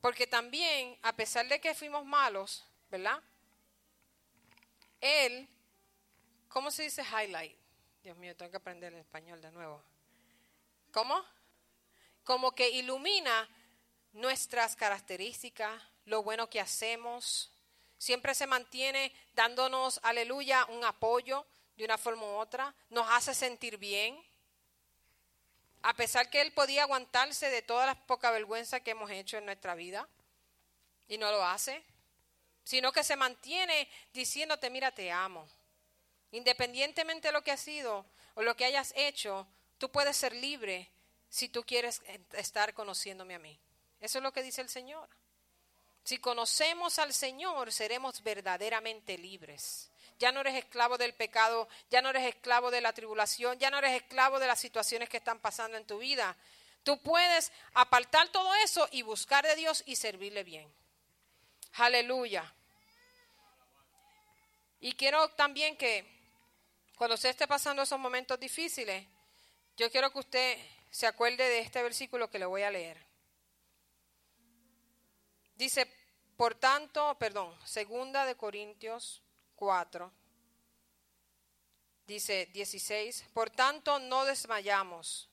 porque 0.00 0.26
también, 0.26 0.98
a 1.02 1.14
pesar 1.14 1.48
de 1.48 1.60
que 1.60 1.74
fuimos 1.74 2.04
malos, 2.04 2.64
¿verdad? 2.90 3.20
Él, 5.00 5.48
¿cómo 6.48 6.70
se 6.70 6.84
dice 6.84 7.02
highlight? 7.02 7.56
Dios 8.06 8.18
mío, 8.18 8.36
tengo 8.36 8.52
que 8.52 8.58
aprender 8.58 8.92
el 8.92 9.00
español 9.00 9.42
de 9.42 9.50
nuevo. 9.50 9.82
¿Cómo? 10.92 11.24
Como 12.22 12.54
que 12.54 12.70
ilumina 12.70 13.48
nuestras 14.12 14.76
características, 14.76 15.82
lo 16.04 16.22
bueno 16.22 16.48
que 16.48 16.60
hacemos. 16.60 17.50
Siempre 17.98 18.36
se 18.36 18.46
mantiene 18.46 19.12
dándonos, 19.34 19.98
aleluya, 20.04 20.66
un 20.66 20.84
apoyo 20.84 21.44
de 21.76 21.84
una 21.84 21.98
forma 21.98 22.22
u 22.22 22.36
otra. 22.36 22.72
Nos 22.90 23.10
hace 23.10 23.34
sentir 23.34 23.76
bien. 23.76 24.16
A 25.82 25.92
pesar 25.94 26.30
que 26.30 26.42
Él 26.42 26.52
podía 26.52 26.84
aguantarse 26.84 27.50
de 27.50 27.62
todas 27.62 27.86
las 27.86 27.96
poca 28.06 28.30
vergüenza 28.30 28.78
que 28.78 28.92
hemos 28.92 29.10
hecho 29.10 29.36
en 29.36 29.46
nuestra 29.46 29.74
vida. 29.74 30.08
Y 31.08 31.18
no 31.18 31.32
lo 31.32 31.44
hace. 31.44 31.82
Sino 32.62 32.92
que 32.92 33.02
se 33.02 33.16
mantiene 33.16 33.90
diciéndote, 34.12 34.70
mira, 34.70 34.92
te 34.92 35.10
amo. 35.10 35.48
Independientemente 36.32 37.28
de 37.28 37.32
lo 37.32 37.42
que 37.42 37.52
has 37.52 37.60
sido 37.60 38.04
o 38.34 38.42
lo 38.42 38.56
que 38.56 38.64
hayas 38.64 38.92
hecho, 38.96 39.46
tú 39.78 39.90
puedes 39.90 40.16
ser 40.16 40.34
libre 40.34 40.90
si 41.28 41.48
tú 41.48 41.64
quieres 41.64 42.02
estar 42.32 42.74
conociéndome 42.74 43.34
a 43.34 43.38
mí. 43.38 43.58
Eso 44.00 44.18
es 44.18 44.22
lo 44.22 44.32
que 44.32 44.42
dice 44.42 44.60
el 44.60 44.68
Señor. 44.68 45.08
Si 46.04 46.18
conocemos 46.18 46.98
al 46.98 47.12
Señor, 47.12 47.72
seremos 47.72 48.22
verdaderamente 48.22 49.18
libres. 49.18 49.90
Ya 50.18 50.32
no 50.32 50.40
eres 50.40 50.54
esclavo 50.54 50.96
del 50.96 51.14
pecado, 51.14 51.68
ya 51.90 52.00
no 52.00 52.10
eres 52.10 52.24
esclavo 52.24 52.70
de 52.70 52.80
la 52.80 52.92
tribulación, 52.92 53.58
ya 53.58 53.70
no 53.70 53.78
eres 53.78 54.02
esclavo 54.02 54.38
de 54.38 54.46
las 54.46 54.60
situaciones 54.60 55.08
que 55.08 55.16
están 55.16 55.40
pasando 55.40 55.76
en 55.76 55.84
tu 55.84 55.98
vida. 55.98 56.36
Tú 56.84 56.98
puedes 56.98 57.50
apartar 57.74 58.28
todo 58.28 58.54
eso 58.56 58.88
y 58.92 59.02
buscar 59.02 59.44
de 59.44 59.56
Dios 59.56 59.82
y 59.86 59.96
servirle 59.96 60.44
bien. 60.44 60.72
Aleluya. 61.74 62.54
Y 64.80 64.92
quiero 64.92 65.28
también 65.30 65.76
que 65.76 66.15
cuando 66.96 67.14
usted 67.14 67.28
esté 67.28 67.46
pasando 67.46 67.82
esos 67.82 67.98
momentos 67.98 68.40
difíciles, 68.40 69.06
yo 69.76 69.90
quiero 69.90 70.10
que 70.10 70.18
usted 70.18 70.58
se 70.90 71.06
acuerde 71.06 71.44
de 71.44 71.58
este 71.58 71.82
versículo 71.82 72.30
que 72.30 72.38
le 72.38 72.46
voy 72.46 72.62
a 72.62 72.70
leer. 72.70 72.96
Dice, 75.54 75.86
por 76.36 76.54
tanto, 76.54 77.16
perdón, 77.18 77.54
segunda 77.66 78.24
de 78.24 78.34
Corintios 78.34 79.22
4, 79.56 80.10
dice 82.06 82.46
16, 82.46 83.26
por 83.34 83.50
tanto 83.50 83.98
no 83.98 84.24
desmayamos. 84.24 85.28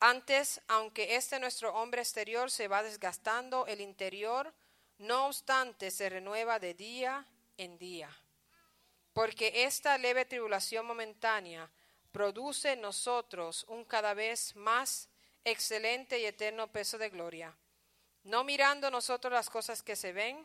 Antes, 0.00 0.60
aunque 0.68 1.16
este 1.16 1.40
nuestro 1.40 1.74
hombre 1.74 2.02
exterior 2.02 2.50
se 2.50 2.68
va 2.68 2.82
desgastando, 2.82 3.66
el 3.66 3.80
interior, 3.80 4.52
no 4.98 5.26
obstante, 5.26 5.90
se 5.90 6.10
renueva 6.10 6.58
de 6.58 6.74
día 6.74 7.26
en 7.56 7.78
día. 7.78 8.10
Porque 9.14 9.64
esta 9.64 9.96
leve 9.96 10.26
tribulación 10.26 10.84
momentánea 10.84 11.70
produce 12.12 12.72
en 12.72 12.82
nosotros 12.82 13.64
un 13.68 13.86
cada 13.86 14.12
vez 14.12 14.54
más 14.54 15.08
excelente 15.44 16.20
y 16.20 16.26
eterno 16.26 16.70
peso 16.70 16.98
de 16.98 17.08
gloria 17.08 17.56
no 18.24 18.42
mirando 18.42 18.90
nosotros 18.90 19.32
las 19.32 19.50
cosas 19.50 19.82
que 19.82 19.96
se 19.96 20.12
ven, 20.12 20.44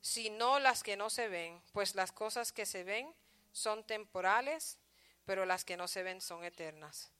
sino 0.00 0.58
las 0.58 0.82
que 0.82 0.96
no 0.96 1.08
se 1.08 1.28
ven, 1.28 1.60
pues 1.72 1.94
las 1.94 2.12
cosas 2.12 2.52
que 2.52 2.66
se 2.66 2.82
ven 2.82 3.12
son 3.52 3.84
temporales, 3.84 4.78
pero 5.24 5.46
las 5.46 5.64
que 5.64 5.76
no 5.76 5.86
se 5.86 6.02
ven 6.02 6.20
son 6.20 6.44
eternas. 6.44 7.10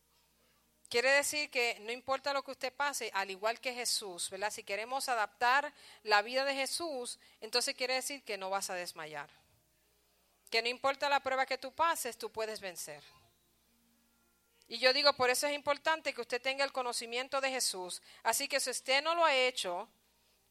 Quiere 0.88 1.10
decir 1.10 1.50
que 1.50 1.78
no 1.80 1.92
importa 1.92 2.34
lo 2.34 2.42
que 2.42 2.50
usted 2.50 2.72
pase, 2.72 3.10
al 3.14 3.30
igual 3.30 3.60
que 3.60 3.72
Jesús, 3.72 4.28
¿verdad? 4.28 4.50
Si 4.50 4.62
queremos 4.62 5.08
adaptar 5.08 5.72
la 6.02 6.20
vida 6.20 6.44
de 6.44 6.54
Jesús, 6.54 7.18
entonces 7.40 7.74
quiere 7.74 7.94
decir 7.94 8.22
que 8.24 8.36
no 8.36 8.50
vas 8.50 8.68
a 8.68 8.74
desmayar. 8.74 9.30
Que 10.52 10.60
no 10.60 10.68
importa 10.68 11.08
la 11.08 11.20
prueba 11.20 11.46
que 11.46 11.56
tú 11.56 11.72
pases, 11.72 12.18
tú 12.18 12.30
puedes 12.30 12.60
vencer. 12.60 13.02
Y 14.68 14.76
yo 14.76 14.92
digo, 14.92 15.14
por 15.14 15.30
eso 15.30 15.46
es 15.46 15.54
importante 15.54 16.12
que 16.12 16.20
usted 16.20 16.42
tenga 16.42 16.62
el 16.62 16.72
conocimiento 16.72 17.40
de 17.40 17.48
Jesús. 17.48 18.02
Así 18.22 18.48
que 18.48 18.60
si 18.60 18.68
usted 18.68 19.02
no 19.02 19.14
lo 19.14 19.24
ha 19.24 19.34
hecho, 19.34 19.88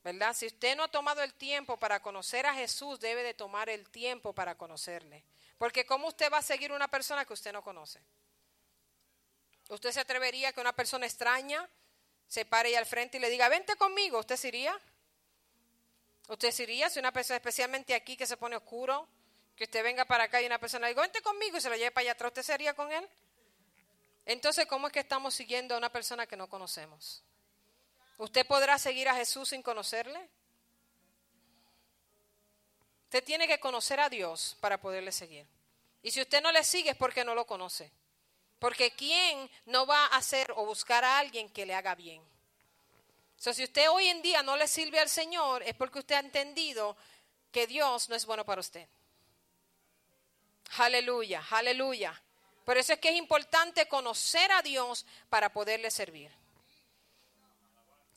¿verdad? 0.03 0.35
Si 0.35 0.47
usted 0.47 0.75
no 0.75 0.85
ha 0.85 0.87
tomado 0.87 1.21
el 1.21 1.35
tiempo 1.35 1.77
para 1.77 2.01
conocer 2.01 2.47
a 2.47 2.55
Jesús, 2.55 2.99
debe 2.99 3.21
de 3.21 3.35
tomar 3.35 3.69
el 3.69 3.87
tiempo 3.91 4.33
para 4.33 4.55
conocerle. 4.55 5.23
Porque 5.59 5.85
¿cómo 5.85 6.07
usted 6.07 6.31
va 6.33 6.39
a 6.39 6.41
seguir 6.41 6.71
una 6.71 6.87
persona 6.87 7.23
que 7.23 7.33
usted 7.33 7.53
no 7.53 7.61
conoce? 7.61 8.01
¿Usted 9.69 9.91
se 9.91 9.99
atrevería 9.99 10.49
a 10.49 10.53
que 10.53 10.61
una 10.61 10.73
persona 10.73 11.05
extraña 11.05 11.69
se 12.25 12.43
pare 12.45 12.75
al 12.75 12.87
frente 12.87 13.17
y 13.17 13.21
le 13.21 13.29
diga, 13.29 13.49
vente 13.49 13.75
conmigo? 13.75 14.17
¿Usted 14.17 14.37
se 14.37 14.47
iría? 14.47 14.75
¿Usted 16.27 16.49
se 16.49 16.63
iría 16.63 16.89
si 16.89 16.97
una 16.97 17.13
persona, 17.13 17.35
especialmente 17.37 17.93
aquí 17.93 18.17
que 18.17 18.25
se 18.25 18.35
pone 18.35 18.55
oscuro, 18.55 19.07
que 19.61 19.65
usted 19.65 19.83
venga 19.83 20.05
para 20.05 20.23
acá 20.23 20.41
y 20.41 20.47
una 20.47 20.57
persona 20.57 20.87
diga, 20.87 21.03
vente 21.03 21.21
conmigo 21.21 21.55
y 21.55 21.61
se 21.61 21.69
lo 21.69 21.75
lleve 21.75 21.91
para 21.91 22.01
allá 22.01 22.11
atrás, 22.13 22.31
¿usted 22.35 22.41
se 22.41 22.73
con 22.73 22.91
él? 22.91 23.07
Entonces, 24.25 24.65
¿cómo 24.65 24.87
es 24.87 24.93
que 24.93 25.01
estamos 25.01 25.35
siguiendo 25.35 25.75
a 25.75 25.77
una 25.77 25.91
persona 25.91 26.25
que 26.25 26.35
no 26.35 26.49
conocemos? 26.49 27.21
¿Usted 28.17 28.43
podrá 28.47 28.79
seguir 28.79 29.07
a 29.07 29.13
Jesús 29.13 29.49
sin 29.49 29.61
conocerle? 29.61 30.19
Usted 33.03 33.23
tiene 33.23 33.47
que 33.47 33.59
conocer 33.59 33.99
a 33.99 34.09
Dios 34.09 34.57
para 34.61 34.81
poderle 34.81 35.11
seguir. 35.11 35.45
Y 36.01 36.09
si 36.09 36.21
usted 36.21 36.41
no 36.41 36.51
le 36.51 36.63
sigue 36.63 36.89
es 36.89 36.97
porque 36.97 37.23
no 37.23 37.35
lo 37.35 37.45
conoce. 37.45 37.91
Porque 38.57 38.89
¿quién 38.89 39.47
no 39.67 39.85
va 39.85 40.07
a 40.07 40.17
hacer 40.17 40.51
o 40.55 40.65
buscar 40.65 41.05
a 41.05 41.19
alguien 41.19 41.51
que 41.51 41.67
le 41.67 41.75
haga 41.75 41.93
bien? 41.93 42.23
Si 43.37 43.63
usted 43.63 43.91
hoy 43.91 44.07
en 44.07 44.23
día 44.23 44.41
no 44.41 44.57
le 44.57 44.67
sirve 44.67 44.99
al 44.99 45.09
Señor 45.09 45.61
es 45.61 45.75
porque 45.75 45.99
usted 45.99 46.15
ha 46.15 46.19
entendido 46.19 46.97
que 47.51 47.67
Dios 47.67 48.09
no 48.09 48.15
es 48.15 48.25
bueno 48.25 48.43
para 48.43 48.61
usted. 48.61 48.87
Aleluya, 50.77 51.43
aleluya. 51.49 52.21
Por 52.63 52.77
eso 52.77 52.93
es 52.93 52.99
que 52.99 53.09
es 53.09 53.15
importante 53.15 53.87
conocer 53.87 54.51
a 54.51 54.61
Dios 54.61 55.05
para 55.29 55.51
poderle 55.51 55.91
servir. 55.91 56.31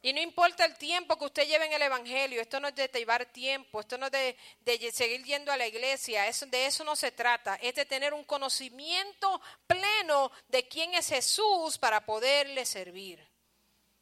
Y 0.02 0.12
no 0.12 0.20
importa 0.20 0.66
el 0.66 0.76
tiempo 0.76 1.18
que 1.18 1.24
usted 1.24 1.48
lleve 1.48 1.64
en 1.64 1.72
el 1.72 1.80
Evangelio, 1.80 2.42
esto 2.42 2.61
no 2.61 2.68
es 2.68 2.74
de 2.74 2.88
llevar 2.88 3.24
tiempo, 3.24 3.80
esto 3.80 3.96
no 3.96 4.05
es 4.07 4.12
de, 4.12 4.92
seguir 4.92 5.24
yendo 5.24 5.50
a 5.50 5.57
la 5.57 5.66
iglesia, 5.66 6.30
de 6.30 6.66
eso 6.66 6.84
no 6.84 6.94
se 6.94 7.11
trata, 7.11 7.55
es 7.55 7.74
de 7.74 7.86
tener 7.86 8.12
un 8.12 8.22
conocimiento 8.24 9.40
pleno 9.66 10.30
de 10.48 10.68
quién 10.68 10.92
es 10.92 11.09
Jesús 11.09 11.78
para 11.78 12.05
poderle 12.05 12.66
servir. 12.66 13.26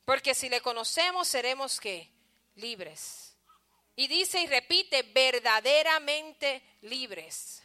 Porque 0.04 0.34
si 0.34 0.48
le 0.48 0.60
conocemos 0.60 1.28
seremos 1.28 1.78
qué? 1.78 2.10
Libres. 2.56 3.36
Y 3.94 4.08
dice 4.08 4.40
y 4.40 4.48
repite, 4.48 5.04
verdaderamente 5.04 6.64
libres. 6.80 7.61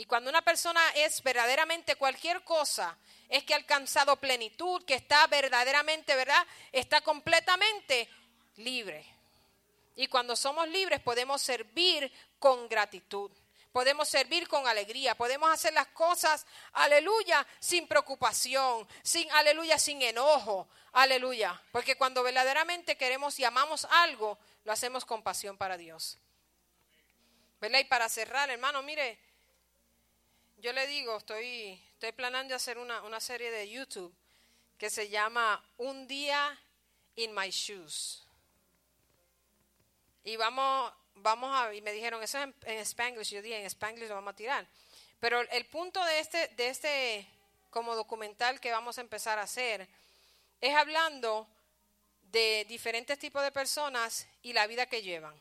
Y 0.00 0.06
cuando 0.06 0.30
una 0.30 0.40
persona 0.40 0.80
es 0.94 1.22
verdaderamente 1.22 1.94
cualquier 1.94 2.42
cosa, 2.42 2.96
es 3.28 3.44
que 3.44 3.52
ha 3.52 3.58
alcanzado 3.58 4.16
plenitud, 4.16 4.82
que 4.86 4.94
está 4.94 5.26
verdaderamente, 5.26 6.16
¿verdad? 6.16 6.42
Está 6.72 7.02
completamente 7.02 8.08
libre. 8.56 9.04
Y 9.96 10.06
cuando 10.06 10.36
somos 10.36 10.66
libres 10.68 11.00
podemos 11.00 11.42
servir 11.42 12.10
con 12.38 12.66
gratitud. 12.66 13.30
podemos 13.72 14.08
servir 14.08 14.48
con 14.48 14.66
alegría, 14.66 15.14
podemos 15.14 15.50
hacer 15.50 15.74
las 15.74 15.88
cosas, 15.88 16.46
aleluya, 16.72 17.46
sin 17.58 17.86
preocupación, 17.86 18.88
sin, 19.02 19.30
aleluya, 19.32 19.78
sin 19.78 20.00
enojo, 20.00 20.66
aleluya. 20.92 21.60
Porque 21.72 21.96
cuando 21.96 22.22
verdaderamente 22.22 22.96
queremos 22.96 23.38
y 23.38 23.44
amamos 23.44 23.84
algo, 23.84 24.38
lo 24.64 24.72
hacemos 24.72 25.04
con 25.04 25.22
pasión 25.22 25.58
para 25.58 25.76
Dios. 25.76 26.16
¿Verdad? 27.60 27.80
Y 27.80 27.84
para 27.84 28.08
cerrar, 28.08 28.48
hermano, 28.48 28.82
mire, 28.82 29.18
yo 30.60 30.72
le 30.72 30.86
digo, 30.86 31.16
estoy, 31.16 31.82
estoy 31.92 32.12
planeando 32.12 32.54
hacer 32.54 32.78
una, 32.78 33.02
una 33.02 33.20
serie 33.20 33.50
de 33.50 33.68
YouTube 33.68 34.14
que 34.78 34.90
se 34.90 35.08
llama 35.08 35.62
Un 35.78 36.06
día 36.06 36.58
in 37.16 37.34
my 37.34 37.50
shoes. 37.50 38.24
Y 40.24 40.36
vamos, 40.36 40.92
vamos 41.14 41.50
a, 41.54 41.74
y 41.74 41.80
me 41.82 41.92
dijeron, 41.92 42.22
eso 42.22 42.38
es 42.38 42.44
en, 42.66 42.86
en 43.06 43.22
yo 43.22 43.42
dije, 43.42 43.60
en 43.60 43.66
Spanglish 43.66 44.08
lo 44.08 44.14
vamos 44.14 44.32
a 44.32 44.36
tirar. 44.36 44.66
Pero 45.18 45.40
el 45.40 45.66
punto 45.66 46.02
de 46.04 46.18
este, 46.18 46.48
de 46.48 46.68
este 46.68 47.26
como 47.70 47.94
documental 47.94 48.60
que 48.60 48.72
vamos 48.72 48.98
a 48.98 49.00
empezar 49.00 49.38
a 49.38 49.42
hacer 49.42 49.88
es 50.60 50.74
hablando 50.74 51.46
de 52.32 52.66
diferentes 52.68 53.18
tipos 53.18 53.42
de 53.42 53.52
personas 53.52 54.26
y 54.42 54.52
la 54.52 54.66
vida 54.66 54.86
que 54.86 55.02
llevan. 55.02 55.34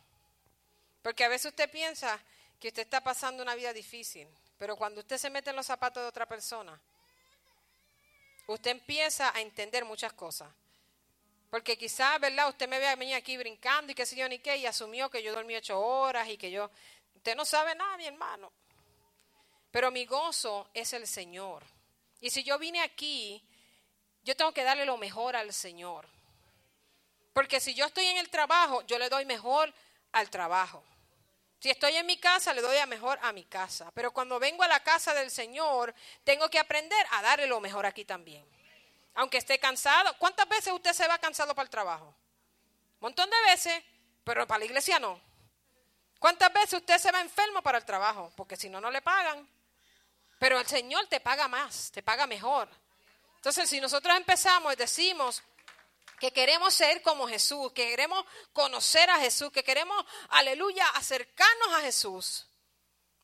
Porque 1.01 1.23
a 1.23 1.29
veces 1.29 1.51
usted 1.51 1.69
piensa 1.69 2.21
que 2.59 2.69
usted 2.69 2.83
está 2.83 3.01
pasando 3.01 3.41
una 3.41 3.55
vida 3.55 3.73
difícil, 3.73 4.27
pero 4.59 4.75
cuando 4.75 4.99
usted 4.99 5.17
se 5.17 5.29
mete 5.29 5.49
en 5.49 5.55
los 5.55 5.65
zapatos 5.65 6.03
de 6.03 6.09
otra 6.09 6.27
persona, 6.27 6.79
usted 8.45 8.71
empieza 8.71 9.35
a 9.35 9.39
entender 9.39 9.85
muchas 9.85 10.11
cosas. 10.13 10.49
Porque 11.49 11.77
quizás, 11.77 12.19
¿verdad? 12.19 12.49
Usted 12.49 12.67
me 12.67 12.77
ve 12.77 12.89
a 12.89 12.95
mí 12.97 13.13
aquí 13.13 13.37
brincando 13.37 13.91
y 13.91 13.95
qué 13.95 14.05
sé 14.05 14.17
yo 14.17 14.27
ni 14.27 14.37
qué, 14.39 14.57
y 14.57 14.65
asumió 14.65 15.09
que 15.09 15.23
yo 15.23 15.33
dormí 15.33 15.55
ocho 15.55 15.79
horas 15.79 16.27
y 16.27 16.37
que 16.37 16.51
yo... 16.51 16.69
Usted 17.15 17.35
no 17.35 17.45
sabe 17.45 17.73
nada, 17.73 17.97
mi 17.97 18.05
hermano. 18.05 18.51
Pero 19.71 19.91
mi 19.91 20.05
gozo 20.05 20.69
es 20.73 20.93
el 20.93 21.07
Señor. 21.07 21.63
Y 22.19 22.29
si 22.29 22.43
yo 22.43 22.59
vine 22.59 22.81
aquí, 22.81 23.41
yo 24.23 24.35
tengo 24.35 24.51
que 24.51 24.63
darle 24.63 24.85
lo 24.85 24.97
mejor 24.97 25.35
al 25.35 25.53
Señor. 25.53 26.05
Porque 27.33 27.61
si 27.61 27.73
yo 27.73 27.85
estoy 27.85 28.05
en 28.05 28.17
el 28.17 28.29
trabajo, 28.29 28.81
yo 28.83 28.99
le 28.99 29.09
doy 29.09 29.25
mejor 29.25 29.73
al 30.11 30.29
trabajo. 30.29 30.83
Si 31.59 31.69
estoy 31.69 31.95
en 31.97 32.05
mi 32.05 32.17
casa, 32.17 32.53
le 32.53 32.61
doy 32.61 32.77
a 32.77 32.85
mejor 32.85 33.19
a 33.21 33.33
mi 33.33 33.43
casa. 33.45 33.91
Pero 33.93 34.11
cuando 34.11 34.39
vengo 34.39 34.63
a 34.63 34.67
la 34.67 34.79
casa 34.81 35.13
del 35.13 35.29
Señor, 35.29 35.93
tengo 36.23 36.49
que 36.49 36.59
aprender 36.59 37.05
a 37.11 37.21
darle 37.21 37.47
lo 37.47 37.59
mejor 37.59 37.85
aquí 37.85 38.05
también 38.05 38.45
aunque 39.19 39.37
esté 39.37 39.59
cansado. 39.59 40.15
¿Cuántas 40.17 40.47
veces 40.47 40.71
usted 40.73 40.93
se 40.93 41.07
va 41.07 41.17
cansado 41.17 41.53
para 41.53 41.65
el 41.65 41.69
trabajo? 41.69 42.05
Un 42.05 42.99
montón 43.01 43.29
de 43.29 43.51
veces, 43.51 43.83
pero 44.23 44.47
para 44.47 44.59
la 44.59 44.65
iglesia 44.65 44.97
no. 44.97 45.19
¿Cuántas 46.19 46.51
veces 46.53 46.79
usted 46.79 46.97
se 46.97 47.11
va 47.11 47.19
enfermo 47.19 47.61
para 47.61 47.77
el 47.77 47.85
trabajo? 47.85 48.31
Porque 48.37 48.55
si 48.55 48.69
no, 48.69 48.79
no 48.79 48.89
le 48.89 49.01
pagan. 49.01 49.47
Pero 50.37 50.57
el 50.57 50.67
Señor 50.67 51.07
te 51.07 51.19
paga 51.19 51.49
más, 51.49 51.91
te 51.91 52.01
paga 52.01 52.27
mejor. 52.27 52.69
Entonces, 53.35 53.69
si 53.69 53.81
nosotros 53.81 54.15
empezamos 54.15 54.73
y 54.73 54.77
decimos 54.77 55.43
que 56.19 56.31
queremos 56.31 56.73
ser 56.73 57.01
como 57.01 57.27
Jesús, 57.27 57.71
que 57.73 57.87
queremos 57.87 58.25
conocer 58.53 59.09
a 59.09 59.19
Jesús, 59.19 59.51
que 59.51 59.63
queremos, 59.63 60.05
aleluya, 60.29 60.87
acercarnos 60.89 61.73
a 61.73 61.81
Jesús 61.81 62.47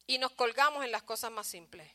y 0.08 0.18
nos 0.18 0.32
colgamos 0.32 0.84
en 0.84 0.92
las 0.92 1.04
cosas 1.04 1.32
más 1.32 1.48
simples. 1.48 1.92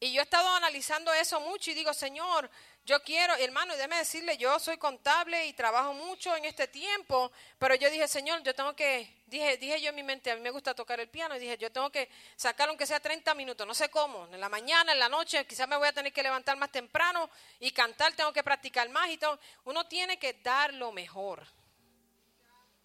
Y 0.00 0.12
yo 0.12 0.20
he 0.20 0.24
estado 0.24 0.48
analizando 0.48 1.12
eso 1.14 1.40
mucho 1.40 1.70
y 1.70 1.74
digo, 1.74 1.94
Señor, 1.94 2.50
yo 2.84 3.00
quiero, 3.02 3.34
hermano, 3.36 3.76
déjeme 3.76 3.96
decirle, 3.96 4.36
yo 4.36 4.58
soy 4.58 4.76
contable 4.76 5.46
y 5.46 5.52
trabajo 5.52 5.94
mucho 5.94 6.34
en 6.34 6.44
este 6.44 6.66
tiempo, 6.66 7.30
pero 7.58 7.76
yo 7.76 7.88
dije, 7.90 8.08
Señor, 8.08 8.42
yo 8.42 8.54
tengo 8.56 8.74
que, 8.74 9.22
dije, 9.26 9.56
dije 9.56 9.80
yo 9.80 9.90
en 9.90 9.94
mi 9.94 10.02
mente, 10.02 10.32
a 10.32 10.34
mí 10.34 10.40
me 10.40 10.50
gusta 10.50 10.74
tocar 10.74 10.98
el 10.98 11.08
piano, 11.08 11.36
y 11.36 11.38
dije, 11.38 11.56
yo 11.58 11.70
tengo 11.70 11.90
que 11.90 12.08
sacar 12.34 12.68
aunque 12.68 12.84
sea 12.84 12.98
30 12.98 13.34
minutos, 13.34 13.64
no 13.66 13.74
sé 13.74 13.88
cómo, 13.88 14.26
en 14.32 14.40
la 14.40 14.48
mañana, 14.48 14.92
en 14.92 14.98
la 14.98 15.08
noche, 15.08 15.46
quizás 15.46 15.68
me 15.68 15.76
voy 15.76 15.86
a 15.86 15.92
tener 15.92 16.12
que 16.12 16.24
levantar 16.24 16.56
más 16.56 16.72
temprano 16.72 17.30
y 17.60 17.70
cantar, 17.70 18.14
tengo 18.14 18.32
que 18.32 18.42
practicar 18.42 18.88
más 18.88 19.08
y 19.10 19.16
todo. 19.16 19.38
Uno 19.64 19.86
tiene 19.86 20.18
que 20.18 20.32
dar 20.34 20.74
lo 20.74 20.90
mejor. 20.90 21.46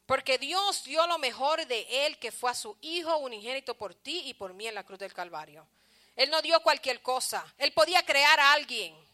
Porque 0.05 0.37
Dios 0.37 0.83
dio 0.85 1.05
lo 1.07 1.17
mejor 1.17 1.65
de 1.65 2.05
Él, 2.05 2.17
que 2.19 2.31
fue 2.31 2.51
a 2.51 2.55
su 2.55 2.77
Hijo 2.81 3.17
unigénito 3.17 3.75
por 3.75 3.93
ti 3.93 4.21
y 4.25 4.35
por 4.35 4.53
mí 4.53 4.67
en 4.67 4.75
la 4.75 4.83
cruz 4.83 4.99
del 4.99 5.13
Calvario. 5.13 5.67
Él 6.15 6.29
no 6.29 6.41
dio 6.41 6.61
cualquier 6.61 7.01
cosa. 7.01 7.45
Él 7.57 7.73
podía 7.73 8.03
crear 8.03 8.39
a 8.39 8.53
alguien. 8.53 9.06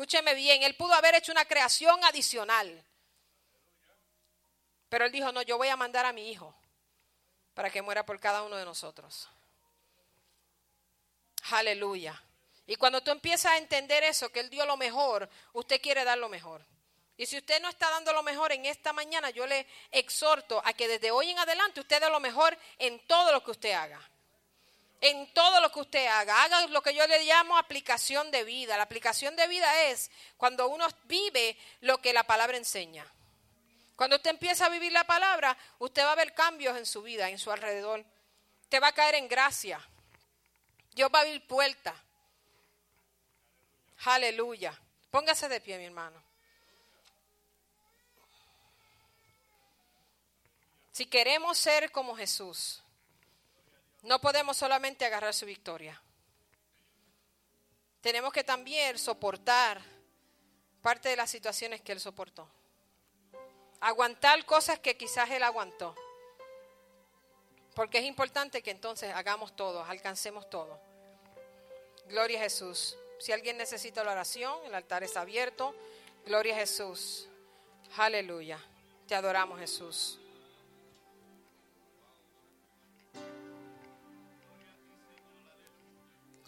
Escúcheme 0.00 0.32
bien, 0.32 0.62
él 0.62 0.76
pudo 0.76 0.94
haber 0.94 1.14
hecho 1.14 1.30
una 1.30 1.44
creación 1.44 2.02
adicional. 2.04 2.82
Pero 4.88 5.04
él 5.04 5.12
dijo, 5.12 5.30
no, 5.30 5.42
yo 5.42 5.58
voy 5.58 5.68
a 5.68 5.76
mandar 5.76 6.06
a 6.06 6.12
mi 6.14 6.30
hijo 6.30 6.54
para 7.52 7.68
que 7.68 7.82
muera 7.82 8.06
por 8.06 8.18
cada 8.18 8.42
uno 8.42 8.56
de 8.56 8.64
nosotros. 8.64 9.28
Aleluya. 11.50 12.18
Y 12.66 12.76
cuando 12.76 13.02
tú 13.02 13.10
empiezas 13.10 13.52
a 13.52 13.58
entender 13.58 14.02
eso, 14.02 14.32
que 14.32 14.40
Él 14.40 14.48
dio 14.48 14.64
lo 14.64 14.78
mejor, 14.78 15.28
usted 15.52 15.82
quiere 15.82 16.02
dar 16.02 16.16
lo 16.16 16.30
mejor. 16.30 16.64
Y 17.18 17.26
si 17.26 17.36
usted 17.36 17.60
no 17.60 17.68
está 17.68 17.90
dando 17.90 18.14
lo 18.14 18.22
mejor 18.22 18.52
en 18.52 18.64
esta 18.64 18.94
mañana, 18.94 19.28
yo 19.28 19.46
le 19.46 19.66
exhorto 19.90 20.62
a 20.64 20.72
que 20.72 20.88
desde 20.88 21.10
hoy 21.10 21.28
en 21.28 21.38
adelante 21.40 21.80
usted 21.80 22.00
dé 22.00 22.08
lo 22.08 22.20
mejor 22.20 22.56
en 22.78 23.06
todo 23.06 23.32
lo 23.32 23.44
que 23.44 23.50
usted 23.50 23.72
haga 23.72 24.09
en 25.00 25.32
todo 25.32 25.60
lo 25.60 25.72
que 25.72 25.80
usted 25.80 26.06
haga. 26.06 26.42
Haga 26.42 26.66
lo 26.66 26.82
que 26.82 26.94
yo 26.94 27.06
le 27.06 27.24
llamo 27.24 27.56
aplicación 27.56 28.30
de 28.30 28.44
vida. 28.44 28.76
La 28.76 28.82
aplicación 28.82 29.34
de 29.36 29.48
vida 29.48 29.84
es 29.84 30.10
cuando 30.36 30.68
uno 30.68 30.86
vive 31.04 31.56
lo 31.80 31.98
que 31.98 32.12
la 32.12 32.24
palabra 32.24 32.56
enseña. 32.56 33.06
Cuando 33.96 34.16
usted 34.16 34.30
empieza 34.30 34.66
a 34.66 34.70
vivir 34.70 34.92
la 34.92 35.04
palabra, 35.04 35.56
usted 35.78 36.02
va 36.04 36.12
a 36.12 36.16
ver 36.16 36.34
cambios 36.34 36.76
en 36.76 36.86
su 36.86 37.02
vida, 37.02 37.28
en 37.28 37.38
su 37.38 37.50
alrededor. 37.50 38.04
Te 38.68 38.80
va 38.80 38.88
a 38.88 38.92
caer 38.92 39.16
en 39.16 39.28
gracia. 39.28 39.80
Dios 40.92 41.10
va 41.12 41.18
a 41.18 41.22
abrir 41.22 41.46
puertas. 41.46 41.94
Aleluya. 44.04 44.78
Póngase 45.10 45.48
de 45.48 45.60
pie, 45.60 45.78
mi 45.78 45.84
hermano. 45.84 46.22
Si 50.92 51.06
queremos 51.06 51.56
ser 51.58 51.90
como 51.92 52.16
Jesús, 52.16 52.82
no 54.02 54.20
podemos 54.20 54.56
solamente 54.56 55.04
agarrar 55.04 55.34
su 55.34 55.46
victoria. 55.46 56.00
Tenemos 58.00 58.32
que 58.32 58.44
también 58.44 58.98
soportar 58.98 59.80
parte 60.80 61.10
de 61.10 61.16
las 61.16 61.30
situaciones 61.30 61.82
que 61.82 61.92
él 61.92 62.00
soportó. 62.00 62.48
Aguantar 63.80 64.44
cosas 64.46 64.78
que 64.78 64.96
quizás 64.96 65.30
él 65.30 65.42
aguantó. 65.42 65.94
Porque 67.74 67.98
es 67.98 68.04
importante 68.04 68.62
que 68.62 68.70
entonces 68.70 69.12
hagamos 69.14 69.54
todo, 69.54 69.84
alcancemos 69.84 70.48
todo. 70.48 70.78
Gloria 72.08 72.38
a 72.38 72.42
Jesús. 72.42 72.96
Si 73.18 73.32
alguien 73.32 73.58
necesita 73.58 74.02
la 74.02 74.12
oración, 74.12 74.58
el 74.64 74.74
altar 74.74 75.02
está 75.02 75.20
abierto. 75.20 75.74
Gloria 76.24 76.54
a 76.54 76.58
Jesús. 76.58 77.28
Aleluya. 77.96 78.58
Te 79.06 79.14
adoramos 79.14 79.58
Jesús. 79.58 80.19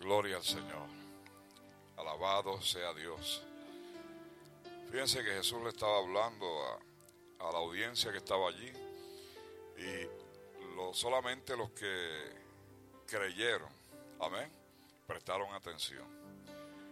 Gloria 0.02 0.36
al 0.36 0.42
Señor. 0.42 0.88
Alabado 1.96 2.60
sea 2.60 2.92
Dios. 2.92 3.40
Fíjense 4.90 5.22
que 5.22 5.30
Jesús 5.30 5.62
le 5.62 5.68
estaba 5.68 5.98
hablando 5.98 6.44
a, 7.38 7.52
la 7.52 7.58
audiencia 7.58 8.10
que 8.10 8.18
estaba 8.18 8.48
allí 8.48 8.72
y 9.78 10.92
solamente 10.92 11.56
los 11.56 11.70
que 11.70 12.32
creyeron, 13.06 13.68
amén, 14.20 14.50
prestaron 15.06 15.54
atención. 15.54 16.06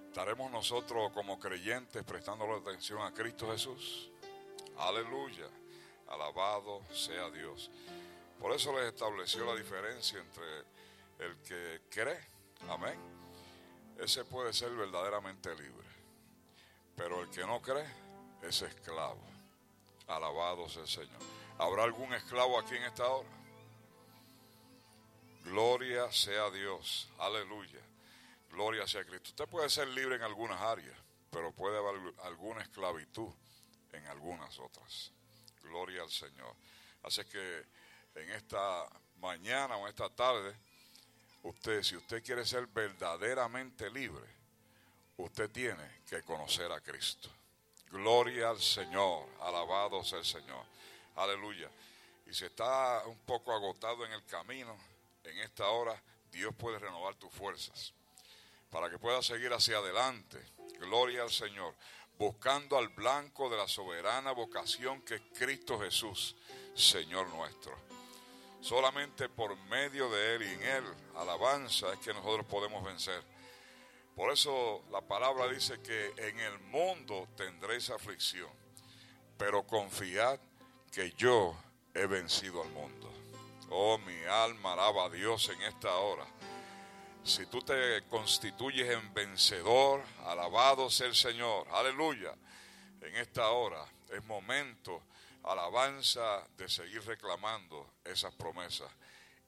¿Estaremos 0.07 0.51
nosotros 0.53 1.11
como 1.13 1.39
creyentes 1.41 2.05
prestando 2.05 2.45
atención 2.55 3.03
a 3.03 3.13
Cristo 3.13 3.51
Jesús? 3.51 4.11
Aleluya. 4.79 5.49
Alabado 6.09 6.83
sea 6.93 7.29
Dios. 7.31 7.71
Por 8.39 8.53
eso 8.53 8.73
les 8.79 8.93
estableció 8.93 9.45
la 9.45 9.57
diferencia 9.57 10.21
entre 10.21 10.59
el 11.19 11.37
que 11.43 11.83
cree 11.91 12.40
Amén. 12.69 12.99
Ese 13.99 14.25
puede 14.25 14.53
ser 14.53 14.71
verdaderamente 14.71 15.51
libre. 15.55 15.89
Pero 16.97 17.23
el 17.23 17.31
que 17.31 17.47
no 17.47 17.61
cree 17.61 17.87
es 18.43 18.63
esclavo. 18.63 19.23
Alabado 20.07 20.69
sea 20.69 20.83
el 20.83 20.89
Señor. 20.89 21.21
¿Habrá 21.59 21.85
algún 21.85 22.13
esclavo 22.15 22.59
aquí 22.59 22.77
en 22.77 22.85
esta 22.85 23.07
hora? 23.07 23.29
Gloria 25.45 26.11
sea 26.13 26.51
Dios. 26.51 27.09
Aleluya. 27.19 27.81
Gloria 28.51 28.87
sea 28.87 29.05
Cristo. 29.05 29.31
Usted 29.31 29.49
puede 29.49 29.71
ser 29.71 29.89
libre 29.89 30.17
en 30.17 30.23
algunas 30.23 30.61
áreas, 30.61 30.97
pero 31.31 31.53
puede 31.53 31.79
haber 31.79 32.15
alguna 32.25 32.63
esclavitud 32.63 33.31
en 33.93 34.07
algunas 34.07 34.59
otras. 34.59 35.13
Gloria 35.63 36.03
al 36.03 36.11
Señor. 36.11 36.55
Así 37.03 37.25
que 37.25 37.65
en 38.15 38.31
esta 38.31 38.87
mañana 39.19 39.77
o 39.77 39.87
esta 39.87 40.09
tarde 40.11 40.55
Usted, 41.43 41.83
si 41.83 41.97
usted 41.97 42.23
quiere 42.23 42.45
ser 42.45 42.67
verdaderamente 42.67 43.91
libre, 43.91 44.27
usted 45.17 45.51
tiene 45.51 46.03
que 46.07 46.23
conocer 46.23 46.71
a 46.71 46.81
Cristo. 46.81 47.31
Gloria 47.91 48.51
al 48.51 48.61
Señor, 48.61 49.27
alabado 49.41 50.05
sea 50.05 50.19
el 50.19 50.25
Señor. 50.25 50.65
Aleluya. 51.17 51.71
Y 52.27 52.35
si 52.35 52.45
está 52.45 53.03
un 53.07 53.19
poco 53.19 53.53
agotado 53.53 54.05
en 54.05 54.13
el 54.13 54.25
camino, 54.25 54.77
en 55.25 55.39
esta 55.39 55.69
hora, 55.69 56.01
Dios 56.31 56.55
puede 56.55 56.79
renovar 56.79 57.17
tus 57.17 57.33
fuerzas 57.33 57.93
para 58.71 58.89
que 58.89 58.99
puedas 58.99 59.27
seguir 59.27 59.53
hacia 59.53 59.79
adelante. 59.79 60.39
Gloria 60.79 61.23
al 61.23 61.31
Señor. 61.31 61.75
Buscando 62.19 62.77
al 62.79 62.89
blanco 62.89 63.49
de 63.49 63.57
la 63.57 63.67
soberana 63.67 64.33
vocación 64.33 65.03
que 65.03 65.17
es 65.17 65.23
Cristo 65.39 65.81
Jesús, 65.81 66.37
Señor 66.75 67.29
nuestro. 67.31 67.90
Solamente 68.61 69.29
por 69.29 69.57
medio 69.69 70.11
de 70.11 70.35
Él 70.35 70.43
y 70.43 70.53
en 70.53 70.63
Él, 70.63 70.85
alabanza, 71.17 71.93
es 71.93 71.99
que 72.01 72.13
nosotros 72.13 72.47
podemos 72.47 72.85
vencer. 72.85 73.23
Por 74.15 74.31
eso 74.33 74.83
la 74.91 75.01
palabra 75.01 75.49
dice 75.49 75.81
que 75.81 76.13
en 76.17 76.39
el 76.41 76.59
mundo 76.59 77.27
tendréis 77.37 77.89
aflicción, 77.91 78.51
pero 79.39 79.67
confiad 79.67 80.39
que 80.93 81.13
yo 81.13 81.57
he 81.95 82.07
vencido 82.07 82.63
al 82.63 82.69
mundo. 82.71 83.11
Oh, 83.71 83.97
mi 83.99 84.25
alma 84.25 84.75
alaba 84.75 85.07
a 85.07 85.09
Dios 85.09 85.49
en 85.49 85.63
esta 85.63 85.95
hora. 85.95 86.27
Si 87.23 87.47
tú 87.47 87.61
te 87.63 88.03
constituyes 88.09 88.91
en 88.91 89.15
vencedor, 89.15 90.03
alabado 90.27 90.91
sea 90.91 91.07
el 91.07 91.15
Señor. 91.15 91.67
Aleluya. 91.71 92.35
En 93.01 93.17
esta 93.17 93.49
hora 93.51 93.85
es 94.11 94.25
momento, 94.25 95.03
alabanza, 95.45 96.47
de 96.57 96.69
seguir 96.69 97.05
reclamando 97.07 97.95
esas 98.05 98.35
promesas. 98.35 98.91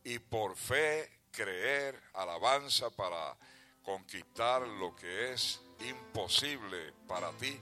Y 0.05 0.19
por 0.19 0.57
fe 0.57 1.11
creer, 1.31 2.01
alabanza 2.15 2.91
para 2.91 3.37
conquistar 3.83 4.63
lo 4.67 4.95
que 4.95 5.33
es 5.33 5.61
imposible 5.81 6.93
para 7.07 7.31
ti. 7.33 7.59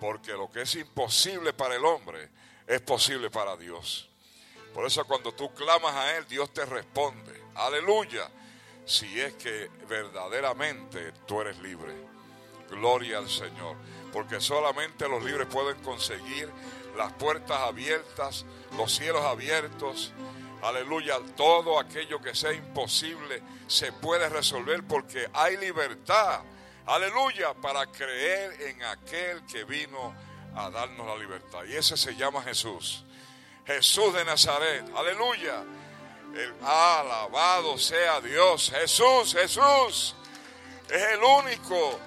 Porque 0.00 0.32
lo 0.32 0.50
que 0.50 0.62
es 0.62 0.74
imposible 0.74 1.52
para 1.52 1.76
el 1.76 1.84
hombre 1.84 2.28
es 2.66 2.80
posible 2.80 3.30
para 3.30 3.56
Dios. 3.56 4.08
Por 4.74 4.86
eso 4.86 5.04
cuando 5.04 5.32
tú 5.32 5.52
clamas 5.54 5.94
a 5.94 6.16
Él, 6.16 6.26
Dios 6.26 6.52
te 6.52 6.64
responde. 6.64 7.40
Aleluya. 7.54 8.28
Si 8.84 9.20
es 9.20 9.34
que 9.34 9.70
verdaderamente 9.88 11.12
tú 11.26 11.40
eres 11.40 11.58
libre. 11.58 11.92
Gloria 12.70 13.18
al 13.18 13.28
Señor. 13.28 13.76
Porque 14.12 14.40
solamente 14.40 15.08
los 15.08 15.22
libres 15.22 15.46
pueden 15.46 15.80
conseguir 15.82 16.50
las 16.96 17.12
puertas 17.14 17.58
abiertas, 17.58 18.44
los 18.76 18.94
cielos 18.94 19.24
abiertos. 19.24 20.12
Aleluya. 20.62 21.18
Todo 21.36 21.78
aquello 21.78 22.20
que 22.20 22.34
sea 22.34 22.52
imposible 22.52 23.42
se 23.66 23.92
puede 23.92 24.28
resolver 24.28 24.82
porque 24.86 25.28
hay 25.32 25.56
libertad. 25.56 26.40
Aleluya. 26.86 27.54
Para 27.54 27.86
creer 27.86 28.60
en 28.62 28.82
aquel 28.84 29.44
que 29.46 29.64
vino 29.64 30.14
a 30.54 30.70
darnos 30.70 31.06
la 31.06 31.16
libertad. 31.16 31.64
Y 31.64 31.74
ese 31.74 31.96
se 31.96 32.14
llama 32.14 32.42
Jesús. 32.42 33.04
Jesús 33.66 34.14
de 34.14 34.24
Nazaret. 34.24 34.84
Aleluya. 34.96 35.64
El, 36.34 36.54
alabado 36.64 37.78
sea 37.78 38.20
Dios. 38.20 38.70
Jesús, 38.70 39.34
Jesús. 39.34 40.14
Es 40.88 41.02
el 41.12 41.22
único, 41.22 41.98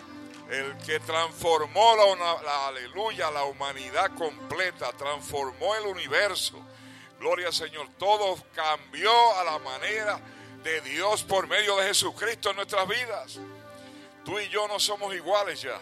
el 0.50 0.78
que 0.86 1.00
transformó 1.00 1.96
la, 1.96 2.42
la, 2.42 2.68
aleluya, 2.68 3.32
la 3.32 3.46
humanidad 3.46 4.12
completa, 4.16 4.92
transformó 4.94 5.76
el 5.76 5.88
universo. 5.88 6.60
Gloria 7.20 7.48
al 7.48 7.54
Señor. 7.54 7.90
Todo 7.98 8.38
cambió 8.54 9.12
a 9.38 9.44
la 9.44 9.60
manera 9.60 10.20
de 10.64 10.82
Dios 10.82 11.24
por 11.24 11.48
medio 11.48 11.78
de 11.78 11.88
Jesucristo 11.88 12.52
en 12.52 12.58
nuestras 12.58 12.88
vidas. 12.88 13.40
Tú 14.24 14.40
y 14.40 14.50
yo 14.50 14.68
no 14.68 14.80
somos 14.80 15.14
iguales 15.16 15.62
ya. 15.62 15.80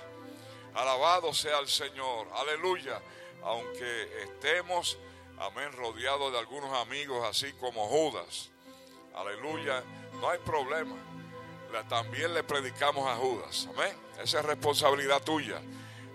Alabado 0.75 1.33
sea 1.33 1.59
el 1.59 1.67
Señor. 1.67 2.27
Aleluya. 2.33 3.01
Aunque 3.43 4.23
estemos 4.23 4.97
amén, 5.39 5.71
rodeado 5.73 6.31
de 6.31 6.39
algunos 6.39 6.71
amigos 6.79 7.25
así 7.27 7.51
como 7.53 7.87
Judas. 7.87 8.49
Aleluya, 9.15 9.83
no 10.19 10.29
hay 10.29 10.39
problema. 10.39 10.95
También 11.89 12.33
le 12.33 12.43
predicamos 12.43 13.09
a 13.09 13.15
Judas, 13.15 13.67
amén. 13.75 13.97
Esa 14.21 14.39
es 14.39 14.45
responsabilidad 14.45 15.23
tuya 15.23 15.59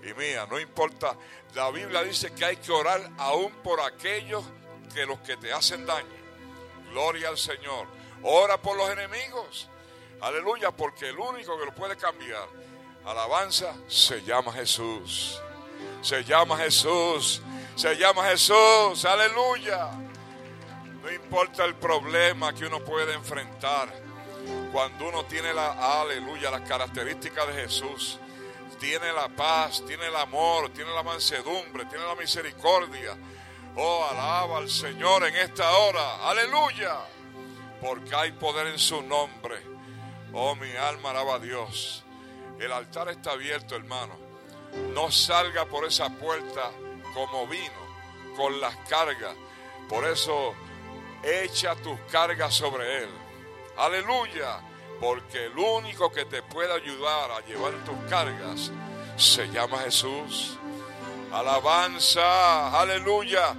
y 0.03 0.15
mía, 0.15 0.47
no 0.49 0.61
importa. 0.61 1.17
La 1.55 1.71
Biblia 1.71 2.03
dice 2.03 2.33
que 2.33 2.45
hay 2.45 2.57
que 2.57 2.71
orar 2.71 3.11
aún 3.19 3.53
por 3.65 3.81
aquellos 3.81 4.45
que 4.95 5.05
los 5.07 5.19
que 5.21 5.37
te 5.37 5.53
hacen 5.53 5.85
daño. 5.87 6.07
Gloria 6.91 7.29
al 7.29 7.39
Señor. 7.39 7.87
Ora 8.23 8.61
por 8.61 8.77
los 8.77 8.89
enemigos. 8.91 9.69
Aleluya, 10.21 10.71
porque 10.71 11.09
el 11.09 11.19
único 11.19 11.59
que 11.59 11.67
lo 11.67 11.75
puede 11.75 11.97
cambiar, 11.97 12.49
alabanza, 13.05 13.75
se 13.87 14.23
llama 14.23 14.53
Jesús. 14.53 15.41
Se 16.03 16.25
llama 16.25 16.57
Jesús. 16.57 17.43
Se 17.77 17.95
llama 17.95 18.25
Jesús, 18.29 19.05
aleluya. 19.05 19.91
No 21.03 21.13
importa 21.13 21.65
el 21.65 21.77
problema 21.77 22.53
que 22.53 22.67
uno 22.67 22.81
puede 22.81 23.15
enfrentar. 23.15 24.08
Cuando 24.73 25.09
uno 25.09 25.25
tiene 25.25 25.53
la, 25.53 26.01
aleluya, 26.01 26.51
las 26.51 26.63
características 26.63 27.49
de 27.49 27.55
Jesús, 27.55 28.19
tiene 28.79 29.13
la 29.13 29.29
paz, 29.29 29.83
tiene 29.87 30.07
el 30.07 30.17
amor, 30.17 30.71
tiene 30.71 30.93
la 30.93 31.03
mansedumbre, 31.03 31.85
tiene 31.87 32.05
la 32.05 32.15
misericordia. 32.15 33.17
Oh, 33.77 34.07
alaba 34.11 34.59
al 34.59 34.69
Señor 34.69 35.25
en 35.25 35.35
esta 35.37 35.71
hora, 35.79 36.29
aleluya. 36.29 36.99
Porque 37.81 38.15
hay 38.15 38.33
poder 38.33 38.69
en 38.69 38.79
su 38.79 39.03
nombre. 39.03 39.63
Oh, 40.33 40.55
mi 40.55 40.71
alma 40.73 41.11
alaba 41.11 41.37
a 41.37 41.39
Dios. 41.39 42.05
El 42.59 42.73
altar 42.73 43.09
está 43.09 43.33
abierto, 43.33 43.77
hermano. 43.77 44.17
No 44.93 45.11
salga 45.11 45.65
por 45.65 45.85
esa 45.85 46.11
puerta 46.11 46.71
como 47.15 47.47
vino, 47.47 48.37
con 48.37 48.61
las 48.61 48.77
cargas. 48.89 49.35
Por 49.89 50.05
eso 50.05 50.55
echa 51.23 51.75
tus 51.77 51.99
cargas 52.11 52.55
sobre 52.55 53.05
Él. 53.05 53.28
Aleluya. 53.79 54.61
Porque 55.01 55.47
el 55.47 55.57
único 55.57 56.11
que 56.11 56.25
te 56.25 56.43
puede 56.43 56.73
ayudar 56.73 57.31
a 57.31 57.41
llevar 57.47 57.73
tus 57.85 57.97
cargas 58.11 58.73
se 59.17 59.47
llama 59.49 59.79
Jesús. 59.79 60.59
Alabanza. 61.33 62.79
Aleluya. 62.81 63.55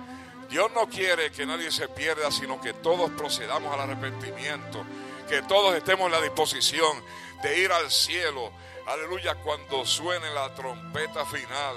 Dios 0.50 0.72
no 0.74 0.90
quiere 0.90 1.32
que 1.32 1.46
nadie 1.46 1.72
se 1.72 1.88
pierda, 1.88 2.32
sino 2.32 2.60
que 2.60 2.74
todos 2.74 3.12
procedamos 3.12 3.74
al 3.74 3.82
arrepentimiento. 3.82 4.84
Que 5.30 5.44
todos 5.44 5.76
estemos 5.76 6.08
en 6.08 6.12
la 6.14 6.22
disposición 6.22 7.04
de 7.42 7.60
ir 7.60 7.72
al 7.72 7.90
cielo. 7.90 8.52
Aleluya. 8.88 9.36
Cuando 9.36 9.86
suene 9.86 10.30
la 10.34 10.54
trompeta 10.56 11.26
final. 11.26 11.76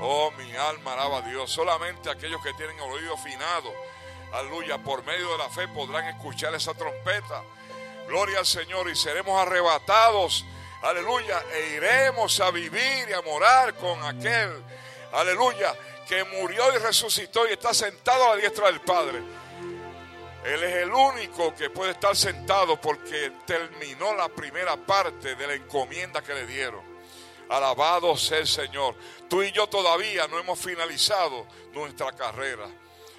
Oh, 0.00 0.32
mi 0.32 0.54
alma 0.56 0.94
alaba 0.94 1.18
a 1.18 1.22
Dios. 1.22 1.50
Solamente 1.50 2.10
aquellos 2.10 2.42
que 2.42 2.52
tienen 2.54 2.78
oído 2.80 3.14
afinado, 3.14 3.72
aleluya, 4.32 4.78
por 4.78 5.04
medio 5.04 5.30
de 5.32 5.38
la 5.38 5.48
fe 5.48 5.68
podrán 5.68 6.06
escuchar 6.08 6.54
esa 6.54 6.74
trompeta. 6.74 7.42
Gloria 8.06 8.40
al 8.40 8.46
Señor 8.46 8.88
y 8.90 8.96
seremos 8.96 9.40
arrebatados, 9.40 10.44
aleluya, 10.82 11.42
e 11.52 11.76
iremos 11.76 12.40
a 12.40 12.50
vivir 12.50 13.08
y 13.08 13.12
a 13.12 13.22
morar 13.22 13.74
con 13.74 14.02
aquel, 14.04 14.62
aleluya, 15.12 15.74
que 16.06 16.24
murió 16.24 16.74
y 16.74 16.78
resucitó 16.78 17.48
y 17.48 17.52
está 17.52 17.72
sentado 17.72 18.24
a 18.24 18.28
la 18.30 18.36
diestra 18.36 18.66
del 18.66 18.80
Padre. 18.80 19.22
Él 20.44 20.62
es 20.64 20.74
el 20.74 20.92
único 20.92 21.54
que 21.54 21.70
puede 21.70 21.92
estar 21.92 22.16
sentado 22.16 22.80
porque 22.80 23.32
terminó 23.46 24.12
la 24.14 24.28
primera 24.28 24.76
parte 24.76 25.36
de 25.36 25.46
la 25.46 25.54
encomienda 25.54 26.20
que 26.20 26.34
le 26.34 26.46
dieron. 26.46 26.82
Alabado 27.48 28.16
sea 28.16 28.38
el 28.38 28.48
Señor. 28.48 28.96
Tú 29.28 29.42
y 29.42 29.52
yo 29.52 29.68
todavía 29.68 30.26
no 30.26 30.38
hemos 30.38 30.58
finalizado 30.58 31.46
nuestra 31.72 32.10
carrera. 32.12 32.66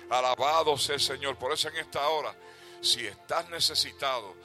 Alabado 0.09 0.77
sea 0.77 0.95
el 0.95 1.01
Señor. 1.01 1.37
Por 1.37 1.53
eso 1.53 1.69
en 1.69 1.77
esta 1.77 2.07
hora, 2.09 2.35
si 2.81 3.07
estás 3.07 3.49
necesitado 3.49 4.35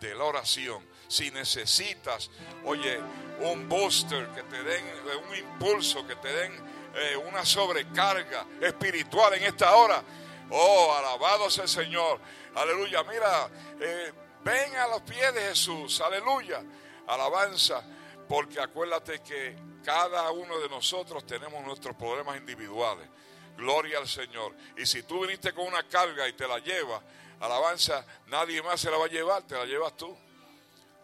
de 0.00 0.14
la 0.14 0.24
oración, 0.24 0.86
si 1.08 1.30
necesitas, 1.30 2.30
oye, 2.64 3.00
un 3.40 3.68
booster 3.68 4.28
que 4.28 4.42
te 4.44 4.62
den, 4.62 4.84
un 5.28 5.36
impulso, 5.36 6.06
que 6.06 6.16
te 6.16 6.32
den 6.32 6.52
eh, 6.94 7.16
una 7.16 7.44
sobrecarga 7.44 8.46
espiritual 8.60 9.34
en 9.34 9.44
esta 9.44 9.74
hora, 9.74 10.02
oh, 10.50 10.94
alabado 10.98 11.50
sea 11.50 11.64
el 11.64 11.70
Señor. 11.70 12.20
Aleluya. 12.54 13.04
Mira, 13.04 13.48
eh, 13.80 14.12
ven 14.42 14.76
a 14.76 14.88
los 14.88 15.02
pies 15.02 15.32
de 15.34 15.40
Jesús. 15.42 16.00
Aleluya. 16.00 16.62
Alabanza 17.06 17.82
porque 18.30 18.60
acuérdate 18.60 19.20
que 19.22 19.56
cada 19.84 20.30
uno 20.30 20.60
de 20.60 20.68
nosotros 20.68 21.26
tenemos 21.26 21.64
nuestros 21.64 21.96
problemas 21.96 22.36
individuales. 22.36 23.08
Gloria 23.56 23.98
al 23.98 24.06
Señor. 24.06 24.54
Y 24.76 24.86
si 24.86 25.02
tú 25.02 25.22
viniste 25.22 25.52
con 25.52 25.66
una 25.66 25.82
carga 25.88 26.28
y 26.28 26.34
te 26.34 26.46
la 26.46 26.60
llevas, 26.60 27.02
alabanza, 27.40 28.04
nadie 28.26 28.62
más 28.62 28.80
se 28.80 28.90
la 28.90 28.98
va 28.98 29.06
a 29.06 29.08
llevar, 29.08 29.42
te 29.42 29.54
la 29.54 29.64
llevas 29.64 29.96
tú. 29.96 30.16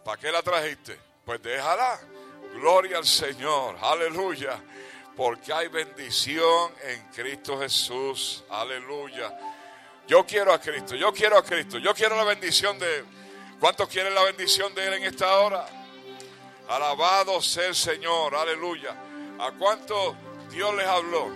¿Para 0.05 0.19
qué 0.19 0.31
la 0.31 0.41
trajiste? 0.41 0.97
Pues 1.25 1.41
déjala. 1.41 1.99
Gloria 2.53 2.97
al 2.97 3.05
Señor. 3.05 3.75
Aleluya. 3.81 4.61
Porque 5.15 5.51
hay 5.51 5.67
bendición 5.67 6.73
en 6.83 7.09
Cristo 7.09 7.59
Jesús. 7.59 8.43
Aleluya. 8.49 9.37
Yo 10.07 10.25
quiero 10.25 10.53
a 10.53 10.61
Cristo, 10.61 10.95
yo 10.95 11.11
quiero 11.11 11.37
a 11.37 11.43
Cristo, 11.43 11.79
yo 11.79 11.93
quiero 11.93 12.15
la 12.15 12.23
bendición 12.23 12.79
de 12.79 12.99
Él. 12.99 13.05
¿Cuántos 13.59 13.89
quieren 13.89 14.15
la 14.15 14.23
bendición 14.23 14.73
de 14.73 14.87
Él 14.87 14.93
en 14.93 15.03
esta 15.03 15.39
hora? 15.39 15.65
Alabado 16.69 17.41
sea 17.41 17.67
el 17.67 17.75
Señor, 17.75 18.33
aleluya. 18.33 18.95
¿A 19.39 19.51
cuánto 19.51 20.15
Dios 20.49 20.73
les 20.75 20.87
habló? 20.87 21.27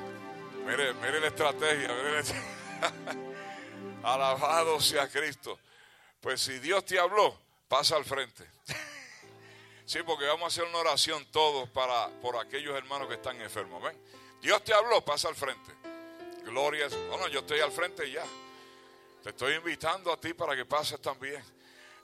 Mire, 0.65 0.93
mire 0.93 1.19
la 1.19 1.27
estrategia. 1.27 1.89
Alabado 4.03 4.79
sea 4.79 5.07
Cristo. 5.07 5.59
Pues 6.19 6.41
si 6.41 6.59
Dios 6.59 6.85
te 6.85 6.99
habló, 6.99 7.37
pasa 7.67 7.95
al 7.95 8.05
frente. 8.05 8.45
Sí, 9.85 9.99
porque 10.03 10.25
vamos 10.25 10.43
a 10.43 10.47
hacer 10.47 10.63
una 10.63 10.79
oración 10.79 11.25
todos 11.31 11.69
para 11.69 12.07
por 12.21 12.37
aquellos 12.37 12.75
hermanos 12.75 13.07
que 13.07 13.15
están 13.15 13.39
enfermos. 13.41 13.83
¿Ven? 13.83 13.97
Dios 14.41 14.63
te 14.63 14.73
habló, 14.73 15.03
pasa 15.03 15.27
al 15.27 15.35
frente. 15.35 15.71
Gloria. 16.45 16.87
Bueno, 17.09 17.27
yo 17.27 17.39
estoy 17.39 17.59
al 17.59 17.71
frente 17.71 18.09
ya. 18.09 18.23
Te 19.21 19.29
estoy 19.29 19.55
invitando 19.55 20.11
a 20.11 20.17
ti 20.17 20.33
para 20.33 20.55
que 20.55 20.65
pases 20.65 21.01
también. 21.01 21.43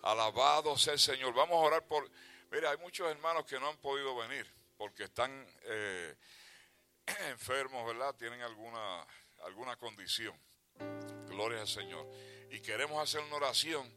Alabado 0.04 0.78
sea 0.78 0.94
el 0.94 1.00
Señor. 1.00 1.34
Vamos 1.34 1.56
a 1.56 1.68
orar 1.68 1.84
por. 1.88 2.10
Mira, 2.52 2.72
hay 2.72 2.78
muchos 2.78 3.10
hermanos 3.10 3.46
que 3.46 3.60
no 3.60 3.70
han 3.70 3.78
podido 3.78 4.16
venir 4.16 4.46
porque 4.78 5.06
están 5.06 5.48
eh, 5.64 6.16
enfermos, 7.30 7.86
¿verdad? 7.88 8.14
Tienen 8.16 8.42
alguna, 8.42 9.06
alguna 9.44 9.76
condición. 9.78 10.38
Gloria 11.38 11.62
al 11.62 11.68
Señor. 11.68 12.04
Y 12.50 12.60
queremos 12.62 13.00
hacer 13.00 13.22
una 13.22 13.36
oración 13.36 13.88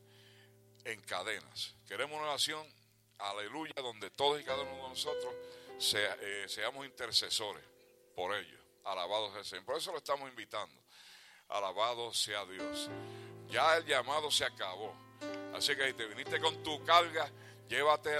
en 0.84 1.00
cadenas. 1.00 1.74
Queremos 1.88 2.18
una 2.18 2.28
oración 2.28 2.66
aleluya, 3.16 3.72
donde 3.76 4.10
todos 4.10 4.38
y 4.38 4.44
cada 4.44 4.60
uno 4.62 4.82
de 4.82 4.88
nosotros 4.90 5.34
eh, 5.94 6.44
seamos 6.48 6.84
intercesores 6.84 7.64
por 8.14 8.36
ellos. 8.36 8.60
Alabado 8.84 9.30
sea 9.30 9.38
el 9.38 9.46
Señor. 9.46 9.64
Por 9.64 9.78
eso 9.78 9.90
lo 9.90 9.98
estamos 9.98 10.28
invitando. 10.28 10.78
Alabado 11.48 12.12
sea 12.12 12.44
Dios. 12.44 12.90
Ya 13.48 13.78
el 13.78 13.86
llamado 13.86 14.30
se 14.30 14.44
acabó. 14.44 14.94
Así 15.54 15.74
que 15.74 15.88
si 15.88 15.94
te 15.94 16.04
viniste 16.08 16.38
con 16.40 16.62
tu 16.62 16.84
carga, 16.84 17.30
llévate 17.70 18.10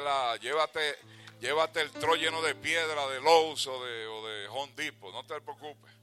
llévate, 0.41 1.81
el 1.83 1.91
tro 1.91 2.15
lleno 2.15 2.41
de 2.41 2.55
piedra, 2.55 3.07
de 3.09 3.21
Lowe's 3.21 3.67
o 3.67 3.85
de, 3.85 4.07
o 4.07 4.27
de. 4.27 4.49
No 5.13 5.27
te 5.27 5.39
preocupes. 5.43 6.00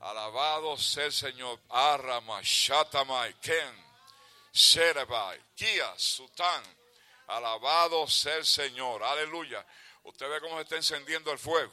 Alabado 0.00 0.76
sea 0.76 1.06
el 1.06 1.12
Señor. 1.12 1.60
Arrama, 1.68 2.40
Shatamai, 2.42 3.34
Ken, 3.40 3.84
Sherebai, 4.52 5.40
Kia, 5.54 5.92
Sután. 5.96 6.62
Alabado 7.26 8.06
sea 8.06 8.36
el 8.36 8.46
Señor. 8.46 9.02
Aleluya. 9.02 9.64
Usted 10.04 10.28
ve 10.28 10.40
cómo 10.40 10.56
se 10.56 10.62
está 10.62 10.76
encendiendo 10.76 11.30
el 11.32 11.38
fuego. 11.38 11.72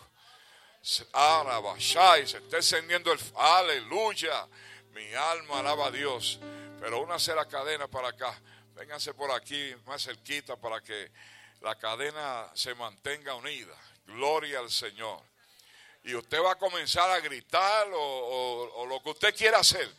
Shai, 1.78 2.28
se 2.28 2.38
está 2.38 2.58
encendiendo 2.58 3.12
el 3.12 3.20
Aleluya. 3.36 4.48
Mi 4.92 5.14
alma 5.14 5.60
alaba 5.60 5.88
a 5.88 5.92
Dios. 5.92 6.40
Pero 6.80 7.02
una 7.02 7.18
la 7.18 7.46
cadena 7.48 7.88
para 7.88 8.10
acá. 8.10 8.40
Vénganse 8.76 9.14
por 9.14 9.32
aquí 9.32 9.74
más 9.86 10.04
cerquita 10.04 10.58
para 10.58 10.82
que 10.82 11.12
la 11.62 11.76
cadena 11.76 12.52
se 12.54 12.76
mantenga 12.76 13.34
unida. 13.36 13.76
Gloria 14.06 14.60
al 14.60 14.70
Señor. 14.70 15.24
Y 16.06 16.14
usted 16.14 16.40
va 16.40 16.52
a 16.52 16.56
comenzar 16.56 17.10
a 17.10 17.20
gritar 17.20 17.88
o, 17.92 18.86
lo 18.88 19.02
que 19.02 19.10
usted 19.10 19.36
quiera 19.36 19.58
hacer. 19.58 19.92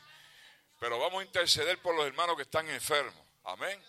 Pero 0.78 1.00
vamos 1.00 1.20
a 1.20 1.24
interceder 1.24 1.82
por 1.82 1.96
los 1.96 2.06
hermanos 2.06 2.36
que 2.36 2.42
están 2.42 2.68
enfermos. 2.68 3.26
Amén. 3.42 3.82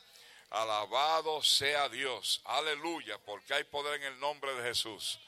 Alabado 0.49 1.43
sea 1.43 1.87
Dios. 1.89 2.41
Aleluya, 2.45 3.19
porque 3.19 3.53
hay 3.53 3.65
poder 3.65 4.01
en 4.01 4.13
el 4.13 4.19
nombre 4.19 4.51
de 4.55 4.63
Jesús. 4.63 5.19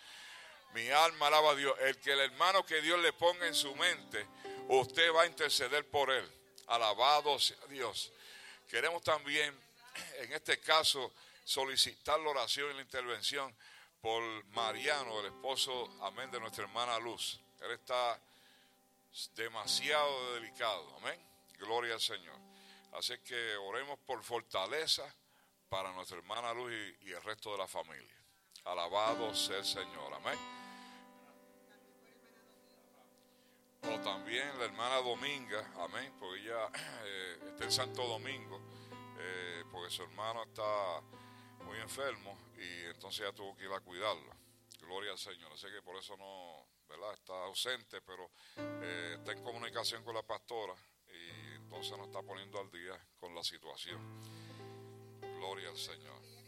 Mi 0.73 0.89
alma 0.89 1.27
alaba 1.27 1.51
a 1.51 1.55
Dios. 1.55 1.75
El 1.81 1.99
que 1.99 2.13
el 2.13 2.21
hermano 2.21 2.65
que 2.65 2.81
Dios 2.81 2.99
le 3.01 3.13
ponga 3.13 3.45
en 3.45 3.53
su 3.53 3.75
mente, 3.75 4.25
usted 4.69 5.13
va 5.13 5.23
a 5.23 5.27
interceder 5.27 5.87
por 5.87 6.09
él. 6.09 6.27
Alabado 6.65 7.37
sea 7.37 7.57
Dios. 7.67 8.11
Queremos 8.67 9.03
también, 9.03 9.55
en 10.17 10.33
este 10.33 10.59
caso, 10.59 11.13
solicitar 11.43 12.19
la 12.19 12.29
oración 12.29 12.71
y 12.71 12.75
la 12.77 12.81
intervención 12.81 13.55
por 14.01 14.45
Mariano, 14.47 15.19
el 15.19 15.27
esposo, 15.27 15.89
amén, 16.01 16.31
de 16.31 16.39
nuestra 16.39 16.63
hermana 16.63 16.97
Luz. 16.99 17.39
Él 17.61 17.71
está 17.71 18.19
demasiado 19.35 20.35
delicado, 20.35 20.95
amén. 20.97 21.19
Gloria 21.57 21.95
al 21.95 22.01
Señor. 22.01 22.37
Así 22.93 23.17
que 23.19 23.55
oremos 23.57 23.99
por 23.99 24.23
fortaleza 24.23 25.03
para 25.67 25.91
nuestra 25.91 26.17
hermana 26.17 26.53
Luz 26.53 26.71
y, 27.01 27.11
el 27.11 27.21
resto 27.23 27.51
de 27.51 27.57
la 27.57 27.67
familia. 27.67 28.15
Alabado 28.65 29.33
sea 29.35 29.57
el 29.57 29.65
Señor. 29.65 30.13
Amén. 30.13 30.37
O 33.83 33.99
también 34.01 34.57
la 34.59 34.65
hermana 34.65 34.97
Dominga, 34.97 35.71
amén, 35.79 36.13
porque 36.19 36.41
ella 36.41 36.67
eh, 37.03 37.39
está 37.51 37.63
en 37.65 37.71
Santo 37.71 38.05
Domingo, 38.05 38.59
eh, 39.17 39.63
porque 39.71 39.89
su 39.89 40.03
hermano 40.03 40.43
está 40.43 41.01
muy 41.69 41.79
enfermo 41.79 42.37
y 42.57 42.85
entonces 42.85 43.21
ella 43.21 43.33
tuvo 43.33 43.55
que 43.55 43.65
ir 43.65 43.71
a 43.71 43.79
cuidarlo. 43.79 44.31
Gloria 44.81 45.11
al 45.11 45.17
Señor. 45.17 45.51
Así 45.53 45.67
que 45.67 45.81
por 45.81 45.95
eso 45.97 46.17
no, 46.17 46.65
¿verdad? 46.87 47.13
Está 47.13 47.33
ausente, 47.45 48.01
pero 48.01 48.31
eh, 48.57 49.15
está 49.17 49.33
en 49.33 49.43
comunicación 49.43 50.03
con 50.03 50.15
la 50.15 50.23
pastora 50.23 50.75
entonces 51.69 51.95
nos 51.99 52.07
está 52.07 52.23
poniendo 52.23 52.59
al 52.59 52.71
día 52.71 52.99
con 53.19 53.35
la 53.35 53.43
situación. 53.43 54.01
Gloria 55.37 55.69
al 55.69 55.77
Señor. 55.77 56.38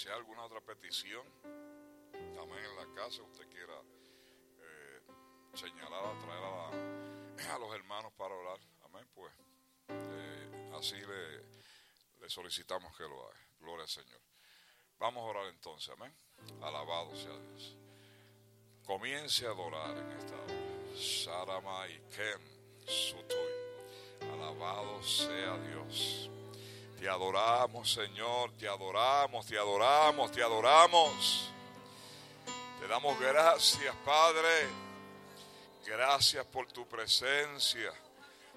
Si 0.00 0.08
hay 0.08 0.14
alguna 0.14 0.44
otra 0.44 0.62
petición, 0.62 1.22
también 2.34 2.64
en 2.64 2.76
la 2.76 2.94
casa 2.94 3.22
usted 3.22 3.46
quiera 3.50 3.74
eh, 4.58 5.00
señalar, 5.52 6.18
traer 6.18 6.42
a, 6.42 7.58
los 7.58 7.74
hermanos 7.74 8.10
para 8.16 8.34
orar, 8.34 8.58
amén, 8.84 9.06
pues 9.14 9.30
eh, 9.88 10.72
así 10.74 10.96
le, 10.96 12.30
solicitamos 12.30 12.96
que 12.96 13.02
lo 13.02 13.26
haga. 13.26 13.38
Gloria 13.58 13.82
al 13.82 13.90
Señor. 13.90 14.20
Vamos 14.98 15.22
a 15.22 15.26
orar 15.26 15.46
entonces, 15.48 15.90
amén. 15.90 16.14
Alabado 16.62 17.14
sea 17.14 17.36
Dios. 17.36 17.76
Comience 18.86 19.46
a 19.46 19.50
adorar 19.50 19.98
en 19.98 20.12
esta 20.12 20.34
hora. 20.34 20.96
Saramai 20.96 22.08
Ken 22.08 22.40
Sutoy. 22.86 23.52
Alabado 24.32 25.02
sea 25.02 25.58
Dios. 25.58 26.30
Te 27.00 27.08
adoramos, 27.08 27.90
Señor, 27.90 28.52
te 28.58 28.68
adoramos, 28.68 29.46
te 29.46 29.56
adoramos, 29.56 30.30
te 30.32 30.42
adoramos. 30.42 31.50
Te 32.78 32.86
damos 32.86 33.18
gracias, 33.18 33.96
Padre. 34.04 34.68
Gracias 35.86 36.44
por 36.44 36.70
tu 36.70 36.86
presencia, 36.86 37.90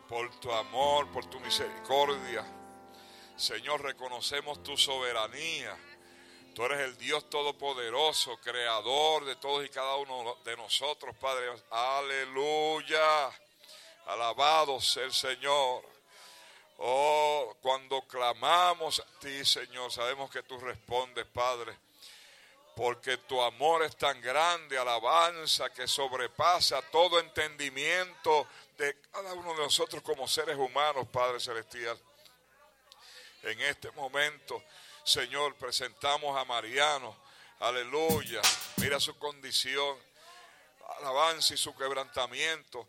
por 0.09 0.29
tu 0.41 0.51
amor, 0.51 1.09
por 1.13 1.25
tu 1.27 1.39
misericordia. 1.39 2.45
Señor, 3.37 3.81
reconocemos 3.81 4.61
tu 4.61 4.75
soberanía. 4.75 5.77
Tú 6.53 6.65
eres 6.65 6.81
el 6.81 6.97
Dios 6.97 7.29
Todopoderoso, 7.29 8.35
creador 8.41 9.23
de 9.23 9.37
todos 9.37 9.63
y 9.63 9.69
cada 9.69 9.95
uno 9.95 10.35
de 10.43 10.57
nosotros, 10.57 11.15
Padre. 11.15 11.45
Aleluya. 11.71 13.27
Alabado 14.05 14.81
sea 14.81 15.05
el 15.05 15.13
Señor. 15.13 15.92
Oh, 16.77 17.55
cuando 17.61 18.01
clamamos 18.03 18.99
a 18.99 19.19
ti, 19.19 19.45
Señor, 19.45 19.91
sabemos 19.91 20.29
que 20.31 20.43
tú 20.43 20.59
respondes, 20.59 21.25
Padre. 21.25 21.77
Porque 22.75 23.17
tu 23.17 23.39
amor 23.41 23.83
es 23.83 23.95
tan 23.95 24.19
grande, 24.19 24.77
alabanza, 24.77 25.69
que 25.71 25.87
sobrepasa 25.87 26.81
todo 26.91 27.19
entendimiento 27.19 28.47
de 28.77 28.99
cada 29.11 29.33
uno 29.33 29.53
de 29.53 29.59
nosotros 29.59 30.01
como 30.01 30.27
seres 30.27 30.57
humanos, 30.57 31.07
Padre 31.11 31.39
Celestial. 31.39 31.97
En 33.43 33.61
este 33.61 33.91
momento, 33.91 34.63
Señor, 35.03 35.55
presentamos 35.55 36.35
a 36.37 36.45
Mariano. 36.45 37.15
Aleluya. 37.59 38.41
Mira 38.77 38.99
su 38.99 39.17
condición, 39.19 39.97
alabanza 40.99 41.53
y 41.53 41.57
su 41.57 41.75
quebrantamiento. 41.75 42.87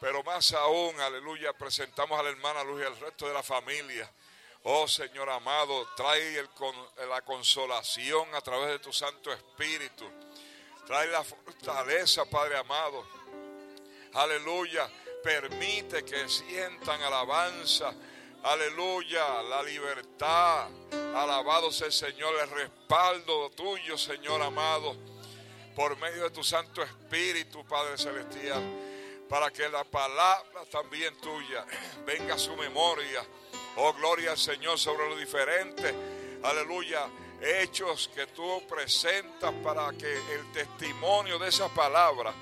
Pero 0.00 0.22
más 0.22 0.52
aún, 0.52 0.98
aleluya, 1.00 1.52
presentamos 1.52 2.18
a 2.18 2.22
la 2.22 2.30
hermana 2.30 2.62
Luz 2.62 2.82
y 2.82 2.84
al 2.84 2.98
resto 2.98 3.26
de 3.26 3.34
la 3.34 3.42
familia. 3.42 4.10
Oh 4.62 4.86
Señor 4.86 5.28
amado, 5.30 5.88
trae 5.96 6.44
la 7.08 7.22
consolación 7.22 8.34
a 8.34 8.40
través 8.40 8.68
de 8.68 8.78
tu 8.78 8.92
Santo 8.92 9.32
Espíritu. 9.32 10.04
Trae 10.86 11.08
la 11.08 11.24
fortaleza, 11.24 12.24
Padre 12.26 12.58
amado. 12.58 13.04
aleluya, 14.14 14.88
permite 15.22 16.04
que 16.04 16.28
sientan 16.28 17.02
alabanza, 17.02 17.92
aleluya, 18.42 19.42
la 19.42 19.62
libertad. 19.62 20.68
Alabado 21.14 21.72
sea 21.72 21.88
el 21.88 21.92
Señor, 21.92 22.34
el 22.40 22.50
respaldo 22.50 23.50
tuyo, 23.50 23.98
Señor 23.98 24.42
amado, 24.42 24.96
por 25.74 25.96
medio 25.98 26.24
de 26.24 26.30
tu 26.30 26.44
Santo 26.44 26.82
Espíritu, 26.82 27.64
Padre 27.66 27.98
Celestial, 27.98 28.62
para 29.28 29.50
que 29.50 29.68
la 29.68 29.84
palabra 29.84 30.64
también 30.70 31.16
tuya 31.20 31.64
venga 32.04 32.34
a 32.34 32.38
su 32.38 32.56
memoria. 32.56 33.24
Oh, 33.76 33.92
gloria 33.92 34.32
al 34.32 34.38
Señor 34.38 34.78
sobre 34.78 35.08
lo 35.08 35.16
diferente. 35.16 35.94
Aleluya 36.42 37.08
hechos 37.40 38.10
que 38.14 38.26
tú 38.28 38.62
presentas 38.68 39.52
para 39.62 39.92
que 39.92 40.12
el 40.34 40.52
testimonio 40.52 41.38
de 41.38 41.48
esa 41.48 41.68
palabra 41.68 42.32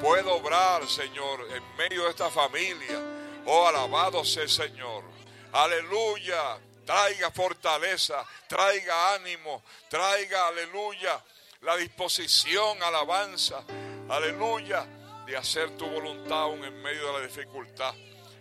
pueda 0.00 0.32
obrar, 0.32 0.86
Señor, 0.88 1.46
en 1.50 1.76
medio 1.76 2.04
de 2.04 2.10
esta 2.10 2.30
familia. 2.30 3.00
Oh, 3.46 3.66
alabado 3.66 4.24
sea 4.24 4.42
el 4.42 4.50
Señor. 4.50 5.04
Aleluya. 5.52 6.58
Traiga 6.84 7.32
fortaleza, 7.32 8.24
traiga 8.48 9.14
ánimo, 9.14 9.64
traiga, 9.88 10.46
aleluya, 10.46 11.20
la 11.62 11.76
disposición, 11.76 12.80
alabanza, 12.80 13.64
aleluya, 14.08 14.86
de 15.26 15.36
hacer 15.36 15.76
tu 15.76 15.86
voluntad 15.86 16.42
aún 16.42 16.64
en 16.64 16.80
medio 16.82 17.06
de 17.08 17.12
la 17.14 17.26
dificultad, 17.26 17.94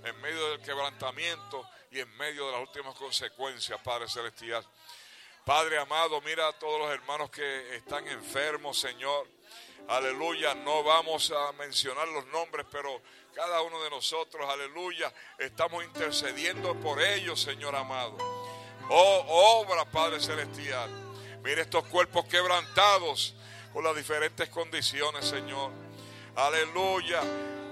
en 0.04 0.22
medio 0.22 0.50
del 0.52 0.62
quebrantamiento 0.62 1.68
y 1.90 2.00
en 2.00 2.18
medio 2.18 2.46
de 2.46 2.52
las 2.52 2.62
últimas 2.62 2.94
consecuencias, 2.96 3.80
Padre 3.84 4.08
Celestial. 4.08 4.66
Padre 5.44 5.80
amado, 5.80 6.22
mira 6.22 6.48
a 6.48 6.54
todos 6.54 6.80
los 6.80 6.92
hermanos 6.92 7.30
que 7.30 7.76
están 7.76 8.08
enfermos, 8.08 8.80
Señor. 8.80 9.28
Aleluya, 9.88 10.56
no 10.56 10.84
vamos 10.84 11.32
a 11.32 11.52
mencionar 11.54 12.08
los 12.08 12.26
nombres, 12.28 12.66
pero 12.72 13.02
cada 13.34 13.62
uno 13.62 13.82
de 13.84 13.90
nosotros, 13.90 14.48
aleluya, 14.50 15.12
estamos 15.38 15.84
intercediendo 15.84 16.80
por 16.80 17.02
ellos, 17.02 17.42
Señor 17.42 17.76
amado. 17.76 18.18
Oh, 18.90 19.62
obra, 19.62 19.86
Padre 19.86 20.20
Celestial. 20.20 20.90
Mira 21.44 21.62
estos 21.62 21.86
cuerpos 21.86 22.26
quebrantados 22.26 23.36
con 23.74 23.84
las 23.84 23.96
diferentes 23.96 24.50
condiciones, 24.50 25.26
Señor. 25.26 25.85
Aleluya, 26.36 27.22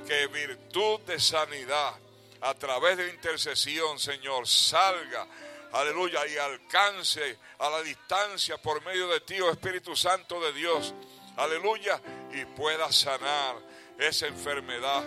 que 0.07 0.27
virtud 0.27 1.01
de 1.01 1.19
sanidad 1.19 1.93
a 2.41 2.53
través 2.53 2.97
de 2.97 3.09
intercesión, 3.09 3.99
Señor, 3.99 4.47
salga. 4.47 5.27
Aleluya, 5.73 6.25
y 6.27 6.37
alcance 6.37 7.39
a 7.59 7.69
la 7.69 7.81
distancia 7.81 8.57
por 8.57 8.83
medio 8.85 9.07
de 9.07 9.21
ti, 9.21 9.41
oh 9.41 9.49
Espíritu 9.49 9.95
Santo 9.95 10.39
de 10.39 10.53
Dios, 10.53 10.93
aleluya, 11.35 11.99
y 12.31 12.45
pueda 12.45 12.91
sanar 12.91 13.55
esa 13.97 14.27
enfermedad, 14.27 15.03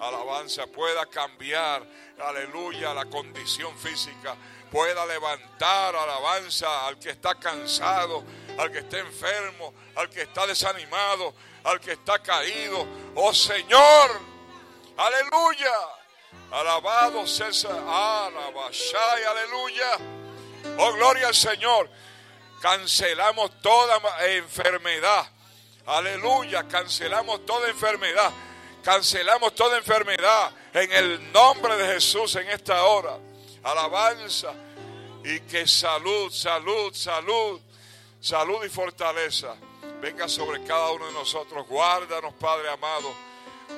alabanza, 0.00 0.66
pueda 0.66 1.04
cambiar, 1.06 1.84
aleluya, 2.22 2.94
la 2.94 3.06
condición 3.06 3.76
física, 3.76 4.36
pueda 4.70 5.04
levantar 5.04 5.96
alabanza 5.96 6.86
al 6.86 6.98
que 6.98 7.10
está 7.10 7.34
cansado, 7.34 8.22
al 8.56 8.70
que 8.70 8.78
está 8.78 8.98
enfermo, 8.98 9.74
al 9.96 10.08
que 10.08 10.22
está 10.22 10.46
desanimado, 10.46 11.34
al 11.64 11.80
que 11.80 11.92
está 11.92 12.18
caído, 12.20 12.86
oh 13.14 13.32
Señor, 13.32 14.20
aleluya. 14.96 15.72
Alabado 16.50 17.26
César, 17.26 17.72
alabashai, 17.72 19.24
aleluya. 19.24 19.98
Oh, 20.78 20.92
gloria 20.92 21.28
al 21.28 21.34
Señor. 21.34 21.90
Cancelamos 22.60 23.60
toda 23.60 23.98
enfermedad. 24.26 25.26
Aleluya, 25.86 26.66
cancelamos 26.68 27.44
toda 27.44 27.68
enfermedad. 27.68 28.30
Cancelamos 28.82 29.54
toda 29.54 29.78
enfermedad 29.78 30.52
en 30.72 30.92
el 30.92 31.32
nombre 31.32 31.76
de 31.76 31.94
Jesús 31.94 32.36
en 32.36 32.48
esta 32.48 32.84
hora. 32.84 33.18
Alabanza 33.62 34.52
y 35.24 35.40
que 35.40 35.66
salud, 35.66 36.30
salud, 36.30 36.94
salud, 36.94 37.60
salud 38.20 38.64
y 38.64 38.68
fortaleza 38.68 39.56
venga 40.04 40.28
sobre 40.28 40.62
cada 40.64 40.90
uno 40.90 41.06
de 41.06 41.12
nosotros. 41.12 41.66
Guárdanos, 41.66 42.34
Padre 42.34 42.68
amado. 42.68 43.10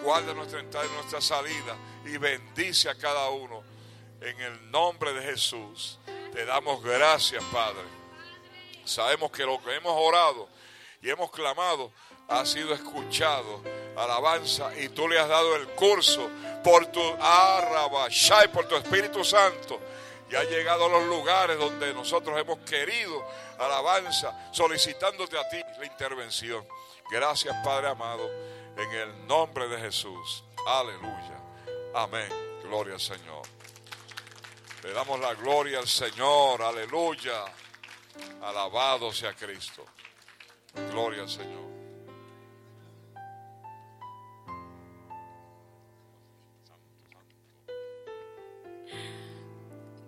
Guarda 0.03 0.35
nuestra 0.35 0.59
entrada 0.59 0.85
y 0.85 0.95
nuestra 0.95 1.21
salida 1.21 1.77
y 2.05 2.17
bendice 2.19 2.91
a 2.91 2.97
cada 2.97 3.29
uno. 3.31 3.63
En 4.21 4.41
el 4.41 4.71
nombre 4.73 5.13
de 5.13 5.23
Jesús 5.23 6.01
te 6.33 6.45
damos 6.45 6.83
gracias, 6.83 7.45
Padre. 7.53 7.85
Sabemos 8.85 9.31
que 9.31 9.45
lo 9.45 9.63
que 9.63 9.77
hemos 9.77 9.93
orado 9.95 10.49
y 11.01 11.11
hemos 11.11 11.31
clamado 11.31 11.93
ha 12.27 12.45
sido 12.45 12.75
escuchado. 12.75 13.63
Alabanza 13.97 14.77
y 14.79 14.89
tú 14.89 15.07
le 15.07 15.21
has 15.21 15.29
dado 15.29 15.55
el 15.55 15.69
curso 15.69 16.29
por 16.65 16.87
tu 16.87 17.01
y 17.01 18.49
por 18.49 18.67
tu 18.67 18.75
Espíritu 18.75 19.25
Santo. 19.25 19.81
Y 20.31 20.35
ha 20.35 20.45
llegado 20.45 20.87
a 20.87 20.89
los 20.89 21.05
lugares 21.05 21.59
donde 21.59 21.95
nosotros 21.95 22.39
hemos 22.39 22.59
querido 22.61 23.25
alabanza, 23.59 24.49
solicitándote 24.53 25.39
a 25.39 25.49
ti 25.49 25.59
la 25.79 25.87
intervención. 25.87 26.67
Gracias, 27.11 27.55
Padre 27.65 27.89
amado, 27.89 28.29
en 28.77 28.91
el 28.91 29.27
nombre 29.27 29.69
de 29.69 29.79
Jesús. 29.79 30.45
Aleluya. 30.67 31.41
Amén. 31.95 32.29
Gloria 32.65 32.95
al 32.95 33.01
Señor. 33.01 33.43
Le 34.83 34.93
damos 34.93 35.21
la 35.21 35.35
gloria 35.35 35.79
al 35.79 35.89
Señor. 35.89 36.63
Aleluya. 36.63 37.45
Alabado 38.43 39.13
sea 39.13 39.33
Cristo. 39.35 39.85
Gloria 40.91 41.23
al 41.23 41.31
Señor. 41.31 41.76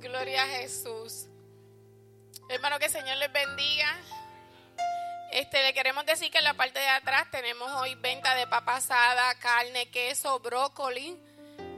Gloria 0.01 0.45
a 0.45 0.47
Jesús. 0.47 1.27
Hermano, 2.49 2.79
que 2.79 2.85
el 2.85 2.93
Señor 2.93 3.17
les 3.17 3.33
bendiga. 3.33 3.99
Este, 5.33 5.61
le 5.63 5.75
queremos 5.75 6.07
decir 6.07 6.31
que 6.31 6.39
en 6.39 6.45
la 6.45 6.55
parte 6.55 6.79
de 6.79 6.89
atrás 6.89 7.29
tenemos 7.33 7.69
hoy 7.73 7.97
venta 7.97 8.37
de 8.37 8.47
papa 8.47 8.77
asada, 8.77 9.35
carne, 9.41 9.91
queso, 9.91 10.39
brócoli, 10.39 11.21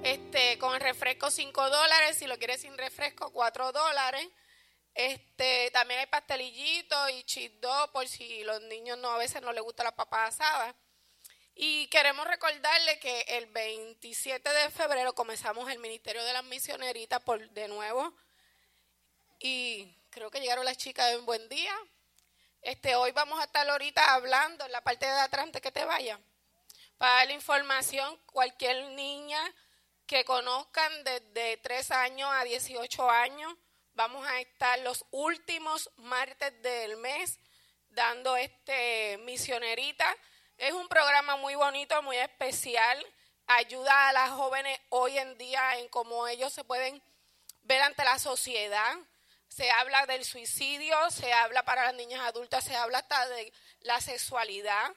este, 0.04 0.58
con 0.58 0.78
refresco 0.78 1.30
5 1.30 1.70
dólares, 1.70 2.18
si 2.18 2.26
lo 2.26 2.38
quieres 2.38 2.60
sin 2.60 2.76
refresco 2.76 3.32
4 3.32 3.72
dólares. 3.72 4.28
Este, 4.94 5.70
también 5.72 6.00
hay 6.00 6.06
pastelillitos 6.06 7.10
y 7.12 7.24
chisdo 7.24 7.90
por 7.92 8.06
si 8.06 8.44
los 8.44 8.60
niños 8.62 8.98
no 8.98 9.12
a 9.12 9.18
veces 9.18 9.40
no 9.40 9.52
les 9.52 9.62
gusta 9.62 9.82
la 9.82 9.96
papa 9.96 10.26
asada. 10.26 10.76
Y 11.62 11.88
queremos 11.88 12.26
recordarle 12.26 12.98
que 13.00 13.20
el 13.28 13.44
27 13.44 14.48
de 14.50 14.70
febrero 14.70 15.14
comenzamos 15.14 15.70
el 15.70 15.78
Ministerio 15.78 16.24
de 16.24 16.32
las 16.32 16.42
Misioneritas 16.44 17.20
por 17.20 17.50
de 17.50 17.68
nuevo. 17.68 18.14
Y 19.38 19.94
creo 20.08 20.30
que 20.30 20.40
llegaron 20.40 20.64
las 20.64 20.78
chicas 20.78 21.10
de 21.10 21.18
buen 21.18 21.46
día. 21.50 21.76
Este, 22.62 22.94
hoy 22.94 23.12
vamos 23.12 23.38
a 23.38 23.44
estar 23.44 23.68
ahorita 23.68 24.14
hablando 24.14 24.64
en 24.64 24.72
la 24.72 24.80
parte 24.80 25.04
de 25.04 25.12
atrás 25.12 25.44
antes 25.44 25.60
que 25.60 25.70
te 25.70 25.84
vaya. 25.84 26.18
Para 26.96 27.26
la 27.26 27.34
información, 27.34 28.18
cualquier 28.24 28.92
niña 28.92 29.42
que 30.06 30.24
conozcan 30.24 31.04
desde 31.04 31.58
3 31.58 31.90
años 31.90 32.30
a 32.32 32.44
18 32.44 33.10
años, 33.10 33.54
vamos 33.92 34.26
a 34.26 34.40
estar 34.40 34.78
los 34.78 35.04
últimos 35.10 35.90
martes 35.96 36.62
del 36.62 36.96
mes 36.96 37.38
dando 37.90 38.34
este 38.38 39.18
misionerita. 39.18 40.16
Es 40.60 40.74
un 40.74 40.88
programa 40.88 41.36
muy 41.36 41.54
bonito, 41.54 42.02
muy 42.02 42.18
especial. 42.18 43.02
Ayuda 43.46 44.10
a 44.10 44.12
las 44.12 44.28
jóvenes 44.32 44.78
hoy 44.90 45.16
en 45.16 45.38
día 45.38 45.78
en 45.78 45.88
cómo 45.88 46.28
ellos 46.28 46.52
se 46.52 46.64
pueden 46.64 47.02
ver 47.62 47.80
ante 47.80 48.04
la 48.04 48.18
sociedad. 48.18 48.94
Se 49.48 49.70
habla 49.70 50.04
del 50.04 50.22
suicidio, 50.22 50.94
se 51.10 51.32
habla 51.32 51.64
para 51.64 51.86
las 51.86 51.94
niñas 51.94 52.20
adultas, 52.20 52.62
se 52.62 52.76
habla 52.76 52.98
hasta 52.98 53.26
de 53.30 53.50
la 53.80 54.02
sexualidad, 54.02 54.92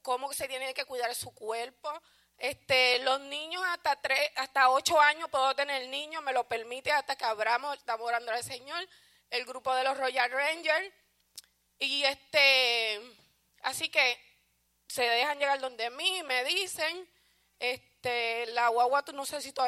cómo 0.00 0.32
se 0.32 0.46
tiene 0.46 0.72
que 0.74 0.84
cuidar 0.84 1.12
su 1.16 1.34
cuerpo. 1.34 1.92
Este, 2.38 3.00
los 3.00 3.18
niños 3.22 3.64
hasta 3.66 3.96
tres, 3.96 4.30
hasta 4.36 4.70
ocho 4.70 5.00
años 5.00 5.28
puedo 5.28 5.56
tener 5.56 5.88
niños, 5.88 6.22
me 6.22 6.32
lo 6.32 6.46
permite 6.46 6.92
hasta 6.92 7.16
que 7.16 7.24
abramos, 7.24 7.76
estamos 7.78 8.06
orando 8.06 8.30
al 8.30 8.44
Señor, 8.44 8.88
el 9.30 9.44
grupo 9.44 9.74
de 9.74 9.82
los 9.82 9.98
Royal 9.98 10.30
Rangers. 10.30 10.94
Y 11.80 12.04
este, 12.04 13.00
así 13.62 13.88
que 13.88 14.29
se 14.90 15.02
dejan 15.02 15.38
llegar 15.38 15.60
donde 15.60 15.88
mí, 15.90 16.20
me 16.26 16.42
dicen, 16.42 17.08
este, 17.60 18.46
la 18.46 18.68
guagua, 18.68 19.04
no 19.14 19.24
sé 19.24 19.40
si 19.40 19.52
todavía 19.52 19.58